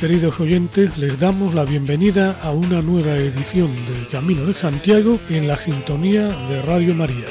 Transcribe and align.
Queridos 0.00 0.38
oyentes, 0.38 0.96
les 0.96 1.18
damos 1.18 1.54
la 1.54 1.64
bienvenida 1.64 2.38
a 2.40 2.52
una 2.52 2.80
nueva 2.82 3.16
edición 3.16 3.66
del 3.66 4.06
Camino 4.06 4.46
de 4.46 4.54
Santiago 4.54 5.18
en 5.28 5.48
la 5.48 5.56
sintonía 5.56 6.28
de 6.28 6.62
Radio 6.62 6.94
María. 6.94 7.26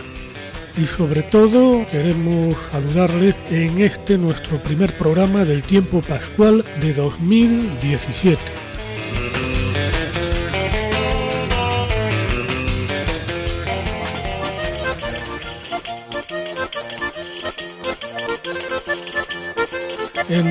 Y 0.76 0.86
sobre 0.86 1.24
todo 1.24 1.88
queremos 1.90 2.58
saludarles 2.70 3.36
en 3.50 3.82
este 3.82 4.18
nuestro 4.18 4.62
primer 4.62 4.98
programa 4.98 5.46
del 5.46 5.64
tiempo 5.64 6.02
pascual 6.02 6.66
de 6.82 6.92
2017. 6.92 8.67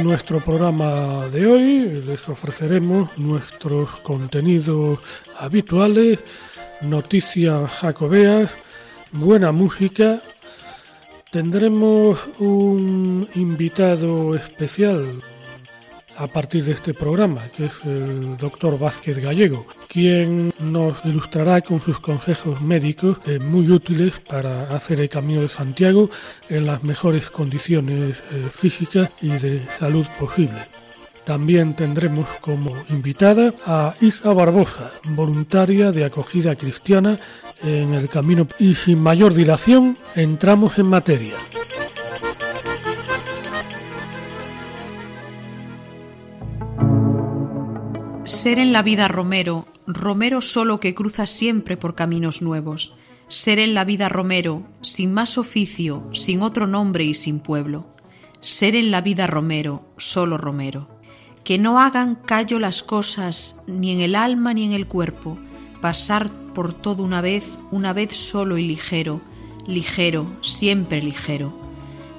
Nuestro 0.06 0.38
programa 0.38 1.26
de 1.32 1.48
hoy 1.48 2.02
les 2.06 2.28
ofreceremos 2.28 3.18
nuestros 3.18 3.90
contenidos 3.96 5.00
habituales, 5.36 6.20
noticias 6.80 7.68
jacobeas, 7.72 8.52
buena 9.10 9.50
música. 9.50 10.22
Tendremos 11.32 12.20
un 12.38 13.28
invitado 13.34 14.36
especial 14.36 15.22
a 16.18 16.26
partir 16.26 16.64
de 16.64 16.72
este 16.72 16.94
programa, 16.94 17.48
que 17.56 17.66
es 17.66 17.72
el 17.84 18.36
doctor 18.36 18.78
Vázquez 18.78 19.18
Gallego, 19.18 19.66
quien 19.88 20.52
nos 20.58 21.04
ilustrará 21.04 21.60
con 21.60 21.80
sus 21.80 22.00
consejos 22.00 22.60
médicos 22.60 23.18
eh, 23.26 23.38
muy 23.38 23.70
útiles 23.70 24.20
para 24.20 24.74
hacer 24.74 25.00
el 25.00 25.08
Camino 25.08 25.42
de 25.42 25.48
Santiago 25.48 26.10
en 26.48 26.66
las 26.66 26.82
mejores 26.82 27.30
condiciones 27.30 28.22
eh, 28.32 28.48
físicas 28.50 29.10
y 29.20 29.28
de 29.28 29.62
salud 29.78 30.06
posible. 30.18 30.58
También 31.24 31.74
tendremos 31.74 32.28
como 32.40 32.72
invitada 32.88 33.52
a 33.66 33.94
Isa 34.00 34.32
Barbosa, 34.32 34.92
voluntaria 35.08 35.90
de 35.90 36.04
acogida 36.04 36.54
cristiana 36.54 37.18
en 37.64 37.94
el 37.94 38.08
camino. 38.08 38.46
Y 38.60 38.74
sin 38.74 39.02
mayor 39.02 39.34
dilación, 39.34 39.96
entramos 40.14 40.78
en 40.78 40.86
materia. 40.86 41.34
Ser 48.26 48.58
en 48.58 48.72
la 48.72 48.82
vida 48.82 49.06
Romero, 49.06 49.68
Romero 49.86 50.40
solo 50.40 50.80
que 50.80 50.96
cruza 50.96 51.26
siempre 51.26 51.76
por 51.76 51.94
caminos 51.94 52.42
nuevos. 52.42 52.94
Ser 53.28 53.60
en 53.60 53.72
la 53.72 53.84
vida 53.84 54.08
Romero, 54.08 54.66
sin 54.80 55.14
más 55.14 55.38
oficio, 55.38 56.08
sin 56.12 56.42
otro 56.42 56.66
nombre 56.66 57.04
y 57.04 57.14
sin 57.14 57.38
pueblo. 57.38 57.86
Ser 58.40 58.74
en 58.74 58.90
la 58.90 59.00
vida 59.00 59.28
Romero, 59.28 59.86
solo 59.96 60.38
Romero. 60.38 60.88
Que 61.44 61.56
no 61.56 61.78
hagan 61.78 62.16
callo 62.16 62.58
las 62.58 62.82
cosas, 62.82 63.62
ni 63.68 63.92
en 63.92 64.00
el 64.00 64.16
alma 64.16 64.54
ni 64.54 64.64
en 64.64 64.72
el 64.72 64.88
cuerpo. 64.88 65.38
Pasar 65.80 66.28
por 66.52 66.72
todo 66.72 67.04
una 67.04 67.20
vez, 67.20 67.56
una 67.70 67.92
vez 67.92 68.16
solo 68.16 68.58
y 68.58 68.66
ligero, 68.66 69.20
ligero, 69.68 70.36
siempre 70.40 71.00
ligero. 71.00 71.56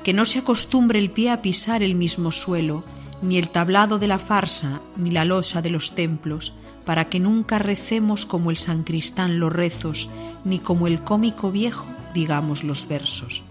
Que 0.06 0.14
no 0.14 0.24
se 0.24 0.40
acostumbre 0.40 1.00
el 1.00 1.12
pie 1.12 1.32
a 1.32 1.42
pisar 1.42 1.84
el 1.84 1.96
mismo 1.96 2.32
suelo, 2.32 2.86
ni 3.22 3.38
el 3.38 3.50
tablado 3.50 4.00
de 4.00 4.08
la 4.08 4.20
farsa, 4.20 4.82
ni 4.96 5.12
la 5.12 5.26
losa 5.26 5.62
de 5.62 5.70
los 5.70 5.96
templos, 5.96 6.54
para 6.86 7.10
que 7.10 7.20
nunca 7.20 7.60
recemos 7.60 8.26
como 8.26 8.52
el 8.52 8.58
sancristán 8.58 9.40
los 9.40 9.52
rezos, 9.52 10.10
ni 10.46 10.60
como 10.60 10.88
el 10.88 11.02
cómico 11.02 11.52
viejo 11.52 11.88
digamos 12.18 12.64
los 12.64 12.88
versos. 12.88 13.46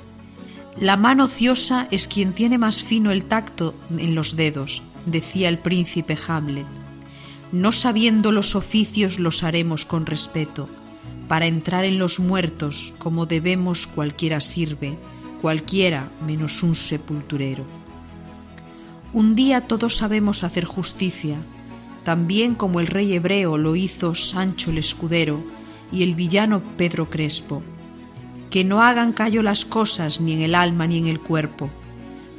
La 0.80 0.96
mano 0.96 1.24
ociosa 1.24 1.86
es 1.90 2.08
quien 2.08 2.34
tiene 2.34 2.58
más 2.58 2.82
fino 2.82 3.12
el 3.12 3.24
tacto 3.24 3.74
en 3.96 4.14
los 4.14 4.34
dedos, 4.34 4.82
decía 5.06 5.48
el 5.48 5.58
príncipe 5.58 6.18
Hamlet. 6.26 6.66
No 7.52 7.70
sabiendo 7.70 8.32
los 8.32 8.56
oficios 8.56 9.20
los 9.20 9.44
haremos 9.44 9.84
con 9.84 10.04
respeto, 10.04 10.68
para 11.28 11.46
entrar 11.46 11.84
en 11.84 11.98
los 11.98 12.18
muertos 12.18 12.92
como 12.98 13.24
debemos 13.26 13.86
cualquiera 13.86 14.40
sirve, 14.40 14.98
cualquiera 15.40 16.10
menos 16.26 16.62
un 16.64 16.74
sepulturero. 16.74 17.64
Un 19.16 19.34
día 19.34 19.62
todos 19.62 19.96
sabemos 19.96 20.44
hacer 20.44 20.66
justicia, 20.66 21.38
también 22.04 22.54
como 22.54 22.80
el 22.80 22.86
rey 22.86 23.14
hebreo 23.14 23.56
lo 23.56 23.74
hizo 23.74 24.14
Sancho 24.14 24.70
el 24.70 24.76
Escudero 24.76 25.42
y 25.90 26.02
el 26.02 26.14
villano 26.14 26.62
Pedro 26.76 27.08
Crespo. 27.08 27.62
Que 28.50 28.62
no 28.62 28.82
hagan 28.82 29.14
callo 29.14 29.42
las 29.42 29.64
cosas 29.64 30.20
ni 30.20 30.34
en 30.34 30.42
el 30.42 30.54
alma 30.54 30.86
ni 30.86 30.98
en 30.98 31.06
el 31.06 31.18
cuerpo. 31.18 31.70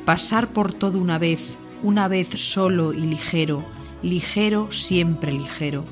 Pasar 0.06 0.54
por 0.54 0.72
todo 0.72 1.00
una 1.00 1.18
vez, 1.18 1.58
una 1.82 2.08
vez 2.08 2.28
solo 2.36 2.94
y 2.94 3.08
ligero, 3.08 3.64
ligero 4.04 4.72
siempre 4.72 5.32
ligero. 5.32 5.84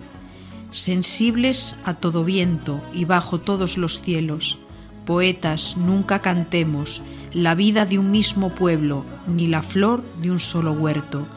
Sensibles 0.69 1.78
a 1.84 1.95
todo 1.95 2.24
viento 2.24 2.79
y 2.94 3.06
bajo 3.06 3.40
todos 3.40 3.79
los 3.79 4.03
cielos, 4.03 4.59
poetas 5.07 5.78
nunca 5.78 6.22
cantemos 6.22 7.01
la 7.35 7.53
vida 7.53 7.85
de 7.85 8.00
un 8.00 8.12
mismo 8.12 8.56
pueblo, 8.56 9.03
ni 9.28 9.47
la 9.47 9.62
flor 9.62 10.01
de 10.22 10.31
un 10.31 10.40
solo 10.40 10.72
huerto, 10.72 11.28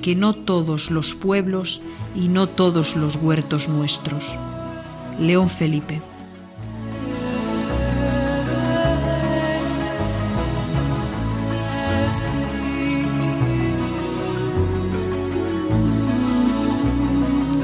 que 0.00 0.14
no 0.14 0.32
todos 0.32 0.92
los 0.92 1.16
pueblos 1.16 1.82
y 2.14 2.28
no 2.28 2.48
todos 2.48 2.94
los 2.94 3.16
huertos 3.16 3.68
nuestros. 3.68 4.36
León 5.18 5.48
Felipe. 5.48 6.00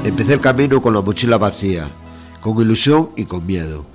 Empecé 0.03 0.33
el 0.33 0.41
camino 0.41 0.81
con 0.81 0.93
la 0.93 1.01
mochila 1.01 1.37
vacía, 1.37 1.87
con 2.41 2.61
ilusión 2.61 3.11
y 3.15 3.23
con 3.23 3.45
miedo, 3.45 3.85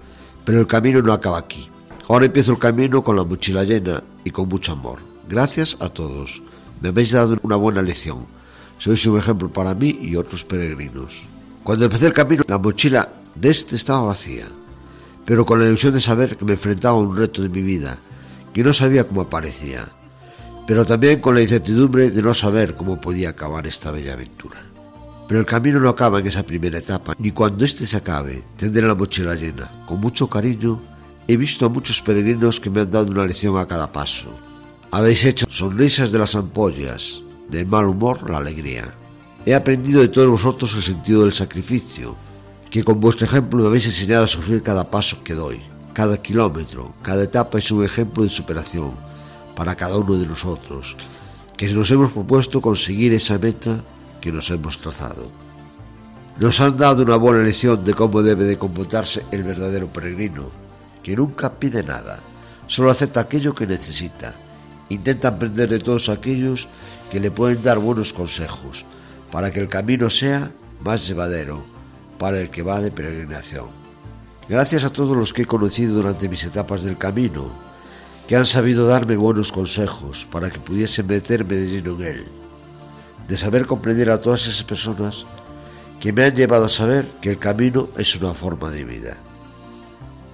pero 0.47 0.60
el 0.60 0.66
camino 0.66 1.02
no 1.02 1.12
acaba 1.12 1.36
aquí. 1.36 1.69
Ahora 2.08 2.26
empiezo 2.26 2.52
el 2.52 2.58
camino 2.58 3.02
con 3.02 3.16
la 3.16 3.24
mochila 3.24 3.64
llena 3.64 4.02
y 4.24 4.30
con 4.30 4.48
mucho 4.48 4.72
amor. 4.72 4.98
Gracias 5.28 5.76
a 5.80 5.88
todos. 5.88 6.42
Me 6.80 6.88
habéis 6.88 7.12
dado 7.12 7.38
una 7.42 7.56
buena 7.56 7.80
lección. 7.80 8.26
Sois 8.78 9.06
un 9.06 9.18
ejemplo 9.18 9.48
para 9.52 9.74
mí 9.74 9.98
y 10.02 10.16
otros 10.16 10.44
peregrinos. 10.44 11.22
Cuando 11.62 11.84
empecé 11.84 12.06
el 12.06 12.12
camino, 12.12 12.42
la 12.48 12.58
mochila 12.58 13.08
de 13.36 13.50
este 13.50 13.76
estaba 13.76 14.02
vacía, 14.02 14.46
pero 15.24 15.46
con 15.46 15.60
la 15.60 15.66
ilusión 15.66 15.94
de 15.94 16.00
saber 16.00 16.36
que 16.36 16.44
me 16.44 16.54
enfrentaba 16.54 16.96
a 16.96 17.00
un 17.00 17.16
reto 17.16 17.40
de 17.40 17.48
mi 17.48 17.62
vida, 17.62 17.98
que 18.52 18.64
no 18.64 18.72
sabía 18.72 19.04
cómo 19.04 19.22
aparecía, 19.22 19.88
pero 20.66 20.84
también 20.84 21.20
con 21.20 21.37
la 21.37 21.43
incertidumbre 21.43 22.10
de 22.10 22.20
no 22.20 22.34
saber 22.34 22.75
cómo 22.75 23.00
podía 23.00 23.31
acabar 23.31 23.66
esta 23.69 23.93
bella 23.93 24.14
aventura. 24.14 24.58
Pero 25.28 25.38
el 25.38 25.46
camino 25.46 25.78
no 25.78 25.88
acaba 25.88 26.19
en 26.19 26.26
esa 26.26 26.43
primera 26.43 26.78
etapa, 26.78 27.14
ni 27.19 27.31
cuando 27.31 27.64
éste 27.64 27.87
se 27.87 27.96
acabe, 27.96 28.43
tendré 28.56 28.82
la 28.82 28.96
mochila 28.96 29.37
llena, 29.37 29.70
con 29.87 30.00
mucho 30.00 30.28
cariño 30.28 30.81
He 31.28 31.36
visto 31.36 31.66
a 31.66 31.69
muchos 31.69 32.02
peregrinos 32.02 32.58
que 32.58 32.70
me 32.70 32.80
han 32.80 32.90
dado 32.90 33.10
una 33.10 33.26
lección 33.26 33.56
a 33.56 33.66
cada 33.66 33.92
paso. 33.92 34.30
Habéis 34.90 35.24
hecho 35.24 35.46
sonrisas 35.48 36.10
de 36.10 36.19
las 36.19 36.34
ampollas, 36.34 37.22
del 37.48 37.66
mal 37.66 37.86
humor 37.86 38.28
la 38.28 38.38
alegría. 38.38 38.92
He 39.46 39.54
aprendido 39.54 40.00
de 40.00 40.08
todos 40.08 40.28
vosotros 40.28 40.74
el 40.74 40.82
sentido 40.82 41.22
del 41.22 41.32
sacrificio, 41.32 42.16
que 42.70 42.82
con 42.82 43.00
vuestro 43.00 43.26
ejemplo 43.26 43.62
me 43.62 43.69
habéis 43.69 43.86
enseñado 43.86 44.24
a 44.24 44.28
sufrir 44.28 44.62
cada 44.62 44.90
paso 44.90 45.22
que 45.22 45.34
doy. 45.34 45.60
Cada 45.92 46.20
kilómetro, 46.20 46.94
cada 47.02 47.25
etapa 47.25 47.58
es 47.58 47.70
un 47.70 47.84
ejemplo 47.84 48.22
de 48.22 48.30
superación 48.30 48.96
para 49.54 49.75
cada 49.76 49.96
uno 49.98 50.16
de 50.16 50.26
nosotros, 50.26 50.96
que 51.56 51.68
nos 51.68 51.90
hemos 51.90 52.12
propuesto 52.12 52.60
conseguir 52.62 53.12
esa 53.12 53.38
meta 53.38 53.84
que 54.20 54.32
nos 54.32 54.50
hemos 54.50 54.78
trazado. 54.78 55.30
Nos 56.38 56.60
han 56.60 56.78
dado 56.78 57.02
una 57.02 57.16
buena 57.16 57.42
lección 57.42 57.84
de 57.84 57.92
cómo 57.92 58.22
debe 58.22 58.44
de 58.44 58.56
comportarse 58.56 59.22
el 59.32 59.44
verdadero 59.44 59.92
peregrino, 59.92 60.62
que 61.02 61.16
nunca 61.16 61.58
pide 61.58 61.82
nada, 61.82 62.20
solo 62.66 62.90
acepta 62.90 63.20
aquello 63.20 63.54
que 63.54 63.66
necesita. 63.66 64.34
Intenta 64.88 65.28
aprender 65.28 65.69
de 65.69 65.78
todos 65.78 66.08
aquellos 66.08 66.69
que 67.10 67.20
le 67.20 67.31
pueden 67.31 67.62
dar 67.62 67.78
buenos 67.78 68.12
consejos, 68.12 68.84
para 69.31 69.50
que 69.50 69.60
el 69.60 69.69
camino 69.69 70.10
sea 70.10 70.52
más 70.81 71.06
llevadero 71.06 71.64
para 72.19 72.40
el 72.40 72.50
que 72.50 72.62
va 72.62 72.81
de 72.81 72.90
peregrinación. 72.90 73.70
Gracias 74.49 74.84
a 74.84 74.90
todos 74.90 75.16
los 75.16 75.32
que 75.32 75.43
he 75.43 75.46
conocido 75.46 75.94
durante 75.94 76.28
mis 76.28 76.44
etapas 76.44 76.82
del 76.82 76.99
camino, 76.99 77.50
que 78.28 78.37
han 78.37 78.46
sabido 78.46 78.87
darme 78.87 79.16
buenos 79.16 79.50
consejos 79.50 80.28
para 80.31 80.50
que 80.50 80.60
pudiese 80.60 81.02
meterme 81.02 81.56
de 81.56 81.66
lleno 81.66 81.94
en 81.94 82.02
él. 82.02 82.26
de 83.28 83.37
saber 83.37 83.66
comprender 83.66 84.10
a 84.10 84.20
todas 84.20 84.46
esas 84.46 84.64
personas 84.64 85.26
que 86.00 86.12
me 86.12 86.25
han 86.25 86.34
llevado 86.34 86.64
a 86.64 86.69
saber 86.69 87.06
que 87.20 87.31
el 87.31 87.38
camino 87.38 87.88
es 87.96 88.16
una 88.16 88.34
forma 88.34 88.70
de 88.70 88.84
vida. 88.84 89.16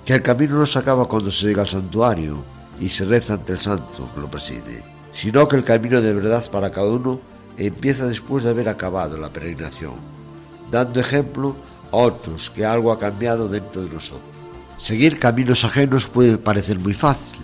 Que 0.08 0.14
el 0.14 0.22
camino 0.22 0.55
no 0.56 0.64
se 0.64 0.78
acaba 0.78 1.06
cuando 1.06 1.31
se 1.31 1.49
llega 1.49 1.60
al 1.60 1.69
santuario 1.69 2.43
y 2.81 2.88
se 2.88 3.05
reza 3.05 3.34
ante 3.34 3.52
el 3.52 3.58
santo 3.58 4.10
que 4.14 4.20
lo 4.20 4.31
preside, 4.31 4.82
sino 5.12 5.46
que 5.46 5.56
el 5.56 5.64
camino 5.64 6.00
de 6.00 6.14
verdad 6.14 6.50
para 6.50 6.72
cada 6.72 6.88
uno 6.88 7.20
empieza 7.58 8.06
después 8.06 8.43
de 8.43 8.49
haber 8.49 8.70
acabado 8.70 9.19
la 9.19 9.31
peregrinación, 9.31 9.96
dando 10.70 10.99
ejemplo 10.99 11.56
a 11.93 11.99
otros 11.99 12.49
que 12.49 12.64
algo 12.64 12.90
ha 12.90 12.99
cambiado 12.99 13.50
dentro 13.50 13.82
de 13.82 13.90
nosotros. 13.90 14.25
Seguir 14.78 15.19
caminos 15.19 15.64
ajenos 15.64 16.08
puede 16.08 16.38
parecer 16.38 16.78
muy 16.78 16.94
fácil, 16.94 17.40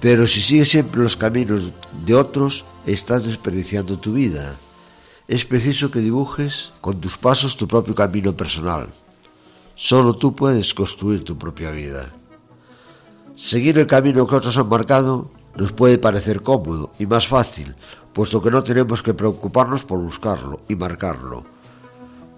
pero 0.00 0.28
si 0.28 0.40
sigues 0.42 0.68
siempre 0.68 1.02
los 1.02 1.16
caminos 1.16 1.72
de 2.04 2.14
otros, 2.14 2.66
estás 2.86 3.24
desperdiciando 3.24 3.98
tu 3.98 4.12
vida. 4.12 4.54
Es 5.26 5.44
preciso 5.44 5.90
que 5.90 5.98
dibujes 5.98 6.72
con 6.80 7.00
tus 7.00 7.18
pasos 7.18 7.56
tu 7.56 7.66
propio 7.66 7.96
camino 7.96 8.36
personal. 8.36 8.94
Solo 9.78 10.14
tú 10.14 10.34
puedes 10.34 10.72
construir 10.72 11.22
tu 11.22 11.36
propia 11.36 11.70
vida. 11.70 12.08
Seguir 13.36 13.78
el 13.78 13.86
camino 13.86 14.26
que 14.26 14.34
otros 14.34 14.56
han 14.56 14.70
marcado 14.70 15.30
nos 15.54 15.72
puede 15.72 15.98
parecer 15.98 16.40
cómodo 16.40 16.92
y 16.98 17.04
más 17.04 17.28
fácil, 17.28 17.76
puesto 18.14 18.40
que 18.40 18.50
no 18.50 18.62
tenemos 18.62 19.02
que 19.02 19.12
preocuparnos 19.12 19.84
por 19.84 20.00
buscarlo 20.00 20.62
y 20.66 20.76
marcarlo, 20.76 21.44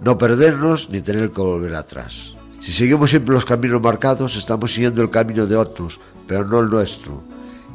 no 0.01 0.19
perdernos 0.19 0.91
ni 0.91 1.01
tener 1.01 1.31
que 1.31 1.41
volver 1.41 1.77
atrás. 1.77 2.35
Si 2.59 2.73
seguimos 2.73 3.11
siempre 3.11 3.37
los 3.37 3.45
caminos 3.45 3.81
marcados, 3.81 4.35
estamos 4.35 4.75
siguiendo 4.75 5.01
el 5.01 5.11
camino 5.11 5.47
de 5.47 5.57
otros, 5.57 6.01
pero 6.27 6.45
no 6.45 6.59
el 6.59 6.69
nuestro, 6.69 7.23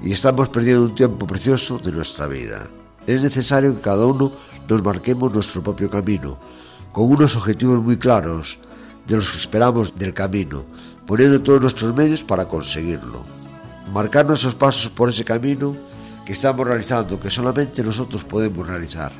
y 0.01 0.11
estamos 0.11 0.49
perdiendo 0.49 0.83
un 0.83 0.95
tiempo 0.95 1.25
precioso 1.25 1.79
de 1.79 1.93
nuestra 1.93 2.27
vida. 2.27 2.67
Es 3.07 3.21
necesario 3.21 3.73
que 3.73 3.81
cada 3.81 4.05
uno 4.07 4.33
nos 4.67 4.83
marquemos 4.83 5.33
nuestro 5.33 5.63
propio 5.63 5.89
camino, 5.89 6.37
con 6.91 7.09
unos 7.09 7.37
objetivos 7.37 7.81
muy 7.81 7.95
claros 7.95 8.59
de 9.07 9.15
los 9.15 9.31
que 9.31 9.37
esperamos 9.37 9.95
del 9.97 10.13
camino, 10.13 10.65
poniendo 11.05 11.41
todos 11.41 11.61
nuestros 11.61 11.95
medios 11.95 12.23
para 12.23 12.47
conseguirlo. 12.47 13.25
Marcar 13.91 14.25
nuestros 14.25 14.55
pasos 14.55 14.89
por 14.89 15.09
ese 15.09 15.25
camino 15.25 15.75
que 16.25 16.33
estamos 16.33 16.65
realizando 16.65 17.19
que 17.19 17.29
solamente 17.29 17.83
nosotros 17.83 18.23
podemos 18.23 18.67
realizar, 18.67 19.11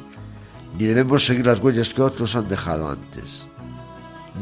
ni 0.77 0.85
debemos 0.85 1.25
seguir 1.25 1.45
las 1.45 1.59
huellas 1.59 1.93
que 1.93 2.01
otros 2.01 2.35
han 2.35 2.47
dejado 2.47 2.89
antes. 2.89 3.45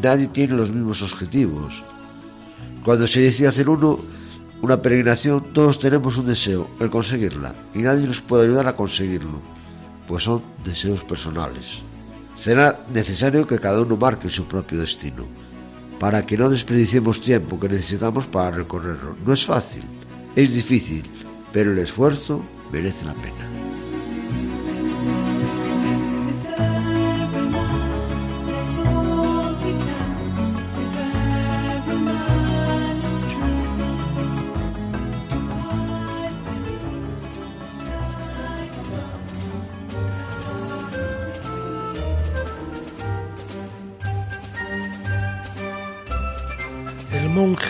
Nadie 0.02 0.28
tiene 0.28 0.56
los 0.56 0.72
mismos 0.72 1.02
objetivos. 1.02 1.84
Cuando 2.86 3.08
se 3.08 3.22
decide 3.22 3.48
hacer 3.48 3.68
uno, 3.70 4.00
una 4.62 4.82
peregrinación, 4.82 5.54
todos 5.54 5.80
tenemos 5.80 6.18
un 6.18 6.28
deseo, 6.28 6.70
el 6.80 6.90
conseguirla, 6.90 7.56
y 7.74 7.80
nadie 7.80 8.08
nos 8.08 8.22
puede 8.22 8.46
ayudar 8.46 8.68
a 8.68 8.76
conseguirlo, 8.76 9.42
pues 10.08 10.24
son 10.24 10.42
deseos 10.64 11.04
personales. 11.04 11.84
Será 12.42 12.74
necesario 12.92 13.46
que 13.46 13.60
cada 13.60 13.84
uno 13.84 13.96
marque 13.98 14.28
su 14.28 14.48
propio 14.48 14.80
destino, 14.80 15.28
para 16.00 16.26
que 16.26 16.40
no 16.40 16.50
desperdiciemos 16.50 17.22
tiempo 17.22 17.60
que 17.60 17.70
necesitamos 17.70 18.26
para 18.26 18.50
recorrerlo. 18.50 19.16
No 19.24 19.32
es 19.32 19.46
fácil, 19.46 19.84
es 20.36 20.52
difícil, 20.52 21.04
pero 21.54 21.72
el 21.72 21.78
esfuerzo 21.78 22.44
merece 22.72 23.06
la 23.06 23.14
pena. 23.14 23.71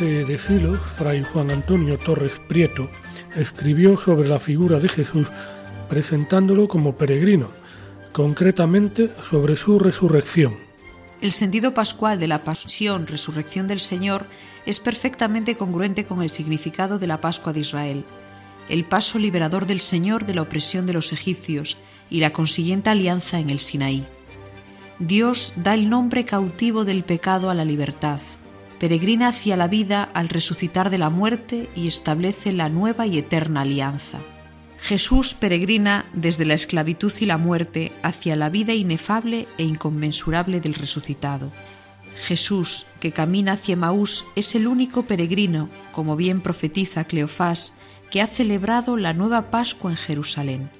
De 0.02 0.40
Filo, 0.40 0.74
Fray 0.74 1.24
Juan 1.24 1.52
Antonio 1.52 1.96
Torres 1.96 2.34
Prieto, 2.48 2.90
escribió 3.36 3.96
sobre 3.96 4.28
la 4.28 4.40
figura 4.40 4.80
de 4.80 4.90
Jesús 4.90 5.28
presentándolo 5.90 6.68
como 6.68 6.96
peregrino, 6.96 7.50
concretamente 8.12 9.12
sobre 9.30 9.56
su 9.56 9.78
resurrección. 9.78 10.56
El 11.22 11.32
sentido 11.32 11.76
pascual 11.76 12.20
de 12.20 12.28
la 12.28 12.44
pasión, 12.44 13.06
resurrección 13.06 13.68
del 13.68 13.80
Señor 13.80 14.26
es 14.66 14.80
perfectamente 14.80 15.54
congruente 15.54 16.04
con 16.04 16.24
el 16.24 16.32
significado 16.32 16.98
de 16.98 17.06
la 17.06 17.22
Pascua 17.22 17.54
de 17.54 17.60
Israel, 17.60 18.04
el 18.70 18.86
paso 18.86 19.20
liberador 19.20 19.68
del 19.68 19.82
Señor 19.82 20.26
de 20.26 20.34
la 20.34 20.42
opresión 20.42 20.88
de 20.88 20.94
los 20.94 21.14
egipcios 21.14 21.78
y 22.10 22.22
la 22.22 22.32
consiguiente 22.32 22.90
alianza 22.90 23.40
en 23.40 23.52
el 23.52 23.60
Sinaí. 23.60 24.04
Dios 24.98 25.54
da 25.58 25.76
el 25.76 25.92
nombre 25.92 26.26
cautivo 26.26 26.86
del 26.86 27.04
pecado 27.04 27.52
a 27.52 27.54
la 27.54 27.66
libertad, 27.66 28.20
peregrina 28.82 29.28
hacia 29.28 29.56
la 29.56 29.68
vida 29.68 30.10
al 30.16 30.28
resucitar 30.28 30.90
de 30.90 30.98
la 30.98 31.12
muerte 31.12 31.70
y 31.76 31.88
establece 31.88 32.52
la 32.52 32.68
nueva 32.68 33.06
y 33.06 33.20
eterna 33.20 33.62
alianza. 33.62 34.18
Jesús 34.80 35.36
peregrina 35.36 36.06
desde 36.14 36.46
la 36.46 36.56
esclavitud 36.56 37.14
y 37.20 37.28
la 37.28 37.38
muerte 37.38 37.92
hacia 38.02 38.36
la 38.36 38.50
vida 38.50 38.74
inefable 38.74 39.48
e 39.60 39.66
inconmensurable 39.66 40.62
del 40.62 40.74
resucitado. 40.74 41.52
Jesús, 42.26 42.88
que 43.00 43.12
camina 43.12 43.52
hacia 43.52 43.76
Maús, 43.76 44.26
es 44.36 44.56
el 44.56 44.66
único 44.66 45.04
peregrino, 45.04 45.70
como 45.92 46.16
bien 46.16 46.42
profetiza 46.42 47.04
Cleofás, 47.04 47.76
que 48.10 48.20
ha 48.20 48.26
celebrado 48.26 48.98
la 48.98 49.14
nueva 49.14 49.52
Pascua 49.52 49.92
en 49.92 49.98
Jerusalén. 49.98 50.72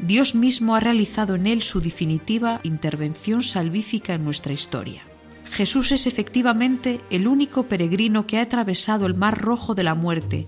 Dios 0.00 0.34
mismo 0.34 0.74
ha 0.74 0.80
realizado 0.80 1.36
en 1.36 1.46
él 1.46 1.62
su 1.62 1.80
definitiva 1.80 2.58
intervención 2.64 3.44
salvífica 3.44 4.14
en 4.14 4.24
nuestra 4.24 4.52
historia. 4.52 5.02
Jesús 5.52 5.92
es 5.92 6.06
efectivamente 6.06 7.02
el 7.10 7.28
único 7.28 7.64
peregrino 7.64 8.26
que 8.26 8.38
ha 8.38 8.42
atravesado 8.42 9.04
el 9.04 9.14
mar 9.14 9.38
rojo 9.38 9.74
de 9.74 9.82
la 9.82 9.94
muerte 9.94 10.46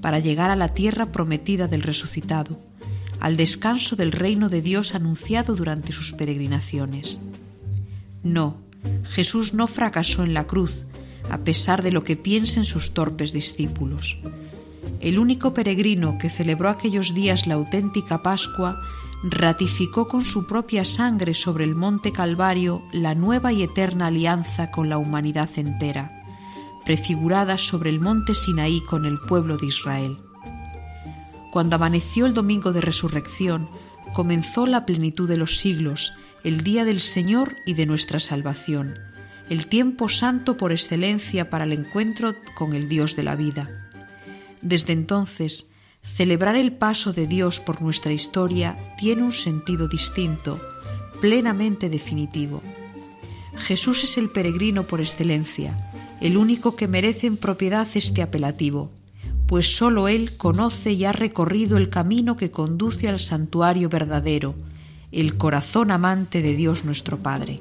para 0.00 0.18
llegar 0.18 0.50
a 0.50 0.56
la 0.56 0.68
tierra 0.68 1.12
prometida 1.12 1.68
del 1.68 1.82
resucitado, 1.82 2.58
al 3.20 3.36
descanso 3.36 3.96
del 3.96 4.12
reino 4.12 4.48
de 4.48 4.62
Dios 4.62 4.94
anunciado 4.94 5.56
durante 5.56 5.92
sus 5.92 6.14
peregrinaciones. 6.14 7.20
No, 8.22 8.56
Jesús 9.04 9.52
no 9.52 9.66
fracasó 9.66 10.24
en 10.24 10.32
la 10.32 10.46
cruz, 10.46 10.86
a 11.28 11.36
pesar 11.38 11.82
de 11.82 11.92
lo 11.92 12.02
que 12.02 12.16
piensen 12.16 12.64
sus 12.64 12.94
torpes 12.94 13.34
discípulos. 13.34 14.18
El 15.00 15.18
único 15.18 15.52
peregrino 15.52 16.16
que 16.16 16.30
celebró 16.30 16.70
aquellos 16.70 17.14
días 17.14 17.46
la 17.46 17.56
auténtica 17.56 18.22
Pascua 18.22 18.80
ratificó 19.22 20.08
con 20.08 20.24
su 20.24 20.46
propia 20.46 20.84
sangre 20.84 21.34
sobre 21.34 21.64
el 21.64 21.74
monte 21.74 22.12
Calvario 22.12 22.82
la 22.92 23.14
nueva 23.14 23.52
y 23.52 23.62
eterna 23.62 24.08
alianza 24.08 24.70
con 24.70 24.88
la 24.88 24.98
humanidad 24.98 25.50
entera, 25.56 26.22
prefigurada 26.84 27.58
sobre 27.58 27.90
el 27.90 28.00
monte 28.00 28.34
Sinaí 28.34 28.80
con 28.82 29.06
el 29.06 29.18
pueblo 29.18 29.56
de 29.56 29.66
Israel. 29.66 30.18
Cuando 31.50 31.76
amaneció 31.76 32.26
el 32.26 32.34
domingo 32.34 32.72
de 32.72 32.80
resurrección, 32.80 33.68
comenzó 34.12 34.66
la 34.66 34.86
plenitud 34.86 35.28
de 35.28 35.36
los 35.36 35.58
siglos, 35.58 36.12
el 36.44 36.62
día 36.62 36.84
del 36.84 37.00
Señor 37.00 37.56
y 37.66 37.74
de 37.74 37.86
nuestra 37.86 38.20
salvación, 38.20 38.98
el 39.48 39.66
tiempo 39.66 40.08
santo 40.08 40.56
por 40.56 40.72
excelencia 40.72 41.50
para 41.50 41.64
el 41.64 41.72
encuentro 41.72 42.34
con 42.54 42.74
el 42.74 42.88
Dios 42.88 43.16
de 43.16 43.22
la 43.22 43.36
vida. 43.36 43.88
Desde 44.60 44.92
entonces, 44.92 45.72
Celebrar 46.14 46.56
el 46.56 46.72
paso 46.72 47.12
de 47.12 47.26
Dios 47.26 47.60
por 47.60 47.82
nuestra 47.82 48.12
historia 48.12 48.94
tiene 48.98 49.22
un 49.22 49.32
sentido 49.32 49.88
distinto, 49.88 50.60
plenamente 51.20 51.90
definitivo. 51.90 52.62
Jesús 53.56 54.04
es 54.04 54.16
el 54.16 54.30
peregrino 54.30 54.86
por 54.86 55.00
excelencia, 55.00 55.92
el 56.20 56.36
único 56.36 56.76
que 56.76 56.88
merece 56.88 57.26
en 57.26 57.36
propiedad 57.36 57.86
este 57.94 58.22
apelativo, 58.22 58.90
pues 59.46 59.76
sólo 59.76 60.08
Él 60.08 60.36
conoce 60.36 60.92
y 60.92 61.04
ha 61.04 61.12
recorrido 61.12 61.76
el 61.76 61.90
camino 61.90 62.36
que 62.36 62.50
conduce 62.50 63.08
al 63.08 63.20
santuario 63.20 63.88
verdadero, 63.88 64.54
el 65.12 65.36
corazón 65.36 65.90
amante 65.90 66.42
de 66.42 66.56
Dios 66.56 66.84
nuestro 66.84 67.18
Padre. 67.18 67.60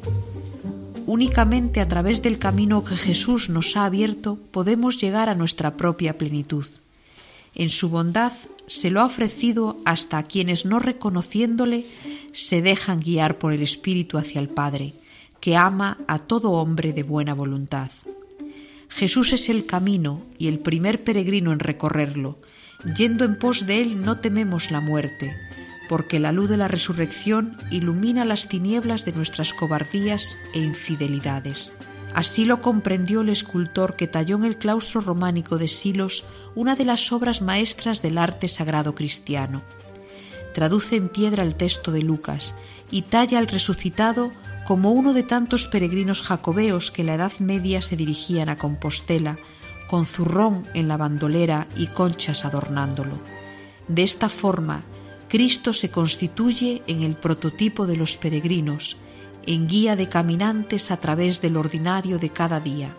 Únicamente 1.05 1.81
a 1.81 1.87
través 1.87 2.21
del 2.23 2.39
camino 2.39 2.83
que 2.83 2.95
Jesús 2.95 3.49
nos 3.49 3.77
ha 3.77 3.85
abierto 3.85 4.39
podemos 4.51 4.99
llegar 4.99 5.29
a 5.29 5.35
nuestra 5.35 5.77
propia 5.77 6.17
plenitud. 6.17 6.65
En 7.55 7.69
su 7.69 7.89
bondad 7.89 8.33
se 8.67 8.89
lo 8.89 9.01
ha 9.01 9.05
ofrecido 9.05 9.77
hasta 9.85 10.17
a 10.17 10.23
quienes 10.23 10.65
no 10.65 10.79
reconociéndole 10.79 11.85
se 12.33 12.61
dejan 12.61 12.99
guiar 12.99 13.37
por 13.37 13.53
el 13.53 13.61
Espíritu 13.61 14.17
hacia 14.17 14.41
el 14.41 14.49
Padre, 14.49 14.93
que 15.39 15.55
ama 15.55 15.97
a 16.07 16.19
todo 16.19 16.51
hombre 16.51 16.91
de 16.91 17.03
buena 17.03 17.33
voluntad. 17.33 17.91
Jesús 18.89 19.33
es 19.33 19.49
el 19.49 19.65
camino 19.65 20.21
y 20.37 20.47
el 20.47 20.59
primer 20.59 21.03
peregrino 21.03 21.51
en 21.51 21.59
recorrerlo. 21.59 22.37
Yendo 22.95 23.25
en 23.25 23.39
pos 23.39 23.65
de 23.65 23.81
él 23.81 24.01
no 24.01 24.19
tememos 24.19 24.71
la 24.71 24.79
muerte, 24.79 25.35
porque 25.87 26.19
la 26.19 26.31
luz 26.31 26.49
de 26.49 26.57
la 26.57 26.67
resurrección 26.67 27.57
ilumina 27.71 28.25
las 28.25 28.47
tinieblas 28.47 29.05
de 29.05 29.13
nuestras 29.13 29.53
cobardías 29.53 30.37
e 30.53 30.59
infidelidades. 30.59 31.73
Así 32.15 32.45
lo 32.45 32.61
comprendió 32.61 33.21
el 33.21 33.29
escultor 33.29 33.97
que 33.97 34.07
talló 34.07 34.37
en 34.37 34.45
el 34.45 34.57
claustro 34.57 35.01
románico 35.01 35.57
de 35.57 35.67
Silos 35.67 36.23
una 36.55 36.77
de 36.77 36.85
las 36.85 37.11
obras 37.11 37.41
maestras 37.41 38.01
del 38.01 38.17
arte 38.17 38.47
sagrado 38.47 38.95
cristiano. 38.95 39.61
Traduce 40.53 40.95
en 40.95 41.09
piedra 41.09 41.43
el 41.43 41.55
texto 41.55 41.91
de 41.91 42.01
Lucas 42.01 42.55
y 42.89 43.01
talla 43.01 43.37
al 43.37 43.47
resucitado 43.47 44.31
como 44.65 44.93
uno 44.93 45.11
de 45.11 45.23
tantos 45.23 45.67
peregrinos 45.67 46.21
jacobeos 46.21 46.89
que 46.89 47.01
en 47.01 47.07
la 47.07 47.15
Edad 47.15 47.33
Media 47.39 47.81
se 47.81 47.97
dirigían 47.97 48.47
a 48.47 48.57
Compostela, 48.57 49.37
con 49.89 50.05
zurrón 50.05 50.65
en 50.73 50.87
la 50.87 50.95
bandolera 50.95 51.67
y 51.75 51.87
conchas 51.87 52.45
adornándolo. 52.45 53.19
De 53.89 54.03
esta 54.03 54.29
forma, 54.29 54.83
Cristo 55.27 55.73
se 55.73 55.91
constituye 55.91 56.81
en 56.87 57.03
el 57.03 57.15
prototipo 57.15 57.85
de 57.85 57.97
los 57.97 58.15
peregrinos, 58.15 58.95
en 59.47 59.67
guía 59.67 59.95
de 59.95 60.09
caminantes 60.09 60.91
a 60.91 60.97
través 60.97 61.41
del 61.41 61.57
ordinario 61.57 62.19
de 62.19 62.29
cada 62.29 62.59
día. 62.59 62.95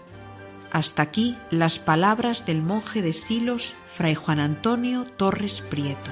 Hasta 0.72 1.02
aquí 1.02 1.36
las 1.50 1.78
palabras 1.78 2.44
del 2.44 2.62
monje 2.62 3.02
de 3.02 3.12
Silos, 3.12 3.74
Fray 3.86 4.14
Juan 4.14 4.40
Antonio 4.40 5.06
Torres 5.16 5.60
Prieto. 5.60 6.10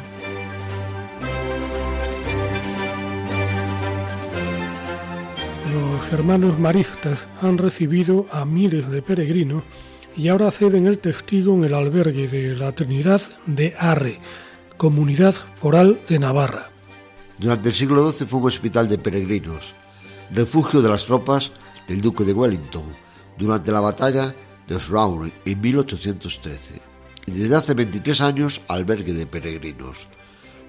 Los 5.74 6.12
hermanos 6.12 6.58
maristas 6.58 7.18
han 7.42 7.58
recibido 7.58 8.26
a 8.30 8.44
miles 8.44 8.88
de 8.90 9.02
peregrinos 9.02 9.64
y 10.16 10.28
ahora 10.28 10.50
ceden 10.50 10.86
el 10.86 10.98
testigo 10.98 11.54
en 11.54 11.64
el 11.64 11.74
albergue 11.74 12.28
de 12.28 12.54
la 12.54 12.72
Trinidad 12.72 13.22
de 13.46 13.74
Arre, 13.76 14.20
comunidad 14.76 15.34
foral 15.34 16.00
de 16.08 16.18
Navarra. 16.18 16.70
Durante 17.38 17.70
el 17.70 17.74
siglo 17.74 18.10
XII 18.10 18.26
fue 18.28 18.40
un 18.40 18.46
hospital 18.46 18.88
de 18.88 18.98
peregrinos, 18.98 19.74
refugio 20.32 20.82
de 20.82 20.88
las 20.88 21.06
tropas 21.06 21.52
del 21.88 22.00
duque 22.00 22.24
de 22.24 22.32
Wellington 22.32 22.84
durante 23.36 23.72
la 23.72 23.80
batalla 23.80 24.34
de 24.66 24.76
Osraure 24.76 25.32
en 25.44 25.60
1813 25.60 26.80
y 27.26 27.32
desde 27.32 27.56
hace 27.56 27.74
23 27.74 28.20
años 28.20 28.62
albergue 28.68 29.12
de 29.12 29.26
peregrinos. 29.26 30.08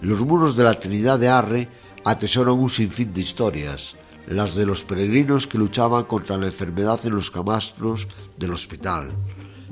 Los 0.01 0.21
muros 0.25 0.55
de 0.55 0.63
la 0.63 0.79
Trinidad 0.79 1.19
de 1.19 1.29
Arre 1.29 1.69
atesoran 2.03 2.55
un 2.55 2.69
sinfín 2.69 3.13
de 3.13 3.21
historias, 3.21 3.95
las 4.27 4.55
de 4.55 4.65
los 4.65 4.83
peregrinos 4.83 5.47
que 5.47 5.57
luchaban 5.57 6.05
contra 6.05 6.37
la 6.37 6.47
enfermedad 6.47 6.99
en 7.05 7.15
los 7.15 7.31
camastros 7.31 8.07
del 8.37 8.53
hospital, 8.53 9.11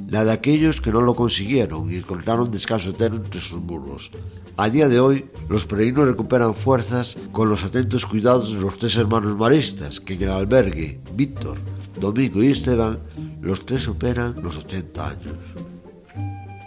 la 0.07 0.25
de 0.25 0.31
aquellos 0.31 0.81
que 0.81 0.91
no 0.91 1.01
lo 1.01 1.15
consiguieron 1.15 1.91
y 1.91 1.95
encontraron 1.95 2.51
descanso 2.51 2.91
eterno 2.91 3.17
entre 3.17 3.41
sus 3.41 3.61
muros. 3.61 4.11
A 4.57 4.69
día 4.69 4.87
de 4.87 4.99
hoy, 4.99 5.29
los 5.49 5.65
peregrinos 5.65 6.05
recuperan 6.05 6.53
fuerzas 6.53 7.17
con 7.31 7.49
los 7.49 7.63
atentos 7.63 8.05
cuidados 8.05 8.53
de 8.53 8.59
los 8.59 8.77
tres 8.77 8.95
hermanos 8.97 9.35
maristas, 9.35 9.99
que 9.99 10.13
en 10.13 10.23
el 10.23 10.29
albergue, 10.29 11.01
Víctor, 11.15 11.57
Domingo 11.99 12.43
y 12.43 12.51
Esteban, 12.51 12.99
los 13.41 13.65
tres 13.65 13.83
superan 13.83 14.35
los 14.41 14.57
80 14.57 15.09
años. 15.09 15.37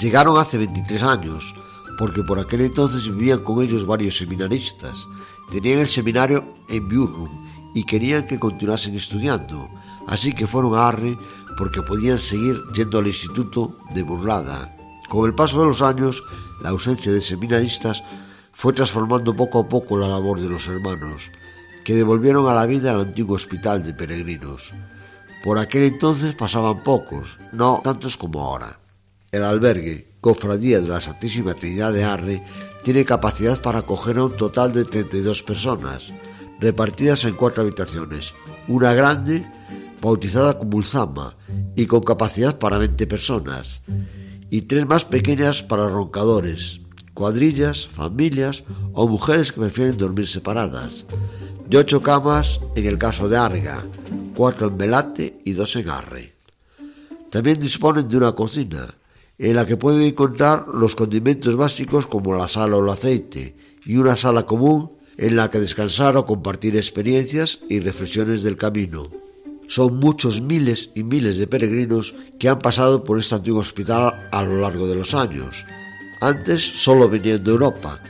Llegaron 0.01 0.39
hace 0.39 0.59
23 0.59 1.03
años, 1.03 1.55
porque 1.99 2.23
por 2.23 2.39
aquel 2.39 2.63
entonces 2.63 3.09
vivían 3.09 3.41
con 3.41 3.63
ellos 3.63 3.87
varios 3.87 4.17
seminaristas. 4.19 5.07
Tenían 5.51 5.79
el 5.79 5.87
seminario 5.87 6.45
en 6.69 6.89
Bjurrum 6.89 7.47
y 7.75 7.85
querían 7.85 8.27
que 8.27 8.39
continuasen 8.39 8.95
estudiando, 8.95 9.69
así 10.07 10.33
que 10.33 10.47
fueron 10.47 10.75
a 10.75 10.89
Arre 10.89 11.17
porque 11.57 11.83
podían 11.83 12.19
seguir 12.19 12.63
yendo 12.75 12.99
al 12.99 13.07
instituto 13.07 13.77
de 13.95 14.03
Burlada. 14.03 14.77
Con 15.09 15.27
el 15.27 15.35
paso 15.35 15.61
de 15.61 15.67
los 15.67 15.83
años, 15.83 16.25
la 16.63 16.71
ausencia 16.71 17.13
de 17.13 17.21
seminaristas 17.21 18.03
fue 18.53 18.73
transformando 18.73 19.35
poco 19.35 19.61
a 19.61 19.69
poco 19.69 19.99
la 19.99 20.09
labor 20.09 20.41
de 20.41 20.49
los 20.49 20.67
hermanos, 20.67 21.31
que 21.85 21.95
devolvieron 21.95 22.49
a 22.49 22.55
la 22.55 22.67
vida 22.67 22.93
el 22.93 23.01
antiguo 23.01 23.37
hospital 23.37 23.85
de 23.85 23.95
peregrinos. 23.95 24.75
Por 25.45 25.59
aquel 25.59 25.85
entonces 25.85 26.35
pasaban 26.35 26.83
pocos, 26.83 27.39
no 27.53 27.81
tantos 27.85 28.17
como 28.17 28.41
ahora. 28.41 28.81
El 29.31 29.45
albergue, 29.45 30.17
Cofradía 30.21 30.81
de 30.81 30.89
la 30.89 31.01
Santísima 31.01 31.55
Trinidad 31.55 31.93
de 31.93 32.05
Arre, 32.05 32.43
tiene 32.83 33.05
capacidad 33.05 33.61
para 33.61 33.81
acoger 33.81 34.19
a 34.19 34.25
un 34.25 34.37
total 34.37 34.73
de 34.73 34.85
32 34.85 35.43
personas, 35.43 36.15
repartidas 36.59 37.25
en 37.25 37.35
cuatro 37.35 37.63
habitaciones, 37.63 38.35
una 38.67 38.93
grande, 38.95 39.47
bautizada 40.01 40.59
como 40.59 40.77
Ulzama, 40.77 41.37
y 41.75 41.87
con 41.87 42.03
capacidad 42.03 42.59
para 42.59 42.79
20 42.79 43.07
personas, 43.07 43.83
y 44.51 44.63
tres 44.63 44.87
más 44.87 45.05
pequeñas 45.05 45.63
para 45.63 45.89
roncadores, 45.89 46.81
cuadrillas, 47.15 47.89
familias 47.89 48.65
o 48.93 49.09
mujeres 49.09 49.53
que 49.53 49.61
prefieren 49.61 49.97
dormir 49.97 50.29
separadas, 50.29 51.07
y 51.69 51.77
ocho 51.77 52.03
camas 52.03 52.61
en 52.77 52.87
el 52.87 52.99
caso 52.99 53.29
de 53.29 53.37
Arga, 53.37 53.83
cuatro 54.35 54.69
en 54.69 54.79
Velate 54.79 55.41
y 55.45 55.53
dos 55.53 55.75
en 55.77 55.91
Arre. 55.91 56.35
También 57.31 57.59
disponen 57.59 58.09
de 58.09 58.17
una 58.17 58.33
cocina, 58.33 58.87
en 59.39 59.57
la 59.57 59.67
que 59.67 59.77
pueden 59.77 60.03
encontrar 60.03 60.69
los 60.69 60.95
condimentos 60.95 61.57
básicos 61.57 62.07
como 62.07 62.35
la 62.35 62.49
sal 62.49 62.73
o 62.75 62.85
el 62.85 62.91
aceite, 62.91 63.57
y 63.85 63.97
una 63.97 64.17
sala 64.17 64.47
común 64.47 64.93
en 65.17 65.37
la 65.37 65.51
que 65.51 65.61
descansar 65.61 66.17
o 66.17 66.27
compartir 66.27 66.77
experiencias 66.77 67.61
y 67.69 67.81
reflexiones 67.81 68.43
del 68.43 68.57
camino. 68.57 69.11
Son 69.69 69.97
muchos 69.97 70.41
miles 70.41 70.91
y 70.95 71.03
miles 71.03 71.39
de 71.39 71.47
peregrinos 71.47 72.15
que 72.39 72.49
han 72.49 72.61
pasado 72.61 73.03
por 73.03 73.19
este 73.19 73.35
antiguo 73.35 73.61
hospital 73.61 74.29
a 74.31 74.43
lo 74.43 74.61
largo 74.61 74.87
de 74.87 74.95
los 74.95 75.15
años. 75.15 75.65
Antes 76.21 76.63
solo 76.63 77.09
venían 77.09 77.43
de 77.43 77.51
Europa, 77.51 78.01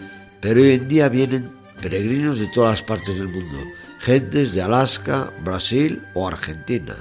pero 0.40 0.60
hoy 0.60 0.72
en 0.72 0.86
día 0.86 1.08
vienen 1.08 1.50
peregrinos 1.80 2.38
de 2.38 2.48
todas 2.48 2.74
las 2.74 2.82
partes 2.82 3.16
del 3.16 3.28
mundo, 3.28 3.58
gentes 4.00 4.52
de 4.52 4.62
Alaska, 4.62 5.32
Brasil 5.44 6.02
o 6.14 6.28
Argentina. 6.28 6.94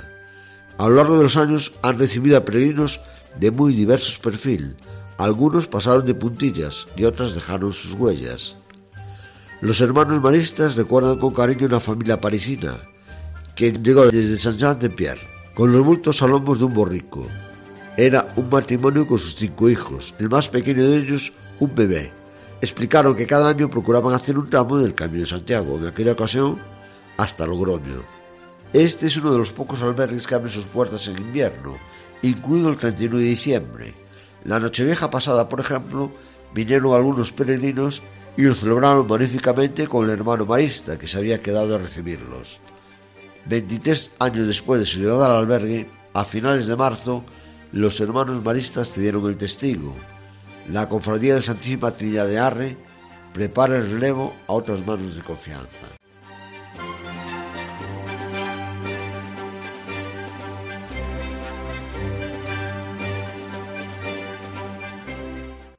A 0.78 0.88
lo 0.88 0.96
largo 0.96 1.18
de 1.18 1.24
los 1.24 1.38
años 1.38 1.74
han 1.82 2.00
recibido 2.00 2.38
a 2.38 2.46
peregrinos 2.46 3.02
de 3.40 3.52
muy 3.52 3.74
diversos 3.74 4.20
perfil. 4.20 4.76
Algunos 5.18 5.68
pasaron 5.68 6.06
de 6.06 6.16
puntillas 6.16 6.88
y 6.96 7.04
otras 7.04 7.36
dejaron 7.36 7.74
sus 7.74 7.94
huellas. 7.94 8.56
Los 9.62 9.82
hermanos 9.82 10.22
maristas 10.22 10.76
recuerdan 10.76 11.20
con 11.20 11.34
cariño 11.34 11.68
una 11.68 11.80
familia 11.80 12.20
parisina 12.20 12.76
que 13.56 13.72
llegó 13.72 14.06
desde 14.08 14.38
Saint-Jean-de-Pierre 14.38 15.22
con 15.54 15.72
los 15.72 15.84
bultos 15.84 16.22
a 16.22 16.28
de 16.28 16.34
un 16.34 16.74
borrico. 16.74 17.26
Era 17.96 18.34
un 18.36 18.50
matrimonio 18.50 19.08
con 19.08 19.18
sus 19.18 19.38
cinco 19.38 19.70
hijos, 19.70 20.14
el 20.20 20.30
más 20.30 20.50
pequeño 20.50 20.84
de 20.84 20.98
ellos 20.98 21.32
un 21.62 21.74
bebé. 21.74 22.12
Explicaron 22.60 23.16
que 23.16 23.26
cada 23.26 23.50
año 23.50 23.70
procuraban 23.70 24.14
hacer 24.14 24.38
un 24.38 24.50
tramo 24.50 24.78
del 24.78 24.94
Camino 24.94 25.22
de 25.22 25.28
Santiago, 25.28 25.78
en 25.78 25.88
aquella 25.88 26.12
ocasión 26.12 26.60
hasta 27.16 27.46
Logroño. 27.46 28.04
Este 28.74 29.08
es 29.08 29.16
uno 29.16 29.32
de 29.32 29.38
los 29.38 29.54
pocos 29.54 29.82
albergues 29.82 30.28
que 30.28 30.36
abren 30.36 30.52
sus 30.52 30.66
puertas 30.66 31.08
en 31.08 31.18
invierno, 31.18 31.78
incluido 32.22 32.70
el 32.70 32.78
31 32.78 33.18
de 33.18 33.24
diciembre. 33.24 33.94
La 34.44 34.60
Nochevieja 34.60 35.10
pasada, 35.10 35.48
por 35.48 35.62
ejemplo, 35.62 36.12
vinieron 36.54 36.94
algunos 36.94 37.32
peregrinos 37.32 38.02
y 38.36 38.44
lo 38.44 38.54
celebraron 38.54 39.08
magníficamente 39.08 39.88
con 39.88 40.04
el 40.04 40.12
hermano 40.12 40.46
marista 40.46 41.00
que 41.00 41.08
se 41.08 41.18
había 41.18 41.42
quedado 41.42 41.76
a 41.76 41.80
recibirlos. 41.80 42.60
23 43.48 44.12
años 44.20 44.48
después 44.48 44.80
de 44.80 44.86
su 44.86 45.00
llegada 45.00 45.26
al 45.26 45.44
albergue, 45.44 45.90
a 46.14 46.26
finales 46.26 46.68
de 46.68 46.76
marzo, 46.76 47.24
los 47.72 48.00
hermanos 48.00 48.44
maristas 48.44 48.94
cedieron 48.94 49.28
el 49.28 49.38
testigo. 49.38 49.94
La 50.70 50.90
Cofradía 50.90 51.36
de 51.36 51.42
Santísima 51.42 51.92
Trinidad 51.92 52.28
de 52.28 52.40
Arre 52.40 52.78
prepara 53.34 53.78
el 53.78 53.90
relevo 53.90 54.34
a 54.48 54.54
otras 54.54 54.86
manos 54.86 55.16
de 55.16 55.22
confianza. 55.22 55.88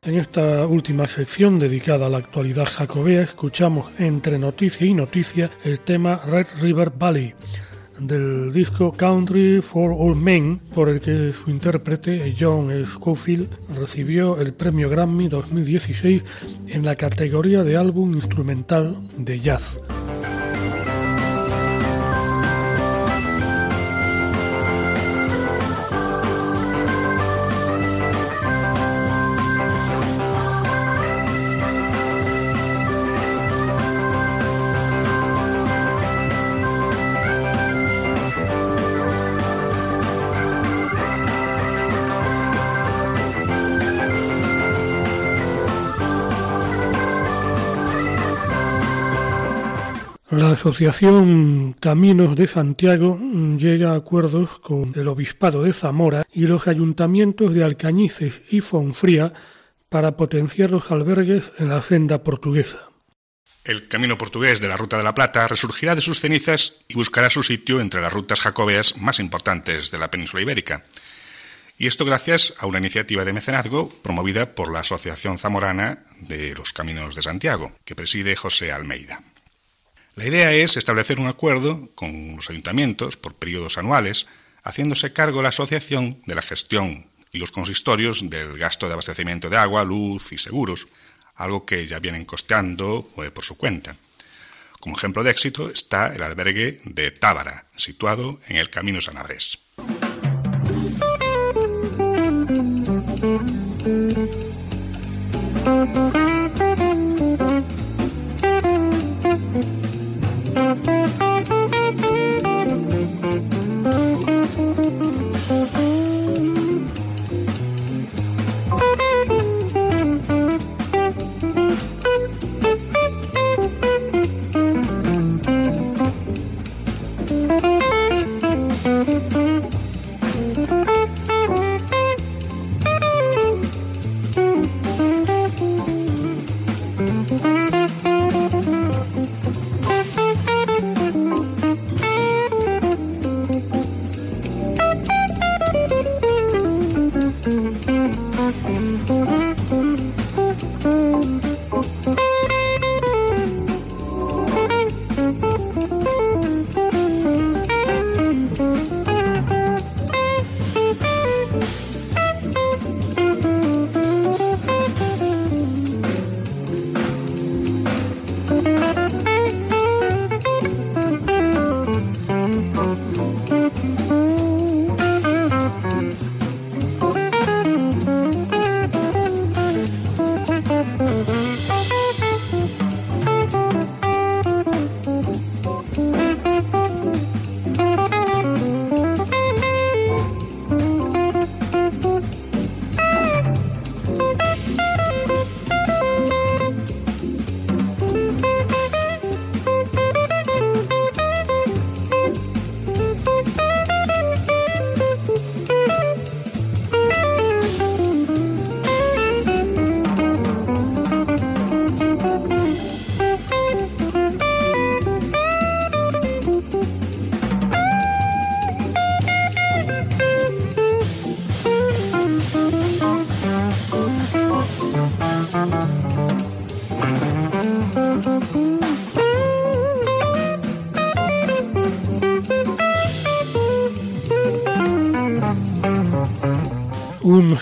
En 0.07 0.17
esta 0.19 0.65
última 0.69 1.09
sección 1.09 1.59
dedicada 1.59 2.07
a 2.07 2.09
la 2.09 2.19
actualidad 2.19 2.65
jacobea 2.65 3.23
escuchamos 3.23 3.91
entre 3.99 4.39
noticia 4.39 4.87
y 4.87 4.95
noticia 4.95 5.51
el 5.65 5.81
tema 5.81 6.23
Red 6.25 6.47
River 6.61 6.93
Valley 6.97 7.35
del 7.99 8.53
disco 8.53 8.93
Country 8.93 9.61
for 9.61 9.93
All 9.99 10.15
Men 10.15 10.61
por 10.73 10.89
el 10.91 11.01
que 11.01 11.33
su 11.33 11.51
intérprete 11.51 12.37
John 12.39 12.71
Schofield 12.87 13.49
recibió 13.75 14.41
el 14.41 14.55
premio 14.55 14.89
Grammy 14.89 15.27
2016 15.27 16.23
en 16.69 16.85
la 16.85 16.95
categoría 16.95 17.65
de 17.65 17.77
álbum 17.77 18.15
instrumental 18.15 19.09
de 19.17 19.41
jazz. 19.41 19.81
Asociación 50.67 51.77
Caminos 51.79 52.35
de 52.35 52.49
Santiago 52.49 53.21
llega 53.57 53.93
a 53.93 53.95
acuerdos 53.95 54.59
con 54.59 54.93
el 54.97 55.07
Obispado 55.07 55.63
de 55.63 55.73
Zamora 55.73 56.27
y 56.33 56.49
los 56.49 56.67
ayuntamientos 56.67 57.55
de 57.55 57.63
Alcañices 57.63 58.43
y 58.51 58.61
Fonfría 58.61 59.33
para 59.89 60.17
potenciar 60.17 60.73
los 60.73 60.91
albergues 60.91 61.53
en 61.59 61.69
la 61.69 61.81
senda 61.83 62.25
portuguesa. 62.25 62.81
El 63.63 63.87
camino 63.87 64.19
portugués 64.19 64.61
de 64.61 64.67
la 64.67 64.77
Ruta 64.77 64.99
de 64.99 65.05
la 65.05 65.15
Plata 65.15 65.47
resurgirá 65.47 65.95
de 65.95 66.01
sus 66.01 66.19
cenizas 66.19 66.79
y 66.89 66.95
buscará 66.95 67.31
su 67.31 67.45
sitio 67.45 67.81
entre 67.81 68.01
las 68.01 68.13
rutas 68.13 68.41
jacobeas 68.41 68.97
más 68.97 69.21
importantes 69.21 69.93
de 69.93 69.99
la 69.99 70.11
península 70.11 70.43
ibérica. 70.43 70.83
Y 71.79 71.87
esto 71.87 72.05
gracias 72.05 72.55
a 72.59 72.67
una 72.67 72.81
iniciativa 72.81 73.25
de 73.25 73.33
mecenazgo 73.33 73.89
promovida 74.03 74.57
por 74.57 74.73
la 74.73 74.81
Asociación 74.81 75.39
Zamorana 75.39 76.07
de 76.23 76.57
los 76.57 76.73
Caminos 76.73 77.15
de 77.15 77.23
Santiago, 77.23 77.71
que 77.85 77.95
preside 77.95 78.35
José 78.35 78.73
Almeida. 78.73 79.23
La 80.17 80.27
idea 80.27 80.51
es 80.51 80.79
establecer 80.79 81.21
un 81.21 81.27
acuerdo 81.27 81.91
con 81.95 82.37
los 82.37 82.49
ayuntamientos 82.49 83.19
por 83.19 83.35
periodos 83.35 83.77
anuales, 83.77 84.27
haciéndose 84.63 85.13
cargo 85.13 85.43
la 85.43 85.51
asociación 85.51 86.23
de 86.25 86.35
la 86.35 86.41
gestión 86.41 87.05
y 87.33 87.39
los 87.39 87.51
consistorios 87.51 88.31
del 88.31 88.57
gasto 88.57 88.87
de 88.87 88.95
abastecimiento 88.95 89.51
de 89.51 89.59
agua, 89.59 89.85
luz 89.85 90.33
y 90.33 90.39
seguros, 90.39 90.89
algo 91.35 91.67
que 91.67 91.87
ya 91.87 91.99
vienen 91.99 92.25
costeando 92.25 93.11
eh, 93.19 93.31
por 93.31 93.45
su 93.45 93.59
cuenta. 93.59 93.95
Como 94.81 94.97
ejemplo 94.97 95.23
de 95.23 95.33
éxito 95.33 95.69
está 95.69 96.07
el 96.15 96.23
albergue 96.23 96.81
de 96.85 97.11
Tábara, 97.11 97.67
situado 97.77 98.41
en 98.49 98.57
el 98.57 98.71
Camino 98.71 99.03
Sanabres. 99.03 99.59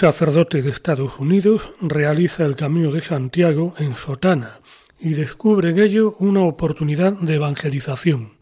Sacerdote 0.05 0.61
de 0.61 0.69
Estados 0.69 1.19
Unidos 1.19 1.71
realiza 1.81 2.45
el 2.45 2.57
Camino 2.57 2.93
de 2.93 3.01
Santiago 3.01 3.75
en 3.79 3.97
Sotana 3.97 4.61
y 5.01 5.15
descubre 5.15 5.71
en 5.71 5.81
ello 5.81 6.15
una 6.19 6.43
oportunidad 6.43 7.15
de 7.15 7.37
evangelización. 7.37 8.35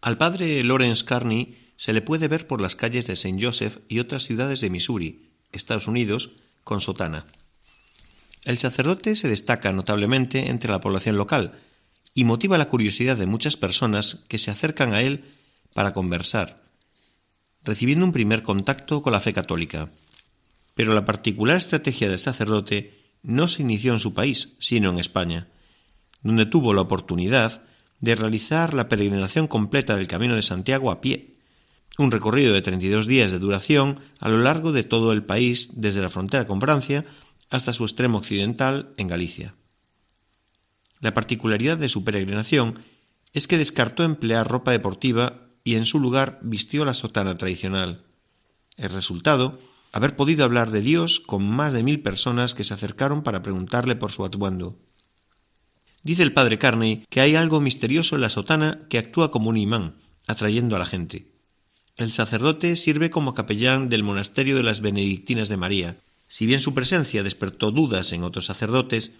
Al 0.00 0.16
padre 0.16 0.62
Lawrence 0.62 1.04
Carney 1.04 1.72
se 1.74 1.92
le 1.92 2.02
puede 2.02 2.28
ver 2.28 2.46
por 2.46 2.60
las 2.60 2.76
calles 2.76 3.08
de 3.08 3.14
St. 3.14 3.36
Joseph 3.44 3.78
y 3.88 3.98
otras 3.98 4.22
ciudades 4.22 4.60
de 4.60 4.70
Missouri, 4.70 5.32
Estados 5.50 5.88
Unidos, 5.88 6.36
con 6.62 6.80
sotana. 6.80 7.26
El 8.44 8.58
sacerdote 8.58 9.16
se 9.16 9.28
destaca 9.28 9.72
notablemente 9.72 10.50
entre 10.50 10.70
la 10.70 10.80
población 10.80 11.16
local 11.16 11.58
y 12.14 12.22
motiva 12.22 12.58
la 12.58 12.68
curiosidad 12.68 13.16
de 13.16 13.26
muchas 13.26 13.56
personas 13.56 14.24
que 14.28 14.38
se 14.38 14.52
acercan 14.52 14.94
a 14.94 15.02
él 15.02 15.24
para 15.74 15.92
conversar, 15.92 16.62
recibiendo 17.66 18.04
un 18.04 18.12
primer 18.12 18.42
contacto 18.42 19.02
con 19.02 19.12
la 19.12 19.20
fe 19.20 19.32
católica. 19.32 19.90
Pero 20.74 20.94
la 20.94 21.04
particular 21.04 21.56
estrategia 21.56 22.08
del 22.08 22.20
sacerdote 22.20 23.12
no 23.22 23.48
se 23.48 23.62
inició 23.62 23.92
en 23.92 23.98
su 23.98 24.14
país, 24.14 24.54
sino 24.60 24.88
en 24.90 24.98
España, 24.98 25.48
donde 26.22 26.46
tuvo 26.46 26.72
la 26.72 26.82
oportunidad 26.82 27.62
de 28.00 28.14
realizar 28.14 28.72
la 28.72 28.88
peregrinación 28.88 29.48
completa 29.48 29.96
del 29.96 30.06
Camino 30.06 30.36
de 30.36 30.42
Santiago 30.42 30.92
a 30.92 31.00
pie, 31.00 31.34
un 31.98 32.12
recorrido 32.12 32.54
de 32.54 32.62
32 32.62 33.06
días 33.06 33.32
de 33.32 33.38
duración 33.38 33.98
a 34.20 34.28
lo 34.28 34.38
largo 34.38 34.70
de 34.70 34.84
todo 34.84 35.12
el 35.12 35.24
país, 35.24 35.80
desde 35.80 36.02
la 36.02 36.10
frontera 36.10 36.46
con 36.46 36.60
Francia 36.60 37.04
hasta 37.50 37.72
su 37.72 37.84
extremo 37.84 38.18
occidental 38.18 38.92
en 38.96 39.08
Galicia. 39.08 39.56
La 41.00 41.14
particularidad 41.14 41.78
de 41.78 41.88
su 41.88 42.04
peregrinación 42.04 42.78
es 43.32 43.48
que 43.48 43.58
descartó 43.58 44.04
emplear 44.04 44.46
ropa 44.46 44.70
deportiva 44.70 45.45
y 45.66 45.74
en 45.74 45.84
su 45.84 45.98
lugar 45.98 46.38
vistió 46.42 46.84
la 46.84 46.94
sotana 46.94 47.36
tradicional. 47.36 48.04
El 48.76 48.90
resultado, 48.90 49.58
haber 49.90 50.14
podido 50.14 50.44
hablar 50.44 50.70
de 50.70 50.80
Dios 50.80 51.18
con 51.18 51.44
más 51.44 51.72
de 51.72 51.82
mil 51.82 52.02
personas 52.02 52.54
que 52.54 52.62
se 52.62 52.72
acercaron 52.72 53.24
para 53.24 53.42
preguntarle 53.42 53.96
por 53.96 54.12
su 54.12 54.24
atuendo. 54.24 54.78
Dice 56.04 56.22
el 56.22 56.32
padre 56.32 56.60
Carney 56.60 57.04
que 57.10 57.20
hay 57.20 57.34
algo 57.34 57.60
misterioso 57.60 58.14
en 58.14 58.20
la 58.20 58.28
sotana 58.28 58.86
que 58.88 58.98
actúa 58.98 59.32
como 59.32 59.50
un 59.50 59.56
imán, 59.56 59.96
atrayendo 60.28 60.76
a 60.76 60.78
la 60.78 60.86
gente. 60.86 61.32
El 61.96 62.12
sacerdote 62.12 62.76
sirve 62.76 63.10
como 63.10 63.34
capellán 63.34 63.88
del 63.88 64.04
monasterio 64.04 64.54
de 64.54 64.62
las 64.62 64.80
Benedictinas 64.80 65.48
de 65.48 65.56
María. 65.56 65.96
Si 66.28 66.46
bien 66.46 66.60
su 66.60 66.74
presencia 66.74 67.24
despertó 67.24 67.72
dudas 67.72 68.12
en 68.12 68.22
otros 68.22 68.46
sacerdotes, 68.46 69.14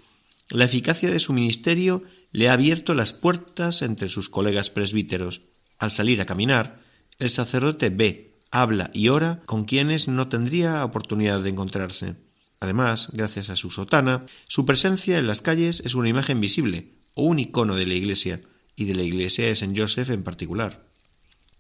la 0.50 0.66
eficacia 0.66 1.11
de 1.11 1.18
su 1.18 1.32
ministerio 1.32 2.04
le 2.30 2.48
ha 2.48 2.52
abierto 2.52 2.94
las 2.94 3.12
puertas 3.12 3.82
entre 3.82 4.09
sus 4.09 4.28
colegas 4.28 4.70
presbíteros. 4.70 5.40
Al 5.78 5.90
salir 5.90 6.20
a 6.20 6.26
caminar, 6.26 6.80
el 7.18 7.30
sacerdote 7.30 7.90
ve, 7.90 8.34
habla 8.50 8.90
y 8.94 9.08
ora 9.08 9.42
con 9.46 9.64
quienes 9.64 10.08
no 10.08 10.28
tendría 10.28 10.84
oportunidad 10.84 11.40
de 11.40 11.50
encontrarse. 11.50 12.16
Además, 12.60 13.10
gracias 13.12 13.50
a 13.50 13.56
su 13.56 13.70
sotana, 13.70 14.24
su 14.48 14.64
presencia 14.64 15.18
en 15.18 15.26
las 15.26 15.42
calles 15.42 15.82
es 15.84 15.94
una 15.94 16.08
imagen 16.08 16.40
visible 16.40 16.92
o 17.14 17.24
un 17.24 17.38
icono 17.38 17.76
de 17.76 17.86
la 17.86 17.94
Iglesia, 17.94 18.42
y 18.76 18.84
de 18.84 18.94
la 18.94 19.02
Iglesia 19.02 19.46
de 19.46 19.52
St. 19.52 19.74
Joseph 19.74 20.10
en 20.10 20.22
particular. 20.22 20.86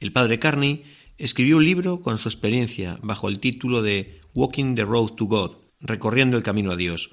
El 0.00 0.12
padre 0.12 0.38
Carney 0.38 0.84
escribió 1.16 1.56
un 1.56 1.64
libro 1.64 2.00
con 2.00 2.18
su 2.18 2.28
experiencia 2.28 2.98
bajo 3.02 3.28
el 3.28 3.40
título 3.40 3.82
de 3.82 4.20
Walking 4.34 4.74
the 4.74 4.84
Road 4.84 5.12
to 5.12 5.24
God, 5.24 5.56
recorriendo 5.80 6.36
el 6.36 6.42
camino 6.42 6.72
a 6.72 6.76
Dios. 6.76 7.10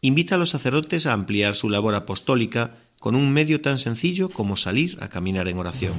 Invita 0.00 0.36
a 0.36 0.38
los 0.38 0.50
sacerdotes 0.50 1.06
a 1.06 1.12
ampliar 1.12 1.54
su 1.54 1.68
labor 1.68 1.96
apostólica 1.96 2.78
con 3.02 3.16
un 3.16 3.32
medio 3.32 3.60
tan 3.60 3.80
sencillo 3.80 4.28
como 4.28 4.54
salir 4.54 4.96
a 5.00 5.08
caminar 5.08 5.48
en 5.48 5.58
oración. 5.58 5.94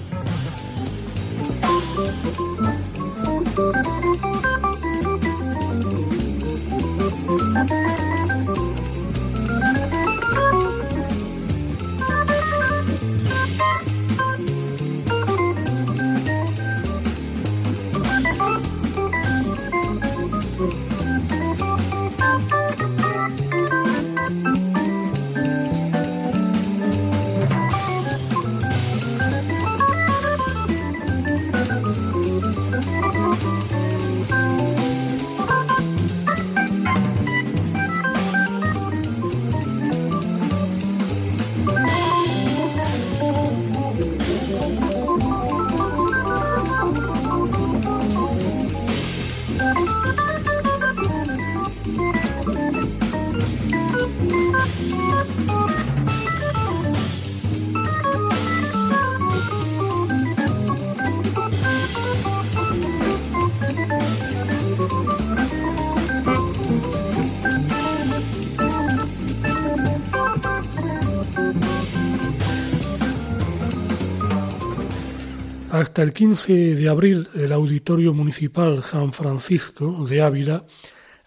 Hasta 75.94 76.02
el 76.02 76.12
15 76.12 76.74
de 76.74 76.90
abril, 76.90 77.30
el 77.36 77.52
Auditorio 77.52 78.16
Municipal 78.16 78.84
San 78.84 79.14
Francisco 79.14 80.08
de 80.10 80.24
Ávila 80.24 80.66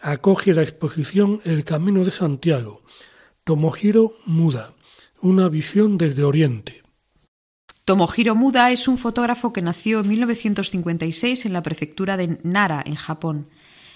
acoge 0.00 0.52
la 0.54 0.62
exposición 0.62 1.40
El 1.44 1.62
Camino 1.62 2.04
de 2.04 2.10
Santiago, 2.10 2.82
Tomohiro 3.44 4.14
Muda, 4.24 4.74
una 5.20 5.48
visión 5.48 5.96
desde 5.96 6.24
Oriente. 6.24 6.82
Tomohiro 7.84 8.34
Muda 8.34 8.72
es 8.72 8.88
un 8.88 8.98
fotógrafo 8.98 9.52
que 9.52 9.62
nació 9.62 10.00
en 10.00 10.08
1956 10.08 11.46
en 11.46 11.52
la 11.52 11.62
prefectura 11.62 12.16
de 12.16 12.40
Nara, 12.42 12.82
en 12.84 12.96
Japón. 12.96 13.48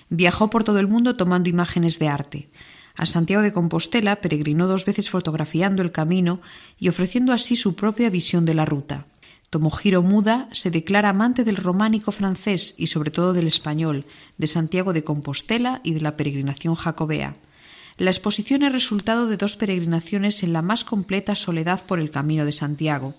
Viajó 0.08 0.50
por 0.50 0.62
todo 0.62 0.78
el 0.78 0.86
mundo 0.86 1.16
tomando 1.16 1.48
imágenes 1.48 1.98
de 1.98 2.06
arte. 2.06 2.50
A 2.94 3.06
Santiago 3.06 3.42
de 3.42 3.52
Compostela 3.52 4.20
peregrinó 4.20 4.68
dos 4.68 4.84
veces 4.84 5.10
fotografiando 5.10 5.82
el 5.82 5.90
camino 5.90 6.40
y 6.78 6.88
ofreciendo 6.88 7.32
así 7.32 7.56
su 7.56 7.74
propia 7.74 8.08
visión 8.08 8.44
de 8.44 8.54
la 8.54 8.64
ruta. 8.64 9.08
Tomohiro 9.50 10.02
Muda 10.02 10.48
se 10.52 10.70
declara 10.70 11.08
amante 11.08 11.42
del 11.42 11.56
románico 11.56 12.12
francés 12.12 12.76
y 12.78 12.86
sobre 12.86 13.10
todo 13.10 13.32
del 13.32 13.48
español, 13.48 14.06
de 14.38 14.46
Santiago 14.46 14.92
de 14.92 15.02
Compostela 15.02 15.80
y 15.82 15.92
de 15.92 16.00
la 16.00 16.16
peregrinación 16.16 16.76
jacobea. 16.76 17.34
La 17.96 18.10
exposición 18.10 18.62
es 18.62 18.70
resultado 18.70 19.26
de 19.26 19.36
dos 19.36 19.56
peregrinaciones 19.56 20.44
en 20.44 20.52
la 20.52 20.62
más 20.62 20.84
completa 20.84 21.34
soledad 21.34 21.84
por 21.84 21.98
el 21.98 22.12
Camino 22.12 22.44
de 22.44 22.52
Santiago. 22.52 23.14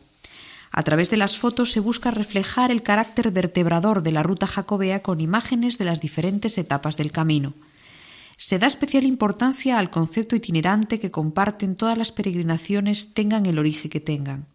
A 0.71 0.83
través 0.83 1.09
de 1.09 1.17
las 1.17 1.37
fotos 1.37 1.71
se 1.71 1.81
busca 1.81 2.11
reflejar 2.11 2.71
el 2.71 2.81
carácter 2.81 3.29
vertebrador 3.31 4.01
de 4.01 4.13
la 4.13 4.23
ruta 4.23 4.47
jacobea 4.47 5.01
con 5.01 5.19
imágenes 5.19 5.77
de 5.77 5.85
las 5.85 5.99
diferentes 5.99 6.57
etapas 6.57 6.95
del 6.95 7.11
camino. 7.11 7.53
Se 8.37 8.57
da 8.57 8.67
especial 8.67 9.03
importancia 9.03 9.77
al 9.77 9.89
concepto 9.89 10.37
itinerante 10.37 10.97
que 10.97 11.11
comparten 11.11 11.75
todas 11.75 11.97
las 11.97 12.13
peregrinaciones 12.13 13.13
tengan 13.13 13.45
el 13.45 13.59
origen 13.59 13.91
que 13.91 13.99
tengan. 13.99 14.50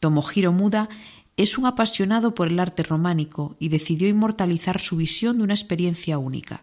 Tomohiro 0.00 0.52
Muda 0.52 0.88
es 1.36 1.58
un 1.58 1.66
apasionado 1.66 2.34
por 2.34 2.48
el 2.48 2.58
arte 2.58 2.82
románico 2.82 3.56
y 3.58 3.68
decidió 3.68 4.08
inmortalizar 4.08 4.80
su 4.80 4.96
visión 4.96 5.38
de 5.38 5.44
una 5.44 5.54
experiencia 5.54 6.18
única. 6.18 6.62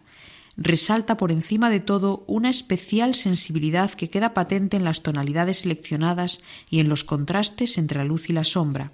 Resalta 0.56 1.16
por 1.16 1.32
encima 1.32 1.70
de 1.70 1.80
todo 1.80 2.24
una 2.26 2.48
especial 2.48 3.14
sensibilidad 3.14 3.90
que 3.90 4.08
queda 4.08 4.34
patente 4.34 4.76
en 4.76 4.84
las 4.84 5.02
tonalidades 5.02 5.58
seleccionadas 5.60 6.42
y 6.70 6.78
en 6.80 6.88
los 6.88 7.04
contrastes 7.04 7.78
entre 7.78 7.98
la 7.98 8.04
luz 8.04 8.30
y 8.30 8.32
la 8.32 8.44
sombra. 8.44 8.92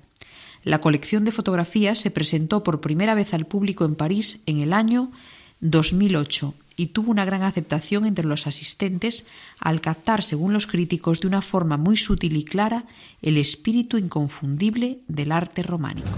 La 0.62 0.80
colección 0.80 1.24
de 1.24 1.32
fotografías 1.32 1.98
se 1.98 2.10
presentó 2.10 2.62
por 2.62 2.80
primera 2.80 3.14
vez 3.14 3.32
al 3.32 3.46
público 3.46 3.84
en 3.84 3.94
París 3.94 4.40
en 4.46 4.58
el 4.58 4.72
año 4.72 5.10
2008 5.60 6.54
y 6.76 6.86
tuvo 6.88 7.10
una 7.10 7.24
gran 7.24 7.42
aceptación 7.42 8.06
entre 8.06 8.26
los 8.26 8.46
asistentes 8.46 9.26
al 9.58 9.80
captar, 9.80 10.22
según 10.22 10.52
los 10.52 10.66
críticos, 10.66 11.20
de 11.20 11.28
una 11.28 11.42
forma 11.42 11.76
muy 11.76 11.96
sutil 11.96 12.36
y 12.36 12.44
clara 12.44 12.84
el 13.20 13.36
espíritu 13.36 13.98
inconfundible 13.98 15.00
del 15.06 15.32
arte 15.32 15.62
románico. 15.62 16.08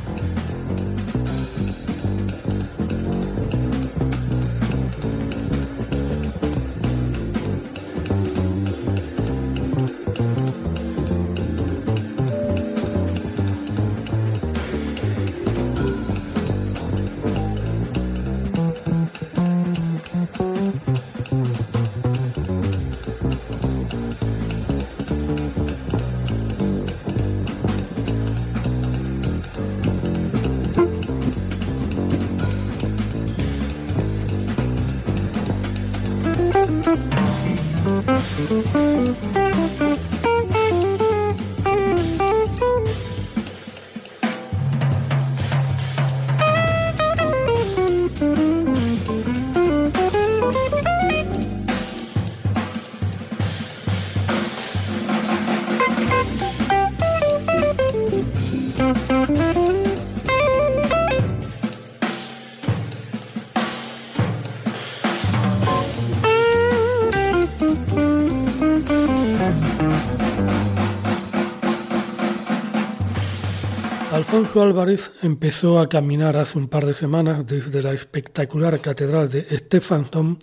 Alfonso 74.12 74.60
Álvarez 74.60 75.10
empezó 75.22 75.80
a 75.80 75.88
caminar 75.88 76.36
hace 76.36 76.58
un 76.58 76.68
par 76.68 76.84
de 76.84 76.92
semanas 76.92 77.46
desde 77.46 77.82
la 77.82 77.94
espectacular 77.94 78.78
catedral 78.78 79.30
de 79.30 79.46
Stephansdom 79.56 80.36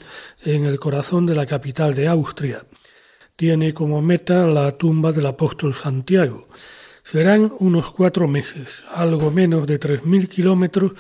en 0.43 0.65
el 0.65 0.79
corazón 0.79 1.27
de 1.27 1.35
la 1.35 1.45
capital 1.45 1.93
de 1.93 2.07
Austria. 2.07 2.65
Tiene 3.35 3.71
como 3.71 4.01
meta 4.01 4.47
la 4.47 4.75
tumba 4.75 5.11
del 5.11 5.27
apóstol 5.27 5.75
Santiago. 5.75 6.47
Serán 7.03 7.53
unos 7.59 7.91
cuatro 7.91 8.27
meses, 8.27 8.69
algo 8.91 9.29
menos 9.29 9.67
de 9.67 9.79
3.000 9.79 10.27
kilómetros, 10.27 10.93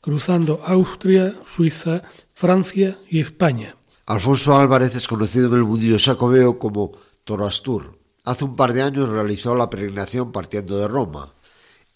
cruzando 0.00 0.62
Austria, 0.64 1.34
Suiza, 1.54 2.04
Francia 2.32 2.96
y 3.10 3.20
España. 3.20 3.76
Alfonso 4.06 4.58
Álvarez 4.58 4.96
es 4.96 5.06
conocido 5.06 5.48
en 5.48 5.56
el 5.56 5.64
mundillo 5.64 5.98
sacobeo 5.98 6.58
como 6.58 6.90
Torastur. 7.24 7.98
Hace 8.24 8.44
un 8.44 8.56
par 8.56 8.72
de 8.72 8.80
años 8.80 9.10
realizó 9.10 9.54
la 9.54 9.68
peregrinación 9.68 10.32
partiendo 10.32 10.78
de 10.78 10.88
Roma. 10.88 11.34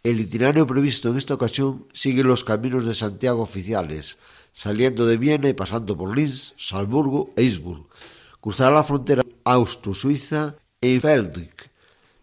El 0.08 0.20
itinerario 0.20 0.66
previsto 0.66 1.10
en 1.10 1.18
esta 1.18 1.34
ocasión 1.34 1.86
sigue 1.92 2.24
los 2.24 2.42
caminos 2.42 2.86
de 2.86 2.94
Santiago 2.94 3.42
oficiales, 3.42 4.16
saliendo 4.54 5.04
de 5.04 5.18
Viena 5.18 5.50
y 5.50 5.52
pasando 5.52 5.98
por 5.98 6.16
Linz, 6.16 6.54
Salzburgo 6.56 7.34
e 7.36 7.42
Innsbruck. 7.42 7.92
Cruzará 8.40 8.70
la 8.70 8.84
frontera 8.84 9.22
austro-suiza 9.44 10.56
en 10.80 11.02
Feldwijk, 11.02 11.70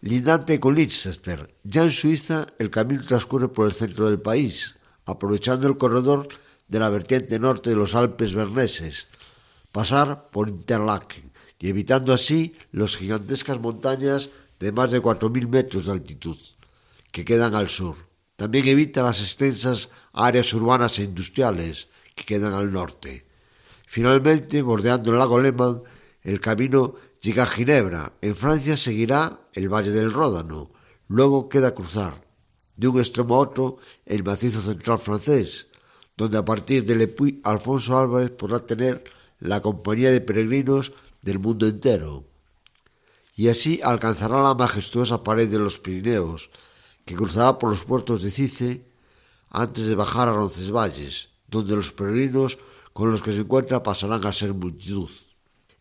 lindante 0.01 0.59
con 0.59 0.73
Leicester. 0.73 1.53
Ya 1.63 1.83
en 1.83 1.91
Suiza, 1.91 2.47
el 2.57 2.71
camino 2.71 3.05
transcurre 3.05 3.49
por 3.49 3.67
el 3.67 3.73
centro 3.73 4.07
del 4.07 4.19
país, 4.19 4.77
aprovechando 5.05 5.67
el 5.67 5.77
corredor 5.77 6.27
de 6.67 6.79
la 6.79 6.89
vertiente 6.89 7.37
norte 7.37 7.69
de 7.69 7.75
los 7.75 7.93
Alpes 7.93 8.33
berneses, 8.33 9.09
pasar 9.71 10.31
por 10.31 10.49
Interlaken 10.49 11.31
y 11.59 11.69
evitando 11.69 12.13
así 12.13 12.55
las 12.71 12.97
gigantescas 12.97 13.59
montañas 13.59 14.31
de 14.59 14.71
más 14.71 14.89
de 14.89 15.03
4.000 15.03 15.47
metros 15.47 15.85
de 15.85 15.91
altitud 15.91 16.37
que 17.15 17.23
quedan 17.23 17.55
al 17.55 17.69
sur. 17.69 17.95
También 18.35 18.67
evita 18.67 19.01
las 19.01 19.21
extensas 19.21 19.87
áreas 20.11 20.53
urbanas 20.53 20.99
e 20.99 21.03
industriales 21.03 21.87
que 22.13 22.25
quedan 22.25 22.53
al 22.53 22.73
norte. 22.73 23.25
Finalmente, 23.87 24.61
bordeando 24.61 25.13
el 25.13 25.19
lago 25.19 25.39
Lehmann, 25.39 25.81
el 26.23 26.41
camino 26.41 26.95
llega 27.21 27.43
a 27.43 27.45
Ginebra. 27.45 28.11
En 28.19 28.35
Francia 28.35 28.75
seguirá 28.75 29.47
el 29.53 29.69
Valle 29.69 29.91
del 29.91 30.11
Ródano. 30.11 30.71
Luego 31.07 31.47
queda 31.47 31.73
cruzar, 31.73 32.21
de 32.75 32.89
un 32.89 32.99
extremo 32.99 33.35
a 33.35 33.39
otro, 33.39 33.77
el 34.05 34.25
macizo 34.25 34.61
central 34.61 34.99
francés, 34.99 35.69
donde 36.17 36.37
a 36.37 36.43
partir 36.43 36.83
de 36.83 36.97
Le 36.97 37.07
Puy 37.07 37.39
Alfonso 37.45 37.97
Álvarez 37.97 38.31
podrá 38.31 38.59
tener 38.59 39.05
la 39.39 39.61
compañía 39.61 40.11
de 40.11 40.19
peregrinos 40.19 40.91
del 41.21 41.39
mundo 41.39 41.65
entero. 41.65 42.25
Y 43.37 43.47
así 43.47 43.79
alcanzará 43.81 44.43
la 44.43 44.53
majestuosa 44.53 45.23
pared 45.23 45.49
de 45.49 45.59
los 45.59 45.79
Pirineos, 45.79 46.51
que 47.05 47.15
cruzará 47.15 47.57
por 47.59 47.69
los 47.69 47.85
puertos 47.85 48.21
de 48.23 48.31
Cice 48.31 48.85
antes 49.49 49.85
de 49.85 49.95
bajar 49.95 50.27
a 50.27 50.33
Roncesvalles, 50.33 51.29
donde 51.47 51.75
los 51.75 51.93
peregrinos 51.93 52.57
con 52.93 53.11
los 53.11 53.21
que 53.21 53.31
se 53.31 53.41
encuentra 53.41 53.83
pasarán 53.83 54.25
a 54.25 54.33
ser 54.33 54.53
multitud. 54.53 55.09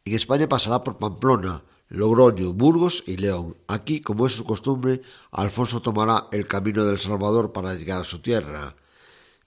En 0.04 0.14
España 0.14 0.48
pasará 0.48 0.84
por 0.84 0.98
Pamplona, 0.98 1.62
Logroño, 1.88 2.52
Burgos 2.52 3.04
y 3.06 3.16
León. 3.16 3.56
Aquí, 3.68 4.00
como 4.00 4.26
es 4.26 4.34
su 4.34 4.44
costumbre, 4.44 5.00
Alfonso 5.30 5.80
tomará 5.80 6.28
el 6.32 6.46
camino 6.46 6.84
del 6.84 6.98
Salvador 6.98 7.52
para 7.52 7.74
llegar 7.74 8.00
a 8.00 8.04
su 8.04 8.18
tierra, 8.20 8.76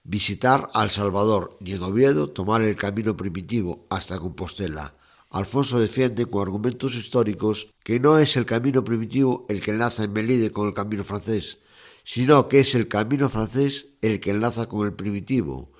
visitar 0.02 0.68
al 0.74 0.90
Salvador 0.90 1.56
y 1.60 1.74
en 1.74 1.82
Oviedo 1.82 2.30
tomar 2.30 2.62
el 2.62 2.74
camino 2.74 3.16
primitivo 3.16 3.86
hasta 3.90 4.18
Compostela. 4.18 4.94
Alfonso 5.30 5.78
defiende 5.78 6.26
con 6.26 6.42
argumentos 6.42 6.94
históricos 6.94 7.68
que 7.84 8.00
no 8.00 8.18
es 8.18 8.36
el 8.36 8.46
camino 8.46 8.82
primitivo 8.82 9.44
el 9.48 9.60
que 9.60 9.72
enlaza 9.72 10.04
en 10.04 10.12
Melide 10.12 10.50
con 10.50 10.68
el 10.68 10.74
camino 10.74 11.04
francés, 11.04 11.58
sino 12.08 12.48
que 12.48 12.60
es 12.60 12.74
el 12.74 12.88
camino 12.88 13.28
francés 13.28 13.98
el 14.00 14.18
que 14.18 14.30
enlaza 14.30 14.66
con 14.66 14.86
el 14.86 14.94
primitivo, 14.94 15.74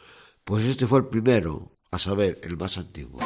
pues 0.45 0.62
este 0.67 0.87
fue 0.87 0.99
el 0.99 1.07
primero, 1.07 1.73
a 1.91 1.99
saber, 1.99 2.38
el 2.43 2.59
más 2.59 2.77
antiguo. 2.77 3.19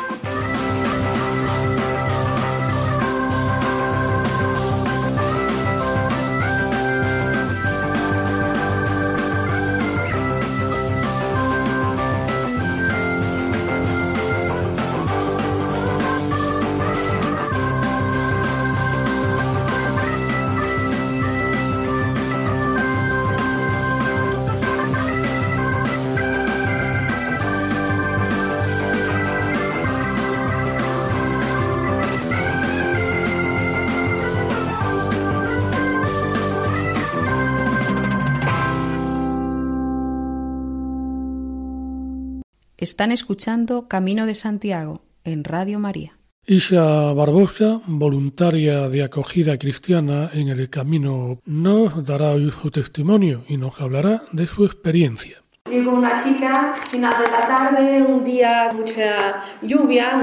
Están 42.92 43.10
escuchando 43.10 43.88
Camino 43.88 44.26
de 44.26 44.34
Santiago 44.34 45.00
en 45.24 45.44
Radio 45.44 45.78
María. 45.78 46.18
Isa 46.46 47.10
Barbosa, 47.14 47.80
voluntaria 47.86 48.90
de 48.90 49.02
acogida 49.02 49.56
cristiana 49.56 50.28
en 50.34 50.48
el 50.48 50.68
camino, 50.68 51.40
nos 51.46 52.04
dará 52.04 52.32
hoy 52.32 52.50
su 52.50 52.70
testimonio 52.70 53.44
y 53.48 53.56
nos 53.56 53.80
hablará 53.80 54.24
de 54.32 54.46
su 54.46 54.66
experiencia. 54.66 55.41
Llegó 55.70 55.92
una 55.92 56.22
chica, 56.22 56.74
final 56.90 57.14
de 57.16 57.30
la 57.30 57.46
tarde, 57.46 58.02
un 58.02 58.22
día 58.24 58.70
mucha 58.74 59.42
lluvia, 59.62 60.22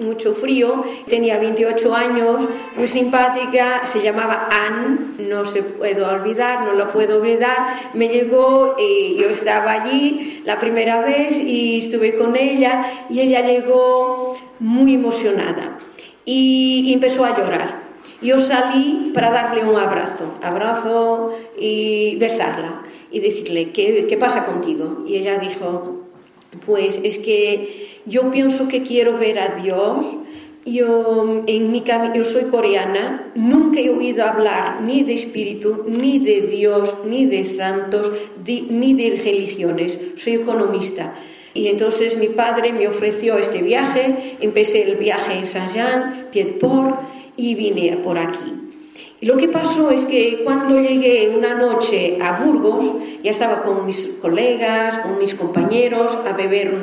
mucho 0.00 0.34
frío, 0.34 0.84
tenía 1.08 1.38
28 1.38 1.94
años, 1.94 2.48
muy 2.76 2.86
simpática, 2.86 3.86
se 3.86 4.02
llamaba 4.02 4.48
Anne, 4.50 4.98
no 5.26 5.46
se 5.46 5.62
puedo 5.62 6.06
olvidar, 6.06 6.64
no 6.64 6.74
lo 6.74 6.90
puedo 6.90 7.18
olvidar. 7.18 7.68
Me 7.94 8.08
llegó 8.08 8.76
y 8.78 9.16
yo 9.16 9.30
estaba 9.30 9.72
allí 9.72 10.42
la 10.44 10.58
primera 10.58 11.00
vez 11.00 11.38
y 11.38 11.78
estuve 11.78 12.14
con 12.14 12.36
ella 12.36 12.82
y 13.08 13.20
ella 13.20 13.40
llegó 13.40 14.36
muy 14.58 14.94
emocionada 14.94 15.78
y 16.26 16.92
empezó 16.92 17.24
a 17.24 17.38
llorar. 17.38 17.89
Yo 18.22 18.38
salí 18.38 19.12
para 19.14 19.30
darle 19.30 19.64
un 19.64 19.76
abrazo, 19.76 20.26
abrazo 20.42 21.34
y 21.58 22.16
besarla 22.16 22.82
y 23.10 23.20
decirle, 23.20 23.70
¿qué, 23.72 24.16
pasa 24.18 24.44
contigo? 24.44 25.04
Y 25.06 25.16
ella 25.16 25.38
dijo, 25.38 26.06
pues 26.66 27.00
es 27.02 27.18
que 27.18 28.00
yo 28.04 28.30
pienso 28.30 28.68
que 28.68 28.82
quiero 28.82 29.16
ver 29.18 29.38
a 29.38 29.56
Dios. 29.56 30.06
Yo, 30.66 31.42
en 31.46 31.72
mi 31.72 31.82
yo 32.14 32.24
soy 32.24 32.44
coreana, 32.44 33.32
nunca 33.34 33.80
he 33.80 33.88
oído 33.88 34.26
hablar 34.26 34.82
ni 34.82 35.02
de 35.02 35.14
espíritu, 35.14 35.84
ni 35.88 36.18
de 36.18 36.42
Dios, 36.42 36.98
ni 37.06 37.24
de 37.24 37.46
santos, 37.46 38.12
ni 38.46 38.92
de 38.92 39.22
religiones. 39.24 39.98
Soy 40.16 40.34
economista. 40.34 41.14
Y 41.54 41.68
entonces 41.68 42.16
mi 42.16 42.28
padre 42.28 42.72
me 42.72 42.86
ofreció 42.86 43.36
este 43.38 43.62
viaje, 43.62 44.36
empecé 44.40 44.82
el 44.82 44.96
viaje 44.96 45.34
en 45.34 45.46
Saint-Jean, 45.46 46.28
Pied-Port, 46.30 47.00
y 47.40 47.54
vine 47.54 47.96
por 47.96 48.18
aquí. 48.18 48.60
Lo 49.22 49.36
que 49.36 49.48
pasó 49.48 49.90
es 49.90 50.06
que 50.06 50.42
cuando 50.44 50.80
llegué 50.80 51.32
una 51.36 51.54
noche 51.54 52.18
a 52.22 52.40
Burgos, 52.40 52.84
ya 53.22 53.30
estaba 53.30 53.60
con 53.60 53.84
mis 53.84 54.08
colegas, 54.20 54.98
con 54.98 55.18
mis 55.18 55.34
compañeros, 55.34 56.18
a 56.26 56.32
beber 56.32 56.74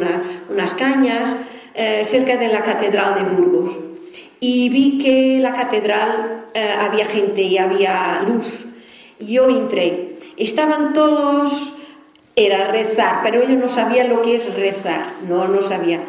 unas 0.50 0.74
cañas 0.76 1.36
eh, 1.74 2.04
cerca 2.06 2.38
de 2.38 2.48
la 2.48 2.64
Catedral 2.64 3.16
de 3.16 3.24
Burgos. 3.24 3.80
Y 4.40 4.70
vi 4.70 5.00
que 5.00 5.40
la 5.40 5.54
catedral 5.54 6.46
eh, 6.54 6.76
había 6.80 7.06
gente 7.06 7.42
y 7.42 7.58
había 7.58 8.22
luz. 8.28 8.68
Yo 9.20 9.50
entré. 9.50 10.18
Estaban 10.38 10.94
todos, 10.94 11.74
era 12.36 12.72
rezar, 12.72 13.22
pero 13.24 13.42
ellos 13.42 13.58
no 13.58 13.68
sabían 13.68 14.10
lo 14.10 14.22
que 14.22 14.36
es 14.36 14.54
rezar, 14.54 15.08
no, 15.28 15.48
no 15.48 15.62
sabía. 15.62 16.02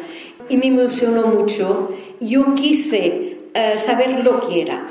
Y 0.47 0.57
me 0.57 0.67
emocionó 0.67 1.25
mucho. 1.25 1.89
Yo 2.19 2.53
quise 2.53 3.38
eh, 3.53 3.77
saber 3.77 4.23
lo 4.23 4.39
que 4.39 4.61
era. 4.61 4.87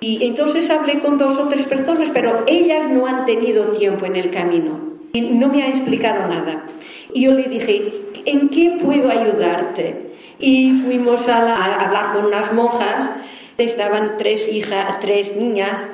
Y 0.00 0.24
entonces 0.24 0.70
hablé 0.70 1.00
con 1.00 1.18
dos 1.18 1.38
o 1.38 1.48
tres 1.48 1.66
personas, 1.66 2.10
pero 2.10 2.44
ellas 2.46 2.88
no 2.88 3.06
han 3.06 3.24
tenido 3.24 3.68
tiempo 3.68 4.04
en 4.06 4.16
el 4.16 4.30
camino. 4.30 4.78
Y 5.12 5.22
no 5.22 5.48
me 5.48 5.62
han 5.62 5.70
explicado 5.70 6.28
nada. 6.28 6.66
Y 7.12 7.22
yo 7.22 7.32
le 7.32 7.44
dije, 7.44 7.92
¿en 8.26 8.48
qué 8.50 8.78
puedo 8.82 9.10
ayudarte? 9.10 10.12
Y 10.38 10.74
fuimos 10.84 11.28
a, 11.28 11.76
hablar 11.76 12.12
con 12.12 12.26
unas 12.26 12.52
monjas. 12.52 13.10
Estaban 13.56 14.18
tres 14.18 14.48
hijas, 14.48 15.00
tres 15.00 15.34
niñas 15.34 15.88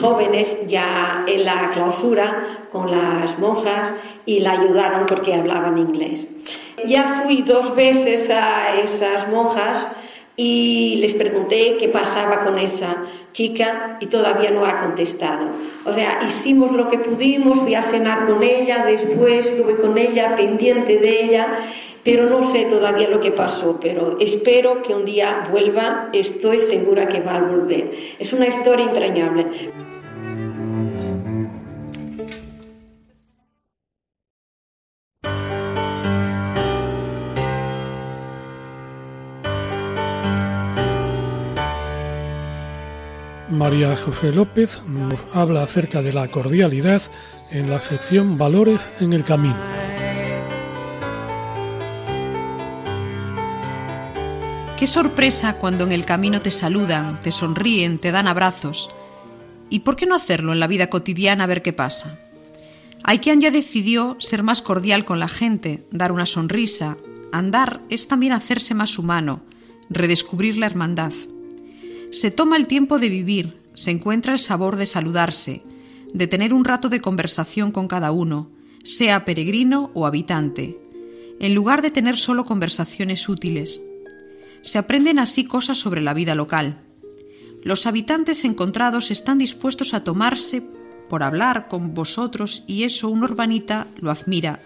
jóvenes 0.00 0.56
ya 0.68 1.24
en 1.26 1.44
la 1.44 1.70
clausura 1.70 2.42
con 2.70 2.90
las 2.90 3.38
monjas 3.38 3.92
y 4.24 4.40
la 4.40 4.52
ayudaron 4.52 5.06
porque 5.06 5.34
hablaban 5.34 5.78
inglés. 5.78 6.26
Ya 6.86 7.22
fui 7.22 7.42
dos 7.42 7.74
veces 7.74 8.30
a 8.30 8.76
esas 8.76 9.28
monjas 9.28 9.88
y 10.36 10.96
les 11.00 11.14
pregunté 11.14 11.76
qué 11.78 11.88
pasaba 11.88 12.40
con 12.40 12.58
esa 12.58 13.04
chica 13.32 13.98
y 14.00 14.06
todavía 14.06 14.50
no 14.50 14.64
ha 14.64 14.78
contestado. 14.78 15.48
O 15.84 15.92
sea, 15.92 16.20
hicimos 16.26 16.72
lo 16.72 16.88
que 16.88 16.98
pudimos, 16.98 17.60
fui 17.60 17.74
a 17.74 17.82
cenar 17.82 18.26
con 18.26 18.42
ella, 18.42 18.84
después 18.86 19.48
estuve 19.48 19.76
con 19.76 19.98
ella, 19.98 20.34
pendiente 20.34 20.98
de 20.98 21.24
ella, 21.24 21.52
pero 22.02 22.24
no 22.24 22.42
sé 22.42 22.64
todavía 22.64 23.08
lo 23.08 23.20
que 23.20 23.30
pasó, 23.30 23.78
pero 23.80 24.18
espero 24.18 24.82
que 24.82 24.94
un 24.94 25.04
día 25.04 25.44
vuelva, 25.50 26.08
estoy 26.12 26.58
segura 26.58 27.08
que 27.08 27.20
va 27.20 27.36
a 27.36 27.42
volver. 27.42 27.92
Es 28.18 28.32
una 28.32 28.46
historia 28.46 28.86
entrañable. 28.86 29.91
María 43.62 43.96
José 43.96 44.32
López 44.32 44.80
nos 44.88 45.14
habla 45.32 45.62
acerca 45.62 46.02
de 46.02 46.12
la 46.12 46.28
cordialidad 46.32 47.00
en 47.52 47.70
la 47.70 47.78
sección 47.78 48.36
Valores 48.36 48.80
en 48.98 49.12
el 49.12 49.22
Camino. 49.22 49.56
Qué 54.76 54.88
sorpresa 54.88 55.58
cuando 55.58 55.84
en 55.84 55.92
el 55.92 56.04
camino 56.04 56.40
te 56.40 56.50
saludan, 56.50 57.20
te 57.20 57.30
sonríen, 57.30 57.98
te 57.98 58.10
dan 58.10 58.26
abrazos. 58.26 58.90
¿Y 59.70 59.78
por 59.80 59.94
qué 59.94 60.06
no 60.06 60.16
hacerlo 60.16 60.52
en 60.52 60.58
la 60.58 60.66
vida 60.66 60.88
cotidiana 60.88 61.44
a 61.44 61.46
ver 61.46 61.62
qué 61.62 61.72
pasa? 61.72 62.18
Hay 63.04 63.20
quien 63.20 63.40
ya 63.40 63.52
decidió 63.52 64.16
ser 64.18 64.42
más 64.42 64.60
cordial 64.60 65.04
con 65.04 65.20
la 65.20 65.28
gente, 65.28 65.86
dar 65.92 66.10
una 66.10 66.26
sonrisa. 66.26 66.96
Andar 67.30 67.80
es 67.90 68.08
también 68.08 68.32
hacerse 68.32 68.74
más 68.74 68.98
humano, 68.98 69.40
redescubrir 69.88 70.56
la 70.56 70.66
hermandad. 70.66 71.12
Se 72.12 72.30
toma 72.30 72.58
el 72.58 72.66
tiempo 72.66 72.98
de 72.98 73.08
vivir, 73.08 73.56
se 73.72 73.90
encuentra 73.90 74.34
el 74.34 74.38
sabor 74.38 74.76
de 74.76 74.84
saludarse, 74.84 75.62
de 76.12 76.26
tener 76.26 76.52
un 76.52 76.62
rato 76.62 76.90
de 76.90 77.00
conversación 77.00 77.72
con 77.72 77.88
cada 77.88 78.12
uno, 78.12 78.50
sea 78.84 79.24
peregrino 79.24 79.90
o 79.94 80.06
habitante, 80.06 80.78
en 81.40 81.54
lugar 81.54 81.80
de 81.80 81.90
tener 81.90 82.18
solo 82.18 82.44
conversaciones 82.44 83.30
útiles. 83.30 83.82
Se 84.60 84.76
aprenden 84.76 85.18
así 85.18 85.44
cosas 85.44 85.78
sobre 85.78 86.02
la 86.02 86.12
vida 86.12 86.34
local. 86.34 86.82
Los 87.62 87.86
habitantes 87.86 88.44
encontrados 88.44 89.10
están 89.10 89.38
dispuestos 89.38 89.94
a 89.94 90.04
tomarse 90.04 90.62
por 91.08 91.22
hablar 91.22 91.66
con 91.66 91.94
vosotros 91.94 92.62
y 92.66 92.82
eso 92.82 93.08
un 93.08 93.24
urbanita 93.24 93.86
lo 93.96 94.10
admira, 94.10 94.60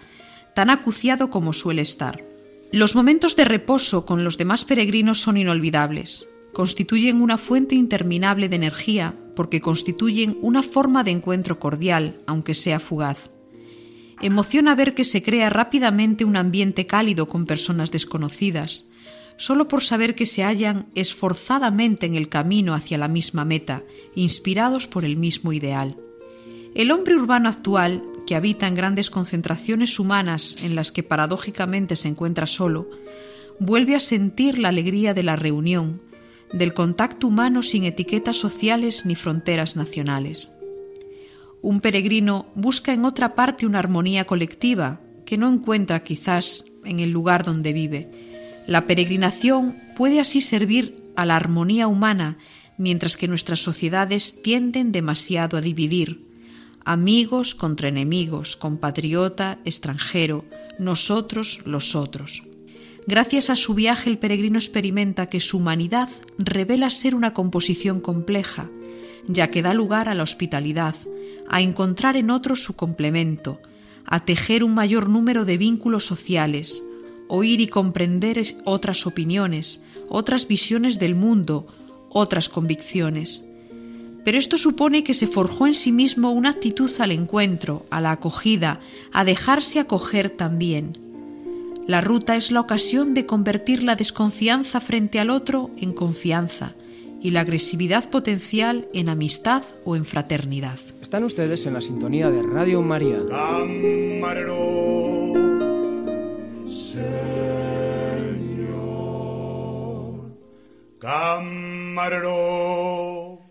tan 0.53 0.69
acuciado 0.69 1.29
como 1.29 1.53
suele 1.53 1.81
estar. 1.81 2.25
Los 2.73 2.93
momentos 2.93 3.37
de 3.37 3.45
reposo 3.45 4.05
con 4.05 4.25
los 4.25 4.37
demás 4.37 4.65
peregrinos 4.65 5.21
son 5.21 5.37
inolvidables 5.37 6.27
constituyen 6.57 7.21
una 7.21 7.37
fuente 7.37 7.75
interminable 7.75 8.49
de 8.49 8.55
energía 8.55 9.13
porque 9.35 9.61
constituyen 9.61 10.39
una 10.41 10.63
forma 10.63 11.03
de 11.03 11.11
encuentro 11.11 11.59
cordial, 11.59 12.19
aunque 12.25 12.55
sea 12.55 12.79
fugaz. 12.79 13.29
Emociona 14.23 14.73
ver 14.73 14.95
que 14.95 15.03
se 15.03 15.21
crea 15.21 15.51
rápidamente 15.51 16.25
un 16.25 16.35
ambiente 16.35 16.87
cálido 16.87 17.27
con 17.27 17.45
personas 17.45 17.91
desconocidas, 17.91 18.85
solo 19.37 19.67
por 19.67 19.83
saber 19.83 20.15
que 20.15 20.25
se 20.25 20.43
hallan 20.43 20.87
esforzadamente 20.95 22.07
en 22.07 22.15
el 22.15 22.27
camino 22.27 22.73
hacia 22.73 22.97
la 22.97 23.07
misma 23.07 23.45
meta, 23.45 23.83
inspirados 24.15 24.87
por 24.87 25.05
el 25.05 25.15
mismo 25.15 25.53
ideal. 25.53 25.95
El 26.73 26.89
hombre 26.89 27.15
urbano 27.17 27.49
actual, 27.49 28.01
que 28.25 28.35
habita 28.35 28.65
en 28.65 28.73
grandes 28.73 29.11
concentraciones 29.11 29.99
humanas 29.99 30.57
en 30.63 30.73
las 30.73 30.91
que 30.91 31.03
paradójicamente 31.03 31.95
se 31.95 32.07
encuentra 32.07 32.47
solo, 32.47 32.89
vuelve 33.59 33.93
a 33.93 33.99
sentir 33.99 34.57
la 34.57 34.69
alegría 34.69 35.13
de 35.13 35.21
la 35.21 35.35
reunión, 35.35 36.01
del 36.53 36.73
contacto 36.73 37.27
humano 37.27 37.63
sin 37.63 37.83
etiquetas 37.83 38.37
sociales 38.37 39.05
ni 39.05 39.15
fronteras 39.15 39.75
nacionales. 39.75 40.51
Un 41.61 41.81
peregrino 41.81 42.47
busca 42.55 42.93
en 42.93 43.05
otra 43.05 43.35
parte 43.35 43.65
una 43.65 43.79
armonía 43.79 44.25
colectiva 44.25 45.01
que 45.25 45.37
no 45.37 45.49
encuentra 45.49 46.03
quizás 46.03 46.65
en 46.85 46.99
el 46.99 47.11
lugar 47.11 47.43
donde 47.43 47.73
vive. 47.73 48.09
La 48.67 48.85
peregrinación 48.85 49.75
puede 49.95 50.19
así 50.19 50.41
servir 50.41 51.03
a 51.15 51.25
la 51.25 51.35
armonía 51.35 51.87
humana 51.87 52.37
mientras 52.77 53.17
que 53.17 53.27
nuestras 53.27 53.59
sociedades 53.59 54.41
tienden 54.41 54.91
demasiado 54.91 55.57
a 55.57 55.61
dividir. 55.61 56.25
Amigos 56.85 57.55
contra 57.55 57.89
enemigos, 57.89 58.55
compatriota, 58.55 59.59
extranjero, 59.65 60.45
nosotros 60.79 61.61
los 61.65 61.95
otros. 61.95 62.46
Gracias 63.07 63.49
a 63.49 63.55
su 63.55 63.73
viaje 63.73 64.09
el 64.09 64.17
peregrino 64.17 64.59
experimenta 64.59 65.27
que 65.27 65.39
su 65.39 65.59
humanidad 65.59 66.09
revela 66.37 66.89
ser 66.89 67.15
una 67.15 67.33
composición 67.33 68.01
compleja, 68.01 68.69
ya 69.27 69.49
que 69.49 69.61
da 69.61 69.73
lugar 69.73 70.09
a 70.09 70.13
la 70.13 70.23
hospitalidad, 70.23 70.93
a 71.47 71.61
encontrar 71.61 72.17
en 72.17 72.29
otros 72.29 72.61
su 72.61 72.75
complemento, 72.75 73.61
a 74.03 74.25
tejer 74.25 74.61
un 74.61 74.73
mayor 74.73 75.07
número 75.07 75.45
de 75.45 75.57
vínculos 75.57 76.05
sociales, 76.05 76.83
oír 77.29 77.61
y 77.61 77.67
comprender 77.67 78.57
otras 78.65 79.07
opiniones, 79.07 79.81
otras 80.09 80.45
visiones 80.45 80.99
del 80.99 81.15
mundo, 81.15 81.65
otras 82.09 82.49
convicciones. 82.49 83.47
Pero 84.25 84.37
esto 84.37 84.57
supone 84.57 85.05
que 85.05 85.13
se 85.13 85.27
forjó 85.27 85.65
en 85.65 85.75
sí 85.75 85.93
mismo 85.93 86.31
una 86.31 86.49
actitud 86.49 86.91
al 86.99 87.11
encuentro, 87.11 87.85
a 87.89 88.01
la 88.01 88.11
acogida, 88.11 88.81
a 89.13 89.23
dejarse 89.23 89.79
acoger 89.79 90.29
también 90.29 91.06
La 91.87 92.01
ruta 92.01 92.35
es 92.35 92.51
la 92.51 92.59
ocasión 92.59 93.13
de 93.13 93.25
convertir 93.25 93.81
la 93.81 93.95
desconfianza 93.95 94.81
frente 94.81 95.21
al 95.21 95.29
otro 95.29 95.71
en 95.77 95.93
confianza 95.93 96.73
y 97.21 97.29
la 97.29 97.39
agresividad 97.39 98.09
potencial 98.09 98.89
en 98.93 99.07
amistad 99.07 99.63
o 99.85 99.95
en 99.95 100.03
fraternidad. 100.03 100.77
Están 101.01 101.23
ustedes 101.23 101.65
en 101.65 101.75
la 101.75 101.81
sintonía 101.81 102.29
de 102.29 102.43
Radio 102.43 102.81
María. 102.81 103.21